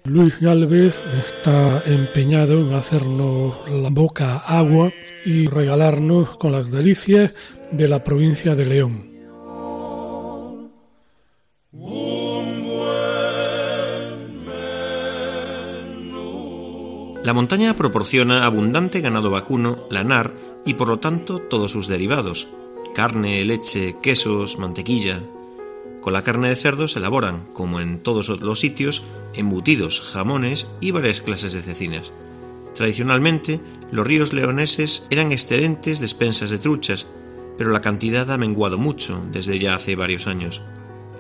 Luis 0.05 0.39
Galvez 0.41 1.03
está 1.19 1.83
empeñado 1.87 2.61
en 2.61 2.75
hacernos 2.75 3.57
la 3.69 3.89
boca 3.89 4.37
agua 4.39 4.93
y 5.25 5.47
regalarnos 5.47 6.37
con 6.37 6.53
las 6.53 6.71
delicias 6.71 7.33
de 7.71 7.89
la 7.89 8.05
provincia 8.05 8.55
de 8.55 8.65
León. 8.65 9.17
La 17.25 17.33
montaña 17.33 17.75
proporciona 17.75 18.45
abundante 18.45 19.01
ganado 19.01 19.31
vacuno, 19.31 19.85
lanar 19.91 20.33
y 20.65 20.75
por 20.75 20.89
lo 20.89 21.01
tanto 21.01 21.41
todos 21.41 21.73
sus 21.73 21.89
derivados, 21.89 22.47
carne, 22.95 23.45
leche, 23.45 23.97
quesos, 24.01 24.59
mantequilla. 24.61 25.19
Con 26.01 26.13
la 26.13 26.23
carne 26.23 26.51
de 26.51 26.55
cerdo 26.55 26.87
se 26.87 27.01
elaboran, 27.01 27.49
como 27.53 27.81
en 27.81 27.99
todos 27.99 28.29
los 28.29 28.61
sitios, 28.61 29.03
embutidos, 29.35 30.03
jamones 30.03 30.69
y 30.81 30.93
varias 30.93 31.21
clases 31.21 31.53
de 31.53 31.63
cecinas. 31.63 32.13
Tradicionalmente, 32.77 33.61
los 33.91 34.07
ríos 34.07 34.33
leoneses 34.33 35.09
eran 35.11 35.33
excelentes 35.33 35.99
despensas 35.99 36.51
de 36.51 36.59
truchas, 36.59 37.09
pero 37.59 37.71
la 37.71 37.81
cantidad 37.81 38.31
ha 38.31 38.39
menguado 38.39 38.79
mucho 38.79 39.23
desde 39.33 39.59
ya 39.59 39.75
hace 39.75 39.97
varios 39.97 40.27
años. 40.27 40.63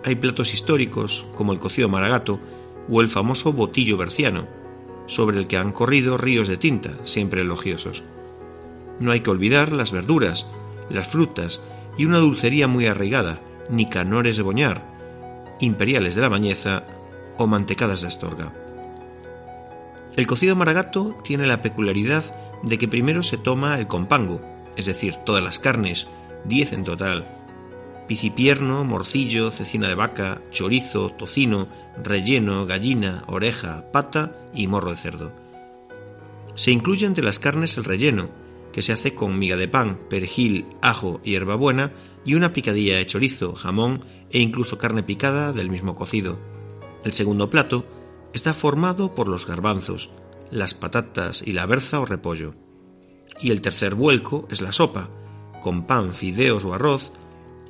Hay 0.05 0.16
platos 0.16 0.55
históricos, 0.55 1.27
como 1.35 1.53
el 1.53 1.59
cocido 1.59 1.88
maragato 1.88 2.40
o 2.88 3.01
el 3.01 3.09
famoso 3.09 3.53
botillo 3.53 3.96
berciano, 3.96 4.46
sobre 5.07 5.38
el 5.38 5.46
que 5.46 5.57
han 5.57 5.72
corrido 5.72 6.16
ríos 6.16 6.49
de 6.49 6.57
tinta, 6.57 6.90
siempre 7.05 7.40
elogiosos. 7.40 8.05
No 9.01 9.12
hay 9.12 9.20
que 9.20 9.31
olvidar 9.31 9.72
las 9.72 9.92
verduras, 9.92 10.46
las 10.90 11.09
frutas 11.09 11.62
y 11.99 12.05
una 12.05 12.18
dulcería 12.18 12.68
muy 12.68 12.87
arraigada, 12.87 13.40
nicanores 13.70 14.37
de 14.37 14.42
Boñar, 14.42 14.85
imperiales 15.61 16.14
de 16.14 16.20
la 16.20 16.29
Bañeza 16.29 16.85
o 17.38 17.46
mantecadas 17.46 18.03
de 18.03 18.09
Astorga. 18.09 18.53
El 20.16 20.27
cocido 20.27 20.57
maragato 20.57 21.16
tiene 21.22 21.46
la 21.46 21.61
peculiaridad 21.62 22.25
de 22.62 22.79
que 22.79 22.88
primero 22.88 23.22
se 23.22 23.37
toma 23.37 23.79
el 23.79 23.87
compango, 23.87 24.40
es 24.77 24.87
decir, 24.87 25.16
todas 25.25 25.42
las 25.42 25.59
carnes, 25.59 26.09
10 26.48 26.72
en 26.72 26.85
total, 26.85 27.28
picipierno, 28.06 28.85
morcillo, 28.85 29.50
cecina 29.50 29.88
de 29.88 29.94
vaca, 29.94 30.40
chorizo, 30.50 31.11
tocino, 31.11 31.68
relleno, 32.02 32.66
gallina, 32.66 33.24
oreja, 33.26 33.90
pata 33.92 34.37
y 34.54 34.68
morro 34.68 34.90
de 34.90 34.96
cerdo. 34.96 35.32
Se 36.54 36.70
incluye 36.70 37.06
entre 37.06 37.24
las 37.24 37.38
carnes 37.38 37.76
el 37.76 37.85
relleno, 37.85 38.30
que 38.72 38.82
se 38.82 38.92
hace 38.92 39.14
con 39.14 39.38
miga 39.38 39.56
de 39.56 39.68
pan, 39.68 39.98
perejil, 40.09 40.66
ajo 40.82 41.20
y 41.24 41.30
hierbabuena 41.30 41.92
y 42.24 42.35
una 42.35 42.52
picadilla 42.52 42.96
de 42.96 43.06
chorizo, 43.06 43.54
jamón 43.54 44.04
e 44.30 44.40
incluso 44.40 44.78
carne 44.78 45.02
picada 45.02 45.52
del 45.52 45.70
mismo 45.70 45.94
cocido. 45.94 46.38
El 47.04 47.12
segundo 47.12 47.50
plato 47.50 47.87
está 48.35 48.52
formado 48.52 49.14
por 49.14 49.28
los 49.28 49.46
garbanzos, 49.46 50.11
las 50.50 50.74
patatas 50.74 51.42
y 51.42 51.52
la 51.52 51.66
berza 51.66 52.00
o 52.00 52.04
repollo. 52.04 52.54
Y 53.40 53.50
el 53.50 53.62
tercer 53.62 53.94
vuelco 53.94 54.46
es 54.50 54.61
la 54.61 54.72
sopa, 54.72 55.09
con 55.66 55.83
pan, 55.83 56.14
fideos 56.14 56.64
o 56.64 56.74
arroz, 56.74 57.11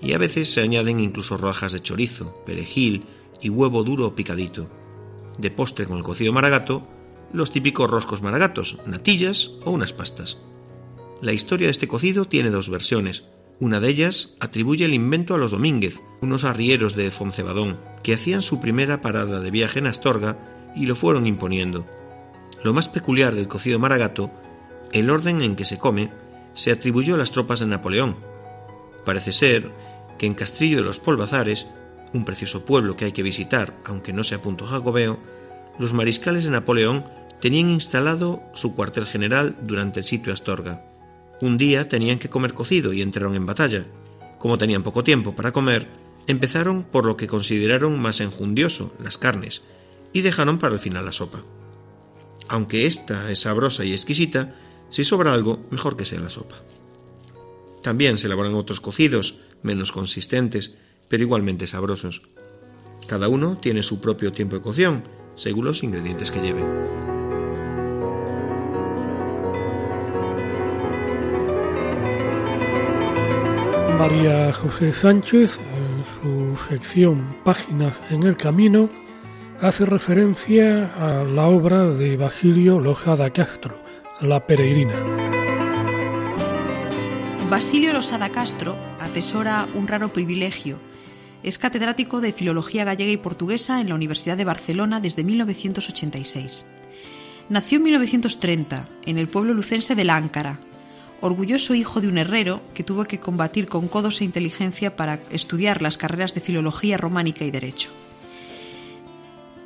y 0.03 0.13
a 0.13 0.19
veces 0.19 0.53
se 0.53 0.61
añaden 0.61 1.01
incluso 1.01 1.39
rodajas 1.39 1.73
de 1.73 1.81
chorizo, 1.81 2.35
perejil 2.45 3.05
y 3.41 3.49
huevo 3.49 3.85
duro 3.85 4.15
picadito. 4.15 4.69
De 5.39 5.51
postre 5.51 5.87
con 5.87 5.97
el 5.97 6.03
cocido 6.03 6.31
maragato, 6.31 6.87
los 7.33 7.51
típicos 7.51 7.91
roscos 7.91 8.21
maragatos, 8.21 8.81
natillas 8.85 9.53
o 9.65 9.71
unas 9.71 9.95
pastas. 9.95 10.37
La 11.23 11.33
historia 11.33 11.69
de 11.69 11.71
este 11.71 11.89
cocido 11.89 12.27
tiene 12.27 12.51
dos 12.51 12.69
versiones. 12.69 13.25
Una 13.61 13.81
de 13.81 13.89
ellas 13.89 14.37
atribuye 14.41 14.85
el 14.85 14.93
invento 14.93 15.35
a 15.35 15.39
los 15.39 15.53
Domínguez, 15.53 16.03
unos 16.21 16.45
arrieros 16.45 16.97
de 16.97 17.11
Foncebadón, 17.11 17.79
que 18.03 18.13
hacían 18.13 18.43
su 18.43 18.61
primera 18.61 19.01
parada 19.01 19.41
de 19.41 19.51
viaje 19.51 19.79
en 19.79 19.87
Astorga 19.87 20.37
y 20.77 20.85
lo 20.85 20.97
fueron 20.97 21.27
imponiendo. 21.27 21.87
Lo 22.63 22.75
más 22.75 22.89
peculiar 22.89 23.35
del 23.35 23.49
cocido 23.49 23.79
maragato, 23.79 24.31
el 24.93 25.09
orden 25.09 25.41
en 25.41 25.57
que 25.57 25.65
se 25.65 25.79
come, 25.79 26.11
se 26.57 26.73
atribuyó 26.73 27.15
a 27.15 27.19
las 27.19 27.31
tropas 27.31 27.61
de 27.61 27.67
Napoleón. 27.67 28.17
Parece 29.05 29.33
ser 29.33 29.71
que 30.19 30.27
en 30.27 30.35
Castrillo 30.35 30.79
de 30.79 30.85
los 30.85 30.99
Polvazares, 30.99 31.67
un 32.13 32.25
precioso 32.25 32.65
pueblo 32.65 32.97
que 32.97 33.05
hay 33.05 33.13
que 33.13 33.23
visitar, 33.23 33.75
aunque 33.85 34.13
no 34.13 34.25
sea 34.25 34.43
punto 34.43 34.67
jacobeo, 34.67 35.19
los 35.79 35.93
mariscales 35.93 36.45
de 36.45 36.51
Napoleón 36.51 37.05
tenían 37.41 37.71
instalado 37.71 38.43
su 38.55 38.75
cuartel 38.75 39.07
general 39.07 39.55
durante 39.63 40.01
el 40.01 40.07
sitio 40.07 40.33
Astorga. 40.33 40.83
Un 41.41 41.59
día 41.59 41.87
tenían 41.87 42.19
que 42.19 42.31
comer 42.31 42.55
cocido 42.55 42.93
y 42.95 43.03
entraron 43.03 43.37
en 43.37 43.45
batalla. 43.45 43.85
Como 44.39 44.57
tenían 44.57 44.83
poco 44.83 45.05
tiempo 45.05 45.35
para 45.35 45.53
comer, 45.53 45.87
empezaron 46.27 46.83
por 46.83 47.05
lo 47.05 47.17
que 47.17 47.27
consideraron 47.27 48.01
más 48.01 48.21
enjundioso, 48.21 48.95
las 49.03 49.19
carnes, 49.19 49.63
y 50.15 50.23
dejaron 50.23 50.59
para 50.59 50.73
el 50.73 50.81
final 50.81 51.05
la 51.05 51.13
sopa. 51.13 51.43
Aunque 52.49 52.87
esta 52.87 53.31
es 53.31 53.41
sabrosa 53.41 53.85
y 53.85 53.93
exquisita, 53.93 54.55
si 54.89 55.05
sobra 55.05 55.33
algo, 55.33 55.59
mejor 55.71 55.97
que 55.97 56.05
sea 56.05 56.21
la 56.21 56.31
sopa. 56.31 56.57
También 57.83 58.19
se 58.19 58.27
elaboran 58.27 58.55
otros 58.55 58.81
cocidos, 58.81 59.41
menos 59.63 59.93
consistentes, 59.93 60.75
pero 61.09 61.23
igualmente 61.23 61.67
sabrosos. 61.67 62.23
Cada 63.07 63.29
uno 63.29 63.59
tiene 63.61 63.83
su 63.83 64.01
propio 64.01 64.33
tiempo 64.33 64.57
de 64.57 64.63
cocción, 64.63 65.05
según 65.37 65.67
los 65.67 65.83
ingredientes 65.83 66.31
que 66.31 66.41
lleve. 66.41 66.63
María 73.99 74.53
José 74.53 74.93
Sánchez, 74.93 75.59
en 75.59 76.05
su 76.21 76.57
sección 76.69 77.37
Páginas 77.45 77.97
en 78.11 78.25
el 78.25 78.37
Camino, 78.37 78.91
hace 79.61 79.87
referencia 79.87 80.93
a 80.95 81.25
la 81.25 81.47
obra 81.47 81.87
de 81.87 82.17
Basilio 82.17 82.79
Losada 82.79 83.31
Castro, 83.31 83.86
La 84.21 84.47
Peregrina. 84.47 84.95
Basilio 87.51 87.93
Losada 87.93 88.31
Castro 88.31 88.75
atesora 88.99 89.69
un 89.75 89.87
raro 89.87 90.11
privilegio. 90.11 90.79
Es 91.43 91.59
catedrático 91.59 92.23
de 92.23 92.33
Filología 92.33 92.85
Gallega 92.85 93.11
y 93.11 93.19
Portuguesa 93.19 93.79
en 93.79 93.91
la 93.91 93.95
Universidad 93.95 94.39
de 94.39 94.47
Barcelona 94.47 95.01
desde 95.01 95.23
1986. 95.23 96.65
Nació 97.51 97.77
en 97.77 97.83
1930 97.83 98.89
en 99.05 99.19
el 99.19 99.29
pueblo 99.29 99.53
lucense 99.53 99.95
de 99.95 100.05
Láncara, 100.05 100.61
orgulloso 101.21 101.75
hijo 101.75 102.01
de 102.01 102.09
un 102.09 102.17
herrero 102.17 102.63
que 102.73 102.85
tuvo 102.85 103.05
que 103.05 103.21
combatir 103.21 103.69
con 103.69 103.87
codos 103.87 104.23
e 104.23 104.25
inteligencia 104.25 104.97
para 104.97 105.21
estudiar 105.29 105.83
las 105.83 105.99
carreras 105.99 106.35
de 106.35 106.41
Filología 106.41 106.97
Románica 106.97 107.45
y 107.45 107.51
Derecho. 107.51 107.91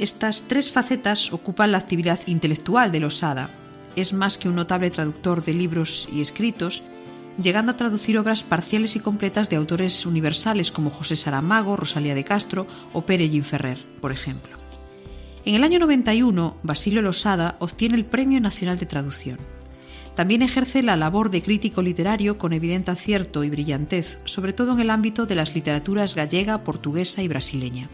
Estas 0.00 0.48
tres 0.48 0.72
facetas 0.72 1.32
ocupan 1.32 1.70
la 1.70 1.78
actividad 1.78 2.18
intelectual 2.26 2.90
de 2.90 2.98
Losada. 2.98 3.59
Es 3.96 4.12
más 4.12 4.38
que 4.38 4.48
un 4.48 4.54
notable 4.54 4.90
traductor 4.90 5.44
de 5.44 5.54
libros 5.54 6.08
y 6.12 6.20
escritos, 6.20 6.82
llegando 7.42 7.72
a 7.72 7.76
traducir 7.76 8.18
obras 8.18 8.42
parciales 8.42 8.96
y 8.96 9.00
completas 9.00 9.50
de 9.50 9.56
autores 9.56 10.06
universales 10.06 10.72
como 10.72 10.90
José 10.90 11.16
Saramago, 11.16 11.76
Rosalía 11.76 12.14
de 12.14 12.24
Castro 12.24 12.66
o 12.92 13.02
Pere 13.02 13.28
Ferrer, 13.42 13.78
por 14.00 14.12
ejemplo. 14.12 14.56
En 15.44 15.54
el 15.54 15.64
año 15.64 15.78
91, 15.78 16.56
Basilio 16.62 17.02
Losada 17.02 17.56
obtiene 17.60 17.96
el 17.96 18.04
Premio 18.04 18.40
Nacional 18.40 18.78
de 18.78 18.86
Traducción. 18.86 19.38
También 20.14 20.42
ejerce 20.42 20.82
la 20.82 20.96
labor 20.96 21.30
de 21.30 21.40
crítico 21.40 21.80
literario 21.80 22.36
con 22.36 22.52
evidente 22.52 22.90
acierto 22.90 23.42
y 23.42 23.48
brillantez, 23.48 24.18
sobre 24.24 24.52
todo 24.52 24.72
en 24.74 24.80
el 24.80 24.90
ámbito 24.90 25.24
de 25.24 25.34
las 25.34 25.54
literaturas 25.54 26.14
gallega, 26.14 26.62
portuguesa 26.62 27.22
y 27.22 27.28
brasileña. 27.28 27.88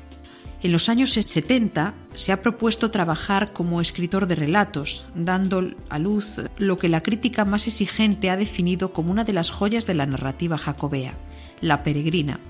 En 0.63 0.73
los 0.73 0.89
años 0.89 1.11
70 1.13 1.95
se 2.15 2.33
ha 2.33 2.43
propuesto 2.43 2.91
trabajar 2.91 3.53
como 3.53 3.81
escritor 3.81 4.27
de 4.27 4.37
relatos, 4.37 5.05
dando 5.15 5.71
a 5.91 5.99
luz 5.99 6.41
lo 6.57 6.79
que 6.79 6.89
la 6.89 7.03
crítica 7.03 7.45
más 7.45 7.67
exigente 7.67 8.31
ha 8.31 8.37
definido 8.37 8.93
como 8.93 9.13
una 9.13 9.25
de 9.25 9.35
las 9.35 9.51
joyas 9.51 9.87
de 9.87 9.95
la 9.95 10.07
narrativa 10.07 10.57
jacobea, 10.57 11.15
La 11.61 11.83
Peregrina. 11.83 12.41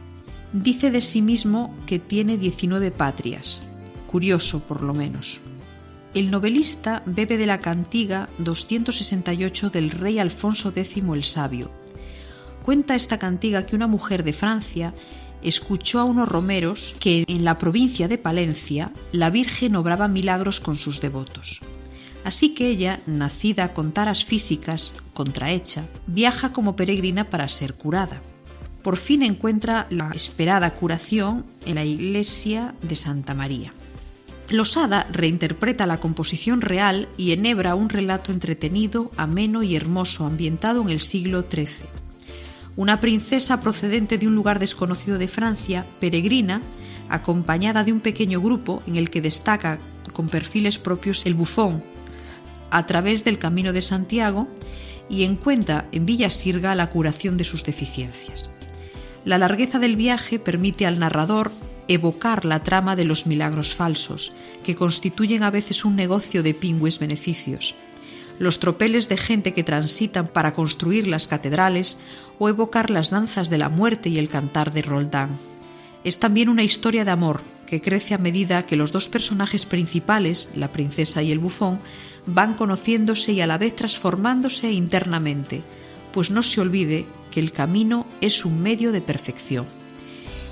Dice 0.53 0.91
de 0.91 1.01
sí 1.01 1.21
mismo 1.21 1.77
que 1.87 1.99
tiene 1.99 2.39
19 2.39 2.93
patrias, 2.93 3.63
curioso 4.07 4.61
por 4.61 4.83
lo 4.83 4.95
menos. 4.95 5.41
El 6.15 6.31
novelista 6.31 7.03
bebe 7.05 7.37
de 7.37 7.47
la 7.47 7.61
cantiga 7.61 8.29
268 8.39 9.71
del 9.71 9.91
rey 9.91 10.21
Alfonso 10.21 10.73
X 10.75 11.03
el 11.13 11.25
Sabio. 11.25 11.71
Cuenta 12.65 12.95
esta 12.95 13.19
cantiga 13.19 13.67
que 13.67 13.77
una 13.77 13.87
mujer 13.87 14.25
de 14.25 14.33
Francia 14.33 14.95
escuchó 15.47 16.01
a 16.01 16.05
unos 16.05 16.29
romeros 16.29 16.97
que 17.01 17.25
en 17.27 17.45
la 17.45 17.59
provincia 17.59 18.09
de 18.09 18.19
Palencia 18.19 18.93
la 19.13 19.31
Virgen 19.31 19.77
obraba 19.77 20.09
milagros 20.09 20.61
con 20.61 20.77
sus 20.77 21.01
devotos. 21.01 21.61
Así 22.25 22.55
que 22.55 22.69
ella, 22.69 23.01
nacida 23.07 23.73
con 23.73 23.93
taras 23.93 24.25
físicas, 24.25 24.95
contrahecha, 25.15 25.85
viaja 26.09 26.53
como 26.53 26.75
peregrina 26.75 27.29
para 27.29 27.49
ser 27.49 27.75
curada. 27.75 28.21
por 28.83 28.97
fin 28.97 29.25
encuentra 29.25 29.89
la 29.91 30.13
esperada 30.13 30.75
curación 30.75 31.45
en 31.65 31.75
la 31.75 31.85
iglesia 31.85 32.75
de 32.83 32.95
Santa 32.95 33.35
María. 33.35 33.73
Losada 34.49 35.09
reinterpreta 35.11 35.87
la 35.87 35.99
composición 35.99 36.61
real 36.61 37.09
y 37.17 37.33
enhebra 37.33 37.75
un 37.75 37.89
relato 37.89 38.31
entretenido, 38.31 39.11
ameno 39.17 39.65
y 39.65 39.75
hermoso 39.75 40.25
ambientado 40.25 40.83
en 40.83 40.91
el 40.91 41.01
siglo 41.01 41.45
XIII. 41.51 42.06
Una 42.77 43.01
princesa 43.01 43.61
procedente 43.61 44.19
de 44.19 44.27
un 44.27 44.35
lugar 44.35 44.59
desconocido 44.59 45.17
de 45.17 45.29
Francia, 45.29 45.87
peregrina, 45.99 46.61
acompañada 47.09 47.85
de 47.85 47.93
un 47.93 48.01
pequeño 48.01 48.41
grupo 48.41 48.83
en 48.87 48.97
el 48.97 49.09
que 49.09 49.23
destaca 49.23 49.79
con 50.13 50.29
perfiles 50.29 50.79
propios 50.79 51.25
el 51.25 51.35
bufón, 51.35 51.83
a 52.71 52.85
través 52.87 53.25
del 53.25 53.39
Camino 53.39 53.73
de 53.73 53.81
Santiago 53.81 54.47
y 55.09 55.25
encuentra 55.25 55.87
en 55.93 56.05
Villa 56.05 56.29
Sirga 56.29 56.75
la 56.75 56.91
curación 56.91 57.39
de 57.39 57.45
sus 57.45 57.65
deficiencias. 57.65 58.51
La 59.25 59.39
largueza 59.39 59.79
del 59.79 59.97
viaje 59.97 60.39
permite 60.39 60.87
al 60.87 60.99
narrador 60.99 61.53
evocar 61.89 62.45
la 62.45 62.61
trama 62.61 62.97
de 62.97 63.05
los 63.05 63.27
milagros 63.27 63.75
falsos, 63.75 64.33
que 64.65 64.75
constituyen 64.75 65.43
a 65.43 65.51
veces 65.51 65.85
un 65.85 65.97
negocio 65.97 66.43
de 66.43 66.53
pingües 66.53 66.99
beneficios, 66.99 67.75
los 68.39 68.61
tropeles 68.61 69.09
de 69.09 69.17
gente 69.17 69.55
que 69.55 69.65
transitan 69.65 70.29
para 70.29 70.53
construir 70.53 71.07
las 71.07 71.27
catedrales 71.27 71.99
o 72.39 72.49
evocar 72.49 72.91
las 72.91 73.11
danzas 73.11 73.51
de 73.51 73.59
la 73.59 73.69
muerte 73.69 74.09
y 74.09 74.19
el 74.19 74.29
cantar 74.29 74.73
de 74.73 74.83
Roldán. 74.83 75.39
Es 76.05 76.19
también 76.19 76.49
una 76.49 76.63
historia 76.63 77.05
de 77.05 77.11
amor 77.11 77.41
que 77.67 77.81
crece 77.81 78.15
a 78.15 78.19
medida 78.19 78.65
que 78.65 78.77
los 78.77 78.93
dos 78.93 79.09
personajes 79.09 79.67
principales, 79.67 80.51
la 80.55 80.73
princesa 80.73 81.23
y 81.23 81.33
el 81.33 81.39
bufón, 81.39 81.81
van 82.27 82.55
conociéndose 82.55 83.33
y 83.33 83.41
a 83.41 83.47
la 83.47 83.59
vez 83.59 83.75
transformándose 83.75 84.73
internamente, 84.73 85.63
pues 86.13 86.31
no 86.31 86.43
se 86.43 86.61
olvide 86.61 87.07
que 87.31 87.41
el 87.41 87.53
camino 87.53 88.07
es 88.21 88.45
un 88.45 88.63
medio 88.63 88.93
de 88.93 89.01
perfección. 89.01 89.67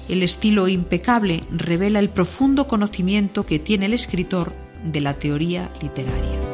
El 0.09 0.22
estilo 0.22 0.68
impecable 0.68 1.41
revela 1.51 1.99
el 1.99 2.11
profundo 2.11 2.66
conocimiento 2.66 3.47
que 3.47 3.59
tiene 3.59 3.87
el 3.87 3.95
escritor 3.95 4.53
de 4.85 5.01
la 5.01 5.14
teoría 5.14 5.70
literaria. 5.80 6.53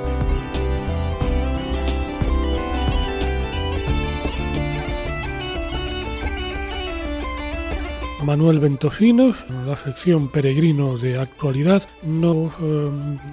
Manuel 8.31 8.61
Ventosinos, 8.61 9.39
en 9.49 9.67
la 9.67 9.77
sección 9.77 10.29
Peregrino 10.29 10.97
de 10.97 11.19
Actualidad, 11.19 11.83
nos 12.05 12.53
eh, 12.63 12.91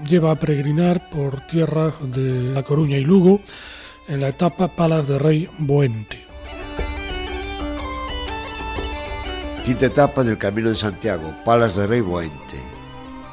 lleva 0.09 0.31
a 0.31 0.39
peregrinar 0.39 1.07
por 1.11 1.41
tierras 1.41 1.93
de 2.01 2.51
La 2.51 2.63
Coruña 2.63 2.97
y 2.97 3.03
Lugo 3.03 3.39
en 4.07 4.21
la 4.21 4.29
etapa 4.29 4.69
Palas 4.69 5.07
de 5.07 5.19
Rey 5.19 5.47
Boente. 5.59 6.25
Quinta 9.63 9.85
etapa 9.85 10.23
del 10.23 10.39
Camino 10.39 10.69
de 10.69 10.75
Santiago, 10.75 11.31
Palas 11.45 11.75
de 11.75 11.85
Rey 11.85 12.01
Boente. 12.01 12.57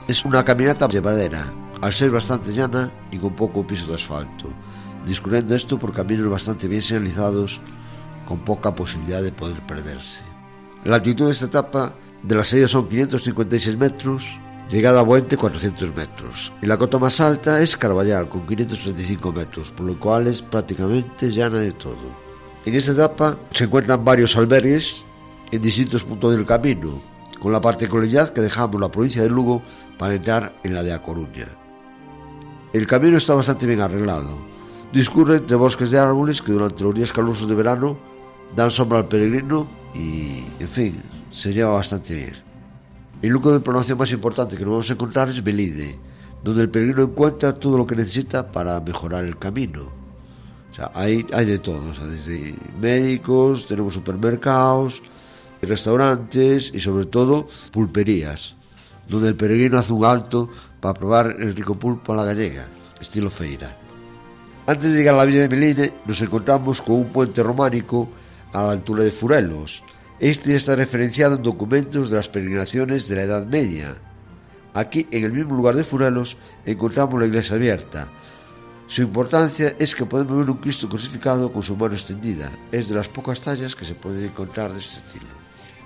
Es 0.07 0.23
una 0.27 0.45
caminata 0.45 0.87
llevadera, 0.87 1.51
al 1.81 1.95
ser 1.95 2.11
bastante 2.11 2.53
llana 2.53 2.93
y 3.11 3.17
con 3.17 3.35
poco 3.35 3.67
piso 3.67 3.89
de 3.89 3.95
asfalto, 3.95 4.51
discurriendo 5.07 5.55
esto 5.55 5.79
por 5.79 5.95
caminos 5.95 6.29
bastante 6.29 6.69
bien 6.69 6.83
señalizados 6.83 7.63
con 8.29 8.41
poca 8.41 8.75
posibilidad 8.75 9.23
de 9.23 9.33
poder 9.33 9.63
perderse. 9.63 10.34
La 10.85 10.97
altitud 10.97 11.27
de 11.27 11.33
esta 11.33 11.47
etapa 11.47 11.95
de 12.23 12.35
la 12.35 12.45
serie 12.45 12.69
son 12.69 12.87
556 12.91 13.79
metros, 13.79 14.39
llegada 14.69 15.01
a 15.01 15.03
Buente 15.03 15.39
400 15.39 15.97
metros. 15.97 16.53
Y 16.61 16.67
la 16.67 16.77
cota 16.77 16.99
más 16.99 17.23
alta 17.23 17.63
es 17.63 17.75
Carballal 17.75 18.29
con 18.29 18.47
535 18.47 19.33
metros, 19.33 19.71
por 19.71 19.87
lo 19.87 19.99
cual 19.99 20.27
es 20.27 20.43
prácticamente 20.43 21.33
llana 21.33 21.61
de 21.61 21.73
todo. 21.73 22.15
En 22.67 22.75
esta 22.75 22.93
etapa 22.93 23.39
se 23.51 23.65
encuentran 23.65 24.05
varios 24.05 24.37
albergues 24.37 25.07
en 25.53 25.63
distintos 25.63 26.05
puntos 26.05 26.37
del 26.37 26.45
camino, 26.45 27.01
con 27.41 27.51
la 27.51 27.63
particularidad 27.63 28.35
que 28.35 28.43
dejamos 28.43 28.79
la 28.79 28.91
provincia 28.91 29.23
de 29.23 29.31
Lugo 29.31 29.63
para 29.99 30.15
entrar 30.15 30.55
en 30.65 30.75
la 30.75 30.83
de 30.83 30.93
A 30.93 31.03
Coruña. 31.03 31.49
El 32.75 32.87
camino 32.87 33.17
está 33.17 33.33
bastante 33.33 33.67
bien 33.67 33.81
arreglado. 33.81 34.37
Discurre 34.93 35.37
entre 35.37 35.57
bosques 35.57 35.91
de 35.91 35.99
árboles 35.99 36.43
que 36.43 36.53
durante 36.53 36.83
los 36.83 36.95
días 36.95 37.11
calurosos 37.11 37.49
de 37.49 37.55
verano 37.55 37.97
dan 38.55 38.71
sombra 38.71 38.99
al 38.99 39.09
peregrino 39.09 39.84
y, 39.95 40.45
en 40.59 40.69
fin, 40.69 41.03
se 41.31 41.53
lleva 41.53 41.75
bastante 41.75 42.15
bien. 42.15 42.37
El 43.23 43.31
lugar 43.31 43.55
de 43.55 43.61
programación 43.61 43.99
más 43.99 44.13
importante 44.13 44.57
que 44.57 44.65
nos 44.65 44.73
vamos 44.73 44.91
a 44.91 44.93
encontrar 44.93 45.29
es 45.29 45.43
Belide, 45.43 45.99
donde 46.43 46.63
el 46.63 46.71
peregrino 46.71 47.03
encuentra 47.03 47.55
todo 47.55 47.79
lo 47.79 47.87
que 47.87 47.97
necesita 47.97 48.51
para 48.51 48.81
mejorar 48.81 49.25
el 49.25 49.39
camino. 49.39 49.93
O 50.71 50.75
sea, 50.75 50.91
hay, 50.95 51.25
hay 51.33 51.47
de 51.47 51.59
todo, 51.59 51.91
o 51.91 51.95
sea, 51.95 52.07
desde 52.07 52.55
médicos, 52.81 53.67
tenemos 53.67 53.95
supermercados, 53.95 55.03
restaurantes 55.63 56.73
y 56.75 56.81
sobre 56.81 57.07
todo 57.07 57.49
pulperías, 57.73 58.57
donde 59.09 59.29
el 59.29 59.37
peregrino 59.37 59.79
hace 59.79 59.93
un 59.93 60.05
alto 60.05 60.51
para 60.81 60.95
probar 60.95 61.37
el 61.39 61.55
rico 61.55 61.79
pulpo 61.79 62.13
a 62.13 62.17
la 62.17 62.25
gallega, 62.25 62.67
estilo 63.01 63.31
feira. 63.31 63.77
Antes 64.67 64.93
de 64.93 64.99
llegar 64.99 65.15
a 65.15 65.19
la 65.19 65.25
villa 65.25 65.41
de 65.41 65.49
Meline 65.49 65.93
nos 66.07 66.21
encontramos 66.23 66.81
con 66.81 66.97
un 66.97 67.07
puente 67.07 67.43
románico 67.43 68.09
a 68.55 68.63
la 68.63 68.71
altura 68.71 69.05
de 69.05 69.11
Furelos. 69.11 69.83
Este 70.21 70.57
está 70.57 70.77
referenciado 70.77 71.35
en 71.35 71.43
documentos 71.43 72.09
de 72.09 72.17
las 72.17 72.29
peregrinaciones 72.29 73.09
de 73.09 73.17
la 73.17 73.23
Edad 73.25 73.47
Media. 73.47 73.95
Aquí, 74.73 75.07
en 75.11 75.25
el 75.25 75.33
mismo 75.33 75.55
lugar 75.55 75.75
de 75.75 75.85
Furelos, 75.85 76.39
encontramos 76.65 77.21
la 77.21 77.27
iglesia 77.27 77.57
abierta. 77.57 78.09
Su 78.87 79.03
importancia 79.03 79.75
es 79.79 79.95
que 79.95 80.07
podemos 80.07 80.37
ver 80.39 80.51
un 80.51 80.59
Cristo 80.59 80.89
crucificado 80.89 81.53
con 81.53 81.63
su 81.63 81.77
mano 81.77 81.95
extendida. 81.95 82.51
Es 82.71 82.89
de 82.89 82.95
las 82.95 83.09
pocas 83.09 83.41
tallas 83.41 83.75
que 83.75 83.85
se 83.85 83.95
pueden 83.95 84.25
encontrar 84.25 84.73
de 84.73 84.81
este 84.81 84.99
estilo. 84.99 85.27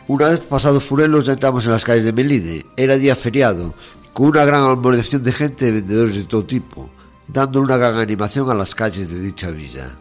Una 0.06 0.28
vez 0.28 0.40
pasados 0.40 0.84
Furelos 0.84 1.26
ya 1.26 1.32
entramos 1.32 1.64
en 1.64 1.72
las 1.72 1.84
calles 1.84 2.04
de 2.04 2.12
Melide. 2.12 2.66
Era 2.76 2.96
día 2.96 3.16
feriado, 3.16 3.74
con 4.12 4.28
una 4.28 4.44
gran 4.44 4.62
aglomeración 4.62 5.22
de 5.22 5.32
gente 5.32 5.66
de 5.66 5.72
vendedores 5.72 6.16
de 6.16 6.24
todo 6.24 6.44
tipo, 6.44 6.90
dando 7.28 7.60
una 7.60 7.76
gran 7.76 7.96
animación 7.96 8.50
a 8.50 8.54
las 8.54 8.74
calles 8.74 9.10
de 9.10 9.20
dicha 9.20 9.50
villa. 9.50 9.98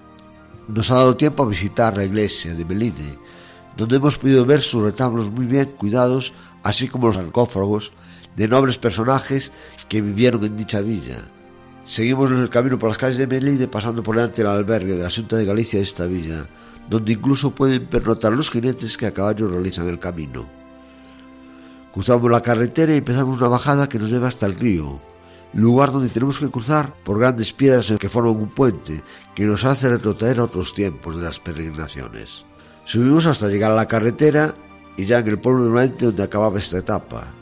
Nos 0.68 0.92
ha 0.92 0.96
dado 0.96 1.16
tiempo 1.16 1.44
a 1.44 1.48
visitar 1.48 1.96
la 1.96 2.04
iglesia 2.04 2.54
de 2.54 2.66
Melide, 2.66 3.18
donde 3.78 3.96
hemos 3.96 4.18
podido 4.18 4.46
ver 4.46 4.62
sus 4.62 4.84
retablos 4.84 5.32
muy 5.32 5.46
bien 5.46 5.72
cuidados, 5.78 6.34
así 6.64 6.90
como 6.90 7.08
los 7.08 7.16
sarcófagos 7.16 7.94
de 8.36 8.48
nobles 8.48 8.78
personajes 8.78 9.54
que 9.88 10.02
vivieron 10.02 10.44
en 10.44 10.58
dicha 10.58 10.82
villa. 10.82 11.20
Seguimos 11.86 12.32
el 12.32 12.50
camino 12.50 12.78
por 12.78 12.90
las 12.90 12.98
calles 12.98 13.18
de 13.18 13.28
Melide 13.28 13.70
pasando 13.70 14.04
por 14.04 14.16
delante 14.16 14.44
del 14.44 14.52
albergue 14.52 14.96
de 14.96 15.04
la 15.04 15.10
Junta 15.10 15.38
de 15.38 15.46
Galicia 15.46 15.80
de 15.80 15.86
esta 15.86 16.06
villa, 16.06 16.46
donde 16.90 17.14
incluso 17.14 17.52
pueden 17.52 17.88
pernotar 17.88 18.34
los 18.34 18.50
jinetes 18.50 18.98
que 18.98 19.06
a 19.06 19.14
caballo 19.14 19.48
realizan 19.48 19.88
el 19.88 20.00
camino. 20.00 20.50
Cruzamos 21.94 22.30
la 22.30 22.42
carretera 22.42 22.94
y 22.94 22.98
empezamos 22.98 23.40
una 23.40 23.48
bajada 23.48 23.88
que 23.88 24.00
nos 24.00 24.10
lleva 24.10 24.28
hasta 24.28 24.46
el 24.46 24.56
río, 24.56 25.00
lugar 25.54 25.92
donde 25.92 26.10
tenemos 26.10 26.40
que 26.40 26.50
cruzar 26.50 26.94
por 27.04 27.20
grandes 27.20 27.54
piedras 27.54 27.94
que 28.00 28.10
forman 28.10 28.36
un 28.36 28.50
puente 28.50 29.04
que 29.36 29.46
nos 29.46 29.66
hace 29.66 29.90
retrotraer 29.90 30.40
a 30.40 30.44
otros 30.46 30.74
tiempos 30.74 31.18
de 31.18 31.24
las 31.24 31.40
peregrinaciones. 31.40 32.46
Subimos 32.84 33.26
hasta 33.26 33.48
llegar 33.48 33.72
a 33.72 33.76
la 33.76 33.88
carretera 33.88 34.54
y 34.98 35.06
ya 35.06 35.20
en 35.20 35.28
el 35.28 35.40
pueblo 35.40 35.66
nuevamente 35.66 36.06
donde 36.06 36.24
acababa 36.24 36.60
esta 36.60 36.78
etapa. 36.78 37.34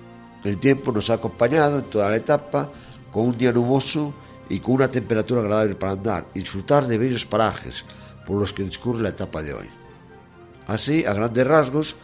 El 0.44 0.58
tiempo 0.60 0.92
nos 0.92 1.10
ha 1.10 1.16
acompañado 1.16 1.80
en 1.80 1.86
toda 1.86 2.10
la 2.10 2.18
etapa 2.18 2.70
con 3.12 3.28
un 3.28 3.38
día 3.38 3.52
nuboso 3.52 4.14
y 4.50 4.60
con 4.60 4.76
una 4.76 4.90
temperatura 4.90 5.42
agradable 5.42 5.76
para 5.76 5.94
andar 5.94 6.28
y 6.34 6.40
disfrutar 6.40 6.86
de 6.86 6.98
bellos 6.98 7.26
parajes 7.26 7.86
por 8.26 8.40
los 8.40 8.54
que 8.54 8.64
discurre 8.64 9.02
la 9.02 9.10
etapa 9.10 9.42
de 9.42 9.54
hoy. 9.54 9.70
Así, 10.68 11.06
a 11.06 11.14
grandes 11.14 11.48
rasgos, 11.48 11.96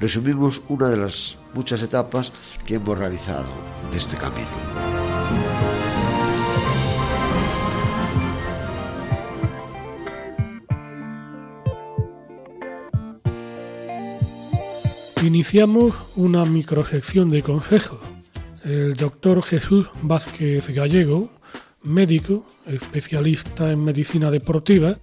resumimos 0.00 0.62
una 0.68 0.88
de 0.88 0.96
las 0.96 1.38
muchas 1.52 1.82
etapas 1.82 2.32
que 2.64 2.76
hemos 2.76 2.98
realizado 2.98 3.46
de 3.92 3.98
este 3.98 4.16
camino. 4.16 4.48
Iniciamos 15.22 15.94
una 16.16 16.46
microsección 16.46 17.28
de 17.28 17.42
consejos. 17.42 18.00
El 18.64 18.94
doctor 18.94 19.42
Jesús 19.42 19.90
Vázquez 20.00 20.70
Gallego, 20.70 21.30
médico, 21.82 22.46
especialista 22.66 23.70
en 23.70 23.84
medicina 23.84 24.30
deportiva, 24.30 24.98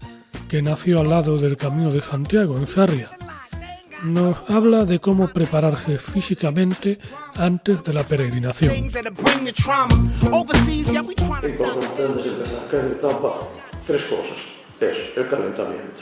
que 0.49 0.63
nació 0.63 1.01
al 1.01 1.11
lado 1.11 1.37
del 1.37 1.55
Camino 1.55 1.91
de 1.91 2.01
Santiago, 2.01 2.57
en 2.57 2.67
Sarria, 2.67 3.11
nos 4.03 4.49
habla 4.49 4.85
de 4.85 4.99
cómo 4.99 5.27
prepararse 5.27 5.97
físicamente 5.97 6.97
antes 7.35 7.83
de 7.83 7.93
la 7.93 8.03
peregrinación. 8.03 8.73
Importante 8.75 9.23
antes 12.03 12.23
de 12.23 12.29
empezar 12.29 12.67
cada 12.69 12.87
etapa, 12.87 13.33
tres 13.85 14.05
cosas. 14.05 14.37
Es 14.79 14.97
el 15.15 15.27
calentamiento. 15.27 16.01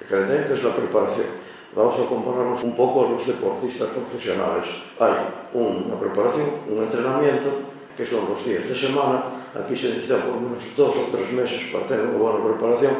El 0.00 0.06
calentamiento 0.06 0.52
es 0.52 0.62
la 0.62 0.74
preparación. 0.74 1.26
Vamos 1.74 1.98
a 1.98 2.06
compararnos 2.06 2.62
un 2.64 2.74
poco 2.74 3.06
a 3.06 3.10
los 3.10 3.26
deportistas 3.26 3.88
profesionales. 3.90 4.66
Hay 4.98 5.12
una 5.54 5.98
preparación, 5.98 6.46
un 6.68 6.78
entrenamiento, 6.82 7.48
que 7.96 8.04
son 8.04 8.28
los 8.28 8.44
días 8.44 8.68
de 8.68 8.74
semana. 8.74 9.24
Aquí 9.54 9.76
se 9.76 9.88
necesitan 9.88 10.22
por 10.22 10.36
lo 10.36 10.40
menos 10.42 10.64
dos 10.76 10.96
o 10.96 11.08
tres 11.10 11.32
meses 11.32 11.64
para 11.72 11.86
tener 11.86 12.06
una 12.06 12.18
buena 12.18 12.44
preparación. 12.44 12.94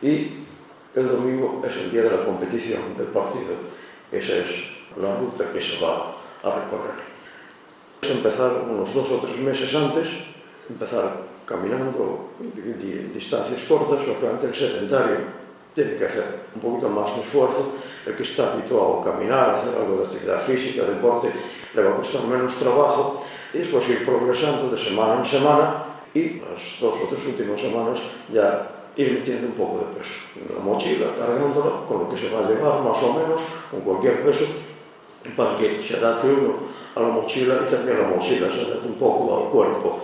Y 0.00 0.47
el 0.98 1.08
domingo 1.08 1.62
es 1.64 1.76
el 1.76 1.90
día 1.90 2.02
de 2.02 2.10
la 2.10 2.24
competición 2.24 2.94
del 2.96 3.06
partido. 3.06 3.54
Esa 4.10 4.36
es 4.36 4.46
la 4.96 5.14
ruta 5.16 5.50
que 5.52 5.60
se 5.60 5.78
va 5.78 6.14
a 6.42 6.50
recorrer. 6.50 6.96
Es 8.02 8.10
empezar 8.10 8.52
unos 8.68 8.92
dos 8.94 9.10
o 9.10 9.18
tres 9.18 9.38
meses 9.38 9.74
antes, 9.74 10.08
empezar 10.68 11.22
caminando 11.44 12.30
distancias 13.12 13.64
cortas, 13.64 14.06
lo 14.06 14.18
que 14.18 14.26
antes 14.26 14.50
el 14.50 14.70
sedentario 14.70 15.16
tiene 15.74 15.94
que 15.96 16.06
hacer 16.06 16.24
un 16.54 16.60
poquito 16.60 16.88
más 16.88 17.14
de 17.14 17.20
esfuerzo, 17.20 17.72
el 18.06 18.16
que 18.16 18.22
está 18.22 18.52
habituado 18.52 19.00
a 19.00 19.04
caminar, 19.04 19.50
a 19.50 19.54
hacer 19.54 19.74
algo 19.74 19.98
de 19.98 20.04
actividad 20.04 20.40
física, 20.40 20.84
deporte, 20.84 21.32
le 21.74 21.82
va 21.82 21.90
a 21.90 21.96
costar 21.96 22.24
menos 22.24 22.56
trabajo 22.56 23.20
y 23.52 23.58
después 23.58 23.88
ir 23.88 24.04
progresando 24.04 24.70
de 24.70 24.78
semana 24.78 25.20
en 25.20 25.24
semana 25.24 25.84
y 26.14 26.40
las 26.40 26.80
dos 26.80 26.96
o 26.96 27.08
tres 27.08 27.24
últimas 27.26 27.60
semanas 27.60 28.02
ya 28.28 28.77
ir 28.98 29.12
metiendo 29.12 29.46
un 29.46 29.54
pouco 29.54 29.78
de 29.78 29.94
peso 29.94 30.18
na 30.34 30.58
mochila, 30.58 31.14
cargándola, 31.14 31.86
con 31.86 32.02
o 32.02 32.08
que 32.10 32.18
se 32.18 32.28
va 32.28 32.42
a 32.42 32.50
levar, 32.50 32.82
más 32.82 32.98
ou 33.06 33.14
menos, 33.14 33.40
con 33.70 33.80
cualquier 33.86 34.22
peso, 34.26 34.44
para 35.36 35.54
que 35.54 35.80
se 35.80 35.96
adapte 35.96 36.26
uno 36.26 36.66
a 36.96 37.00
la 37.00 37.08
mochila 37.08 37.62
e 37.62 37.70
también 37.70 37.96
a 37.96 38.02
la 38.02 38.08
mochila 38.10 38.50
se 38.50 38.66
adapte 38.66 38.90
un 38.90 38.98
pouco 38.98 39.30
ao 39.30 39.46
cuerpo, 39.54 40.02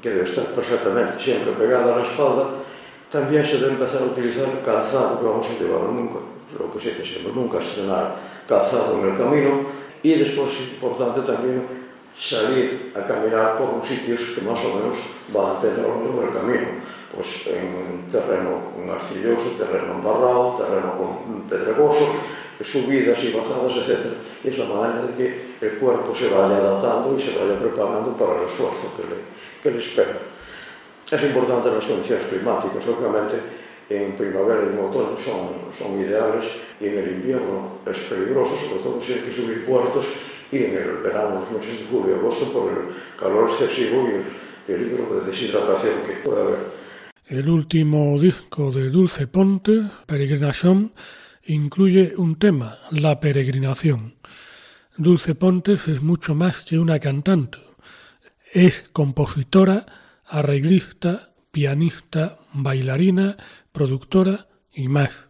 que 0.00 0.08
debe 0.08 0.24
estar 0.24 0.48
perfectamente 0.56 1.20
sempre 1.20 1.52
pegada 1.52 1.92
á 1.92 2.00
espalda, 2.00 2.64
también 3.12 3.44
se 3.44 3.60
debe 3.60 3.76
empezar 3.76 4.00
a 4.00 4.08
utilizar 4.08 4.48
calzado, 4.64 5.20
que 5.20 5.24
vamos 5.28 5.44
a 5.44 5.54
llevar 5.60 5.84
nunca, 5.92 6.18
lo 6.56 6.72
que 6.72 6.80
se 6.80 6.96
siempre, 7.04 7.32
nunca 7.36 7.60
estrenar 7.60 8.16
calzado 8.48 8.96
en 8.96 9.12
el 9.12 9.14
camino, 9.14 9.60
e 10.00 10.16
es 10.16 10.32
importante 10.32 11.20
también 11.20 11.60
salir 12.16 12.92
a 12.96 13.04
caminar 13.04 13.56
por 13.60 13.76
uns 13.76 13.84
sitios 13.84 14.32
que 14.32 14.40
más 14.40 14.56
ou 14.64 14.80
menos 14.80 14.96
van 15.28 15.52
a 15.52 15.60
tener 15.60 15.84
ao 15.84 16.00
longo 16.00 16.24
del 16.24 16.32
camino 16.32 16.80
pois, 17.16 17.48
en 17.48 18.04
terreno 18.12 18.76
con 18.76 18.90
arcilloso, 18.90 19.56
terreno 19.56 19.94
embarrado, 19.94 20.60
terreno 20.60 20.92
con 21.00 21.42
pedregoso, 21.48 22.12
subidas 22.60 23.22
y 23.24 23.32
bajadas, 23.32 23.76
etc. 23.76 24.12
Y 24.44 24.48
es 24.48 24.58
la 24.58 24.66
manera 24.66 25.02
de 25.02 25.14
que 25.16 25.66
el 25.66 25.78
cuerpo 25.78 26.14
se 26.14 26.28
vaya 26.28 26.56
adaptando 26.56 27.16
y 27.16 27.18
se 27.18 27.32
vaya 27.36 27.58
preparando 27.58 28.12
para 28.12 28.36
el 28.36 28.46
esfuerzo 28.46 28.92
que 28.94 29.02
le, 29.02 29.16
que 29.62 29.70
le 29.70 29.78
espera. 29.78 30.18
Es 31.10 31.22
importante 31.22 31.70
las 31.70 31.86
condiciones 31.86 32.26
climáticas, 32.26 32.84
lógicamente 32.86 33.36
en 33.88 34.12
primavera 34.16 34.62
e 34.62 34.74
en 34.74 34.78
outono 34.78 35.16
son, 35.16 35.70
son 35.70 35.94
ideales 36.00 36.44
e 36.80 36.88
en 36.90 36.98
el 36.98 37.08
invierno 37.22 37.78
es 37.86 38.00
peligroso, 38.10 38.56
sobre 38.56 38.82
todo 38.82 39.00
se 39.00 39.06
si 39.06 39.12
hay 39.14 39.20
que 39.20 39.32
subir 39.32 39.64
puertos 39.64 40.08
y 40.50 40.64
en 40.64 40.74
el 40.74 40.98
verano, 41.02 41.40
los 41.40 41.50
meses 41.50 41.80
de 41.80 41.86
julio 41.86 42.16
y 42.16 42.18
agosto, 42.18 42.52
por 42.52 42.70
el 42.70 42.90
calor 43.16 43.48
excesivo 43.48 44.08
y 44.08 44.14
el 44.16 44.24
peligro 44.66 45.14
de 45.14 45.26
deshidratación 45.26 46.02
que 46.04 46.14
puede 46.24 46.42
haber. 46.42 46.75
El 47.26 47.48
último 47.48 48.16
disco 48.20 48.70
de 48.70 48.88
Dulce 48.88 49.26
Ponte, 49.26 49.90
Peregrinación, 50.06 50.92
incluye 51.44 52.14
un 52.16 52.36
tema, 52.36 52.78
la 52.92 53.18
peregrinación. 53.18 54.14
Dulce 54.96 55.34
Pontes 55.34 55.88
es 55.88 56.02
mucho 56.02 56.36
más 56.36 56.62
que 56.62 56.78
una 56.78 57.00
cantante. 57.00 57.58
Es 58.52 58.88
compositora, 58.92 59.86
arreglista, 60.24 61.34
pianista, 61.50 62.38
bailarina, 62.52 63.36
productora 63.72 64.46
y 64.72 64.86
más. 64.86 65.28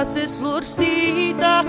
Escondido, 0.00 1.62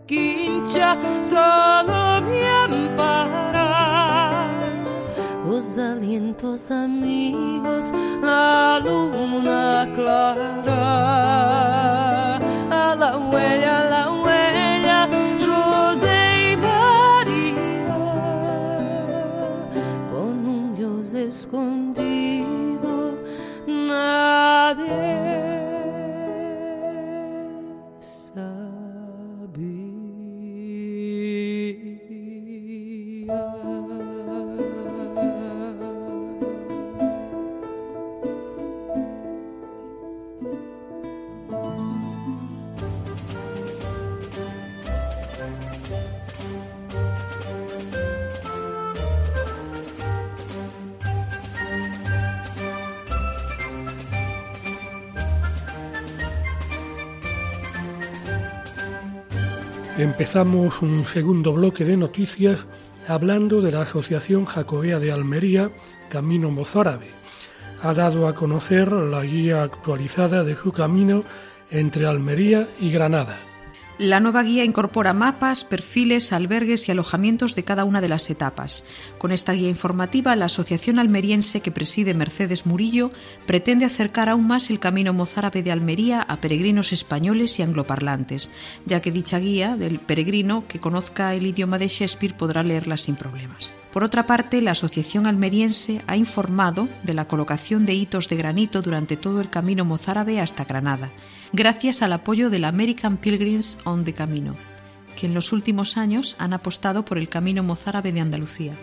quincha 0.07 0.97
solo 1.23 2.21
mi 2.21 2.41
ampara 2.43 3.69
los 5.45 5.77
alientos 5.77 6.71
amigos, 6.71 7.91
la 8.21 8.79
luna 8.83 9.87
clara, 9.95 11.78
Empezamos 60.19 60.81
un 60.81 61.05
segundo 61.05 61.53
bloque 61.53 61.85
de 61.85 61.95
noticias 61.95 62.65
hablando 63.07 63.61
de 63.61 63.71
la 63.71 63.83
Asociación 63.83 64.43
Jacobea 64.43 64.99
de 64.99 65.13
Almería, 65.13 65.71
Camino 66.09 66.51
Mozárabe. 66.51 67.07
Ha 67.81 67.93
dado 67.93 68.27
a 68.27 68.35
conocer 68.35 68.91
la 68.91 69.23
guía 69.23 69.63
actualizada 69.63 70.43
de 70.43 70.57
su 70.57 70.73
camino 70.73 71.23
entre 71.71 72.05
Almería 72.05 72.67
y 72.81 72.91
Granada. 72.91 73.48
La 73.99 74.21
nueva 74.21 74.43
guía 74.43 74.63
incorpora 74.63 75.11
mapas, 75.11 75.65
perfiles, 75.65 76.31
albergues 76.31 76.87
y 76.87 76.93
alojamientos 76.93 77.53
de 77.53 77.63
cada 77.63 77.83
una 77.83 77.99
de 77.99 78.07
las 78.07 78.29
etapas. 78.29 78.85
Con 79.17 79.33
esta 79.33 79.51
guía 79.51 79.67
informativa, 79.67 80.37
la 80.37 80.45
Asociación 80.45 80.99
Almeriense 80.99 81.59
que 81.59 81.73
preside 81.73 82.13
Mercedes 82.13 82.65
Murillo 82.65 83.11
pretende 83.45 83.83
acercar 83.83 84.29
aún 84.29 84.47
más 84.47 84.69
el 84.69 84.79
camino 84.79 85.11
mozárabe 85.11 85.63
de 85.63 85.73
Almería 85.73 86.21
a 86.21 86.37
peregrinos 86.37 86.93
españoles 86.93 87.59
y 87.59 87.63
angloparlantes, 87.63 88.51
ya 88.85 89.01
que 89.01 89.11
dicha 89.11 89.37
guía 89.37 89.75
del 89.75 89.99
peregrino 89.99 90.63
que 90.65 90.79
conozca 90.79 91.35
el 91.35 91.45
idioma 91.45 91.77
de 91.77 91.89
Shakespeare 91.89 92.37
podrá 92.37 92.63
leerla 92.63 92.95
sin 92.95 93.17
problemas. 93.17 93.73
Por 93.91 94.03
otra 94.03 94.27
parte, 94.27 94.61
la 94.61 94.71
Asociación 94.71 95.25
Almeriense 95.25 96.01
ha 96.07 96.15
informado 96.15 96.87
de 97.03 97.13
la 97.13 97.25
colocación 97.25 97.85
de 97.85 97.95
hitos 97.95 98.29
de 98.29 98.35
granito 98.35 98.81
durante 98.81 99.17
todo 99.17 99.41
el 99.41 99.49
camino 99.49 99.83
mozárabe 99.85 100.39
hasta 100.39 100.63
Granada 100.63 101.09
gracias 101.51 102.01
al 102.01 102.13
apoyo 102.13 102.49
del 102.49 102.65
American 102.65 103.17
Pilgrims 103.17 103.77
on 103.85 104.03
the 104.03 104.13
Camino, 104.13 104.55
que 105.17 105.25
en 105.25 105.33
los 105.33 105.51
últimos 105.51 105.97
años 105.97 106.35
han 106.39 106.53
apostado 106.53 107.05
por 107.05 107.17
el 107.17 107.29
camino 107.29 107.63
mozárabe 107.63 108.11
de 108.11 108.21
Andalucía. 108.21 108.73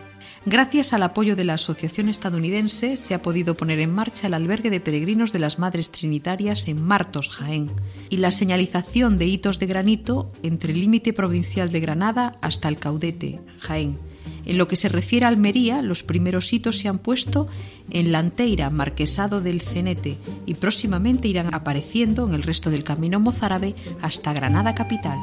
Gracias 0.45 0.93
al 0.93 1.03
apoyo 1.03 1.35
de 1.35 1.45
la 1.45 1.55
Asociación 1.55 2.09
Estadounidense 2.09 2.97
se 2.97 3.15
ha 3.15 3.23
podido 3.23 3.57
poner 3.57 3.81
en 3.81 3.93
marcha 3.93 4.29
el 4.29 4.35
albergue 4.35 4.71
de 4.71 4.81
peregrinos 4.81 5.33
de 5.33 5.41
las 5.41 5.59
Madres 5.59 5.91
Trinitarias 5.91 6.69
en 6.69 6.83
Martos, 6.83 7.31
Jaén, 7.31 7.71
y 8.11 8.19
la 8.19 8.31
señalización 8.31 9.19
de 9.19 9.27
hitos 9.27 9.59
de 9.59 9.67
granito 9.67 10.31
entre 10.43 10.73
el 10.73 10.81
límite 10.81 11.13
provincial 11.13 11.73
de 11.73 11.81
Granada 11.81 12.39
hasta 12.43 12.69
el 12.69 12.79
Caudete, 12.79 13.41
Jaén, 13.59 13.99
en 14.45 14.59
lo 14.59 14.69
que 14.69 14.77
se 14.77 14.89
refiere 14.89 15.27
a 15.27 15.29
Almería, 15.29 15.83
los 15.83 16.03
primeros 16.03 16.53
hitos 16.53 16.79
se 16.79 16.89
han 16.89 16.99
puesto 16.99 17.49
en 17.91 18.13
Lanteira, 18.13 18.71
Marquesado 18.71 19.41
del 19.41 19.61
Cenete, 19.61 20.17
y 20.47 20.55
próximamente 20.55 21.29
irán 21.29 21.55
apareciendo 21.55 22.27
en 22.27 22.35
el 22.35 22.43
resto 22.43 22.71
del 22.71 22.85
camino 22.85 23.21
mozárabe 23.21 23.75
hasta 24.03 24.33
Granada 24.33 24.75
capital. 24.75 25.19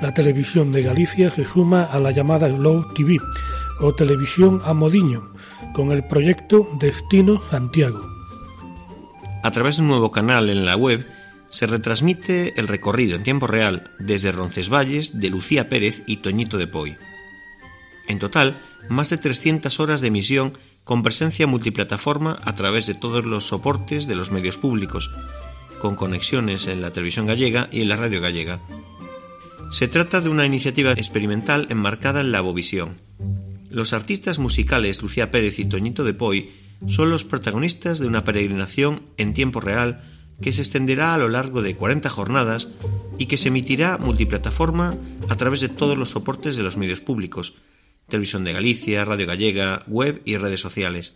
La 0.00 0.14
televisión 0.14 0.72
de 0.72 0.82
Galicia 0.82 1.30
se 1.30 1.44
suma 1.44 1.84
a 1.84 2.00
la 2.00 2.10
llamada 2.10 2.48
Glow 2.48 2.92
TV 2.94 3.18
o 3.80 3.94
Televisión 3.94 4.60
a 4.64 4.72
Modiño 4.72 5.30
con 5.74 5.92
el 5.92 6.04
proyecto 6.04 6.68
Destino 6.78 7.40
Santiago. 7.50 8.09
A 9.42 9.50
través 9.50 9.76
de 9.76 9.82
un 9.82 9.88
nuevo 9.88 10.10
canal 10.10 10.50
en 10.50 10.66
la 10.66 10.76
web 10.76 11.06
se 11.48 11.66
retransmite 11.66 12.54
el 12.60 12.68
recorrido 12.68 13.16
en 13.16 13.22
tiempo 13.22 13.46
real 13.46 13.90
desde 13.98 14.32
Roncesvalles 14.32 15.18
de 15.18 15.30
Lucía 15.30 15.68
Pérez 15.68 16.02
y 16.06 16.18
Toñito 16.18 16.58
de 16.58 16.66
Poy. 16.66 16.96
En 18.06 18.18
total, 18.18 18.60
más 18.88 19.10
de 19.10 19.18
300 19.18 19.80
horas 19.80 20.00
de 20.00 20.08
emisión 20.08 20.52
con 20.84 21.02
presencia 21.02 21.46
multiplataforma 21.46 22.38
a 22.44 22.54
través 22.54 22.86
de 22.86 22.94
todos 22.94 23.24
los 23.24 23.44
soportes 23.44 24.06
de 24.06 24.16
los 24.16 24.30
medios 24.30 24.58
públicos, 24.58 25.10
con 25.78 25.96
conexiones 25.96 26.66
en 26.66 26.82
la 26.82 26.92
televisión 26.92 27.26
gallega 27.26 27.68
y 27.72 27.80
en 27.80 27.88
la 27.88 27.96
radio 27.96 28.20
gallega. 28.20 28.60
Se 29.70 29.88
trata 29.88 30.20
de 30.20 30.28
una 30.28 30.44
iniciativa 30.44 30.92
experimental 30.92 31.66
enmarcada 31.70 32.20
en 32.20 32.32
la 32.32 32.40
Bovisión. 32.40 32.96
Los 33.70 33.92
artistas 33.92 34.38
musicales 34.38 35.00
Lucía 35.00 35.30
Pérez 35.30 35.58
y 35.58 35.64
Toñito 35.64 36.04
de 36.04 36.14
Poy 36.14 36.50
son 36.86 37.10
los 37.10 37.24
protagonistas 37.24 37.98
de 37.98 38.06
una 38.06 38.24
peregrinación 38.24 39.02
en 39.16 39.34
tiempo 39.34 39.60
real 39.60 40.02
que 40.40 40.52
se 40.52 40.62
extenderá 40.62 41.14
a 41.14 41.18
lo 41.18 41.28
largo 41.28 41.62
de 41.62 41.76
40 41.76 42.08
jornadas 42.08 42.68
y 43.18 43.26
que 43.26 43.36
se 43.36 43.48
emitirá 43.48 43.98
multiplataforma 43.98 44.96
a 45.28 45.36
través 45.36 45.60
de 45.60 45.68
todos 45.68 45.96
los 45.96 46.10
soportes 46.10 46.56
de 46.56 46.62
los 46.62 46.76
medios 46.76 47.00
públicos, 47.00 47.54
Televisión 48.08 48.44
de 48.44 48.54
Galicia, 48.54 49.04
Radio 49.04 49.26
Gallega, 49.26 49.84
web 49.86 50.22
y 50.24 50.36
redes 50.36 50.60
sociales. 50.60 51.14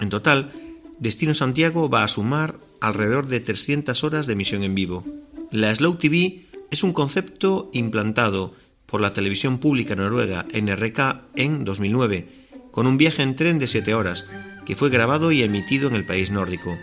En 0.00 0.08
total, 0.08 0.50
Destino 0.98 1.34
Santiago 1.34 1.88
va 1.88 2.02
a 2.02 2.08
sumar 2.08 2.58
alrededor 2.80 3.26
de 3.26 3.40
300 3.40 4.02
horas 4.04 4.26
de 4.26 4.32
emisión 4.32 4.62
en 4.64 4.74
vivo. 4.74 5.04
La 5.50 5.74
Slow 5.74 5.96
TV 5.96 6.46
es 6.70 6.82
un 6.82 6.92
concepto 6.92 7.70
implantado 7.72 8.54
por 8.86 9.00
la 9.00 9.12
televisión 9.12 9.58
pública 9.58 9.94
noruega 9.94 10.46
NRK 10.52 11.22
en 11.36 11.64
2009, 11.64 12.28
con 12.70 12.86
un 12.86 12.98
viaje 12.98 13.22
en 13.22 13.36
tren 13.36 13.58
de 13.58 13.66
7 13.66 13.94
horas, 13.94 14.26
que 14.64 14.76
fue 14.76 14.90
grabado 14.90 15.32
y 15.32 15.42
emitido 15.42 15.88
en 15.88 15.94
el 15.94 16.04
país 16.04 16.30
nórdico. 16.30 16.78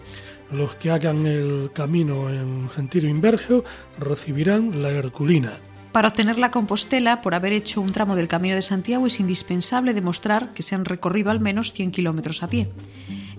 Los 0.52 0.76
que 0.76 0.92
hagan 0.92 1.26
el 1.26 1.72
camino 1.74 2.30
en 2.30 2.70
sentido 2.74 3.08
inverso 3.08 3.64
recibirán 4.00 4.82
la 4.82 4.89
Herculina. 4.89 5.60
Para 5.92 6.08
obtener 6.08 6.39
la 6.39 6.52
Compostela, 6.52 7.22
por 7.22 7.36
haber 7.36 7.52
hecho 7.52 7.82
un 7.82 7.92
tramo 7.92 8.16
del 8.16 8.30
Camino 8.30 8.56
de 8.56 8.62
Santiago, 8.62 9.08
es 9.08 9.20
indispensable 9.20 9.94
demostrar 9.94 10.54
que 10.54 10.64
se 10.64 10.74
han 10.74 10.86
recorrido 10.86 11.32
al 11.32 11.42
menos 11.42 11.74
100 11.74 11.92
kilómetros 11.92 12.44
a 12.44 12.50
pie. 12.50 12.70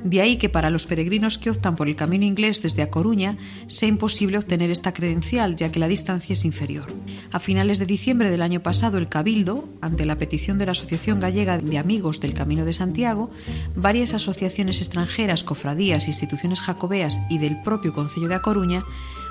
De 0.05 0.21
ahí 0.21 0.37
que 0.37 0.49
para 0.49 0.69
los 0.69 0.87
peregrinos 0.87 1.39
que 1.39 1.49
optan 1.49 1.77
por 1.77 1.89
el 1.89 1.95
camino 1.95 2.25
inglés 2.25 2.61
desde 2.61 2.83
A 2.83 2.91
Coruña 2.91 3.37
sea 3.69 3.89
imposible 3.89 4.37
obtener 4.37 4.71
esta 4.71 4.93
credencial, 4.93 5.55
ya 5.55 5.71
que 5.71 5.79
la 5.79 5.87
distancia 5.87 6.33
es 6.33 6.45
inferior. 6.45 6.87
A 7.31 7.39
finales 7.39 7.79
de 7.79 7.87
diciembre 7.87 8.29
del 8.29 8.43
año 8.43 8.61
pasado, 8.61 8.99
el 8.99 9.09
Cabildo, 9.09 9.69
ante 9.81 10.05
la 10.05 10.19
petición 10.19 10.59
de 10.59 10.67
la 10.67 10.73
Asociación 10.73 11.21
Gallega 11.21 11.59
de 11.59 11.79
Amigos 11.79 12.21
del 12.21 12.35
Camino 12.35 12.65
de 12.65 12.73
Santiago, 12.73 13.31
varias 13.77 14.13
asociaciones 14.13 14.81
extranjeras, 14.81 15.45
cofradías, 15.45 16.09
instituciones 16.09 16.61
jacobeas 16.61 17.21
y 17.31 17.39
del 17.39 17.63
propio 17.63 17.95
Concello 17.95 18.29
de 18.29 18.35
A 18.35 18.43
Coruña 18.43 18.85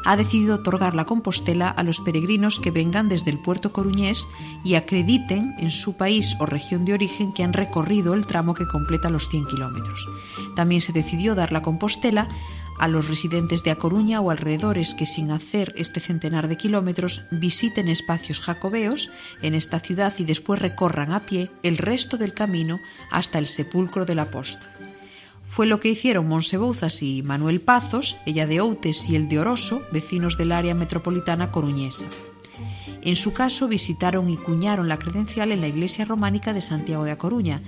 ha 0.06 0.16
decidido 0.16 0.56
otorgar 0.56 0.95
la 0.95 1.06
Compostela 1.06 1.70
a 1.70 1.84
los 1.84 1.99
peregrinos 1.99 2.60
que 2.60 2.72
vengan 2.72 3.10
desde 3.10 3.32
el 3.32 3.39
puerto 3.39 3.72
coruñés 3.72 4.28
y 4.64 4.76
acrediten 4.76 5.54
en 5.60 5.72
su 5.72 5.97
país 5.97 6.36
o 6.39 6.45
región 6.45 6.86
de 6.86 6.93
origen 6.93 7.34
que 7.34 7.43
han 7.43 7.54
recorrido 7.54 8.14
el 8.14 8.26
tramo 8.26 8.54
que 8.54 8.68
completa 8.68 9.10
los 9.10 9.30
100 9.30 9.47
kilómetros. 9.47 10.08
También 10.56 10.82
se 10.82 10.93
decidió 10.93 11.36
dar 11.36 11.52
la 11.52 11.62
Compostela 11.62 12.28
a 12.80 12.88
los 12.88 13.08
residentes 13.08 13.64
de 13.64 13.70
A 13.70 13.76
Coruña 13.76 14.22
o 14.22 14.32
alrededores 14.32 14.95
que 14.95 15.06
sin 15.06 15.30
hacer 15.30 15.72
este 15.78 15.99
centenar 15.99 16.47
de 16.47 16.58
kilómetros 16.58 17.22
visiten 17.30 17.88
espacios 17.88 18.39
jacobeos 18.39 19.12
en 19.43 19.54
esta 19.54 19.80
ciudad 19.80 20.14
y 20.18 20.24
después 20.24 20.60
recorran 20.60 21.12
a 21.12 21.28
pie 21.28 21.52
el 21.62 21.78
resto 21.78 22.18
del 22.18 22.34
camino 22.34 22.80
hasta 23.12 23.38
el 23.38 23.45
sepulcro 23.45 24.06
del 24.06 24.18
apóstol. 24.18 24.71
Fue 25.44 25.66
lo 25.66 25.80
que 25.80 25.89
hicieron 25.89 26.28
Monse 26.28 26.58
Bouzas 26.58 27.02
y 27.02 27.24
Manuel 27.24 27.62
Pazos, 27.62 28.18
ella 28.26 28.46
de 28.46 28.62
Outes 28.62 29.10
y 29.10 29.16
el 29.16 29.28
de 29.28 29.39
Oroso, 29.39 29.82
vecinos 29.92 30.38
del 30.38 30.52
área 30.52 30.76
metropolitana 30.76 31.52
coruñesa. 31.52 32.08
En 33.02 33.16
su 33.16 33.34
caso 33.34 33.68
visitaron 33.68 34.30
y 34.30 34.38
cuñaron 34.38 34.88
la 34.88 35.00
credencial 35.00 35.52
en 35.52 35.62
la 35.62 35.68
iglesia 35.68 36.06
románica 36.06 36.54
de 36.54 36.62
Santiago 36.62 37.04
de 37.04 37.12
A 37.12 37.18
Coruña, 37.18 37.62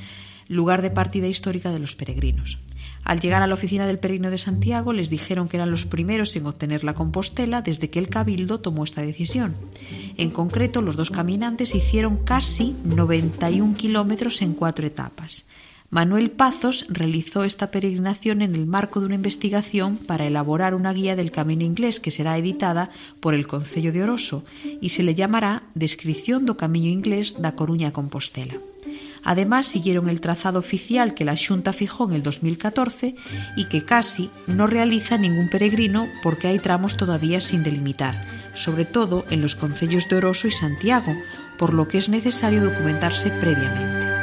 lugar 0.48 0.82
de 0.82 0.92
partida 0.92 1.28
histórica 1.28 1.72
de 1.72 1.80
los 1.80 1.96
peregrinos. 1.96 2.60
Al 3.04 3.20
llegar 3.20 3.42
a 3.42 3.48
la 3.48 3.56
oficina 3.56 3.88
del 3.88 4.00
peregrino 4.00 4.30
de 4.30 4.38
Santiago 4.38 4.94
les 4.94 5.10
dijeron 5.10 5.50
que 5.50 5.58
eran 5.58 5.72
los 5.72 5.86
primeros 5.86 6.36
en 6.36 6.46
obtener 6.46 6.84
la 6.84 6.94
Compostela 6.94 7.62
desde 7.62 7.90
que 7.90 8.00
el 8.00 8.08
Cabildo 8.08 8.60
tomó 8.60 8.84
esta 8.84 9.02
decisión. 9.02 9.56
En 10.18 10.30
concreto, 10.30 10.82
los 10.82 10.96
dos 10.96 11.10
caminantes 11.10 11.76
hicieron 11.76 12.18
casi 12.18 12.76
91 12.86 13.76
kilómetros 13.76 14.42
en 14.42 14.54
cuatro 14.54 14.86
etapas. 14.86 15.48
Manuel 15.94 16.32
Pazos 16.32 16.88
realizó 16.90 17.44
esta 17.44 17.70
peregrinación 17.70 18.42
en 18.42 18.56
el 18.56 18.66
marco 18.66 19.00
de 19.00 19.06
una 19.06 19.14
investigación 19.14 19.98
para 19.98 20.26
elaborar 20.26 20.74
una 20.74 20.92
guía 20.92 21.16
del 21.16 21.32
camino 21.32 21.64
inglés 21.64 22.00
que 22.00 22.10
será 22.10 22.36
editada 22.36 22.90
por 23.20 23.36
el 23.36 23.46
Concello 23.46 23.92
de 23.92 24.02
Oroso 24.02 24.44
y 24.82 24.90
se 24.90 25.04
le 25.04 25.14
llamará 25.14 25.62
Descripción 25.76 26.50
do 26.50 26.58
Camiño 26.58 26.90
Inglés 26.90 27.38
da 27.38 27.54
Coruña 27.54 27.90
a 27.90 27.94
Compostela. 27.94 28.58
Además, 29.22 29.68
siguieron 29.68 30.10
el 30.10 30.18
trazado 30.18 30.58
oficial 30.58 31.14
que 31.14 31.30
la 31.30 31.38
Xunta 31.38 31.74
fijó 31.78 32.10
en 32.10 32.18
el 32.18 32.24
2014 32.24 33.14
y 33.56 33.66
que 33.70 33.86
casi 33.86 34.32
no 34.48 34.66
realiza 34.66 35.22
ningún 35.22 35.48
peregrino 35.48 36.10
porque 36.24 36.48
hay 36.48 36.58
tramos 36.58 36.98
todavía 36.98 37.38
sin 37.38 37.62
delimitar, 37.62 38.18
sobre 38.56 38.86
todo 38.86 39.26
en 39.30 39.46
los 39.46 39.54
concellos 39.54 40.10
de 40.10 40.16
Oroso 40.16 40.48
y 40.48 40.52
Santiago, 40.58 41.14
por 41.60 41.72
lo 41.72 41.88
que 41.88 42.00
es 42.00 42.10
necesario 42.10 42.66
documentarse 42.66 43.30
previamente. 43.30 44.23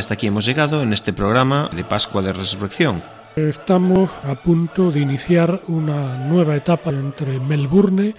Hasta 0.00 0.14
aquí 0.14 0.26
hemos 0.26 0.46
llegado 0.46 0.82
en 0.82 0.94
este 0.94 1.12
programa 1.12 1.68
de 1.76 1.84
Pascua 1.84 2.22
de 2.22 2.32
Resurrección. 2.32 3.02
Estamos 3.36 4.10
a 4.24 4.34
punto 4.34 4.90
de 4.90 5.00
iniciar 5.00 5.60
una 5.68 6.16
nueva 6.16 6.56
etapa 6.56 6.88
entre 6.88 7.38
Melbourne 7.38 8.14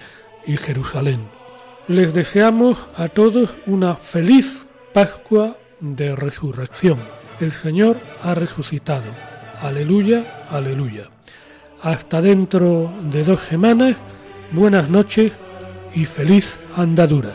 y 0.46 0.56
Jerusalén. 0.56 1.26
Les 1.88 2.14
deseamos 2.14 2.78
a 2.96 3.08
todos 3.08 3.56
una 3.66 3.96
feliz 3.96 4.64
Pascua 4.94 5.56
de 5.80 6.14
Resurrección. 6.14 7.00
El 7.40 7.50
Señor 7.50 7.98
ha 8.22 8.34
resucitado. 8.36 9.10
Aleluya, 9.60 10.46
aleluya. 10.50 11.10
Hasta 11.82 12.22
dentro 12.22 12.92
de 13.10 13.24
dos 13.24 13.40
semanas, 13.40 13.96
buenas 14.52 14.88
noches 14.88 15.32
y 15.94 16.06
feliz 16.06 16.60
andadura. 16.76 17.34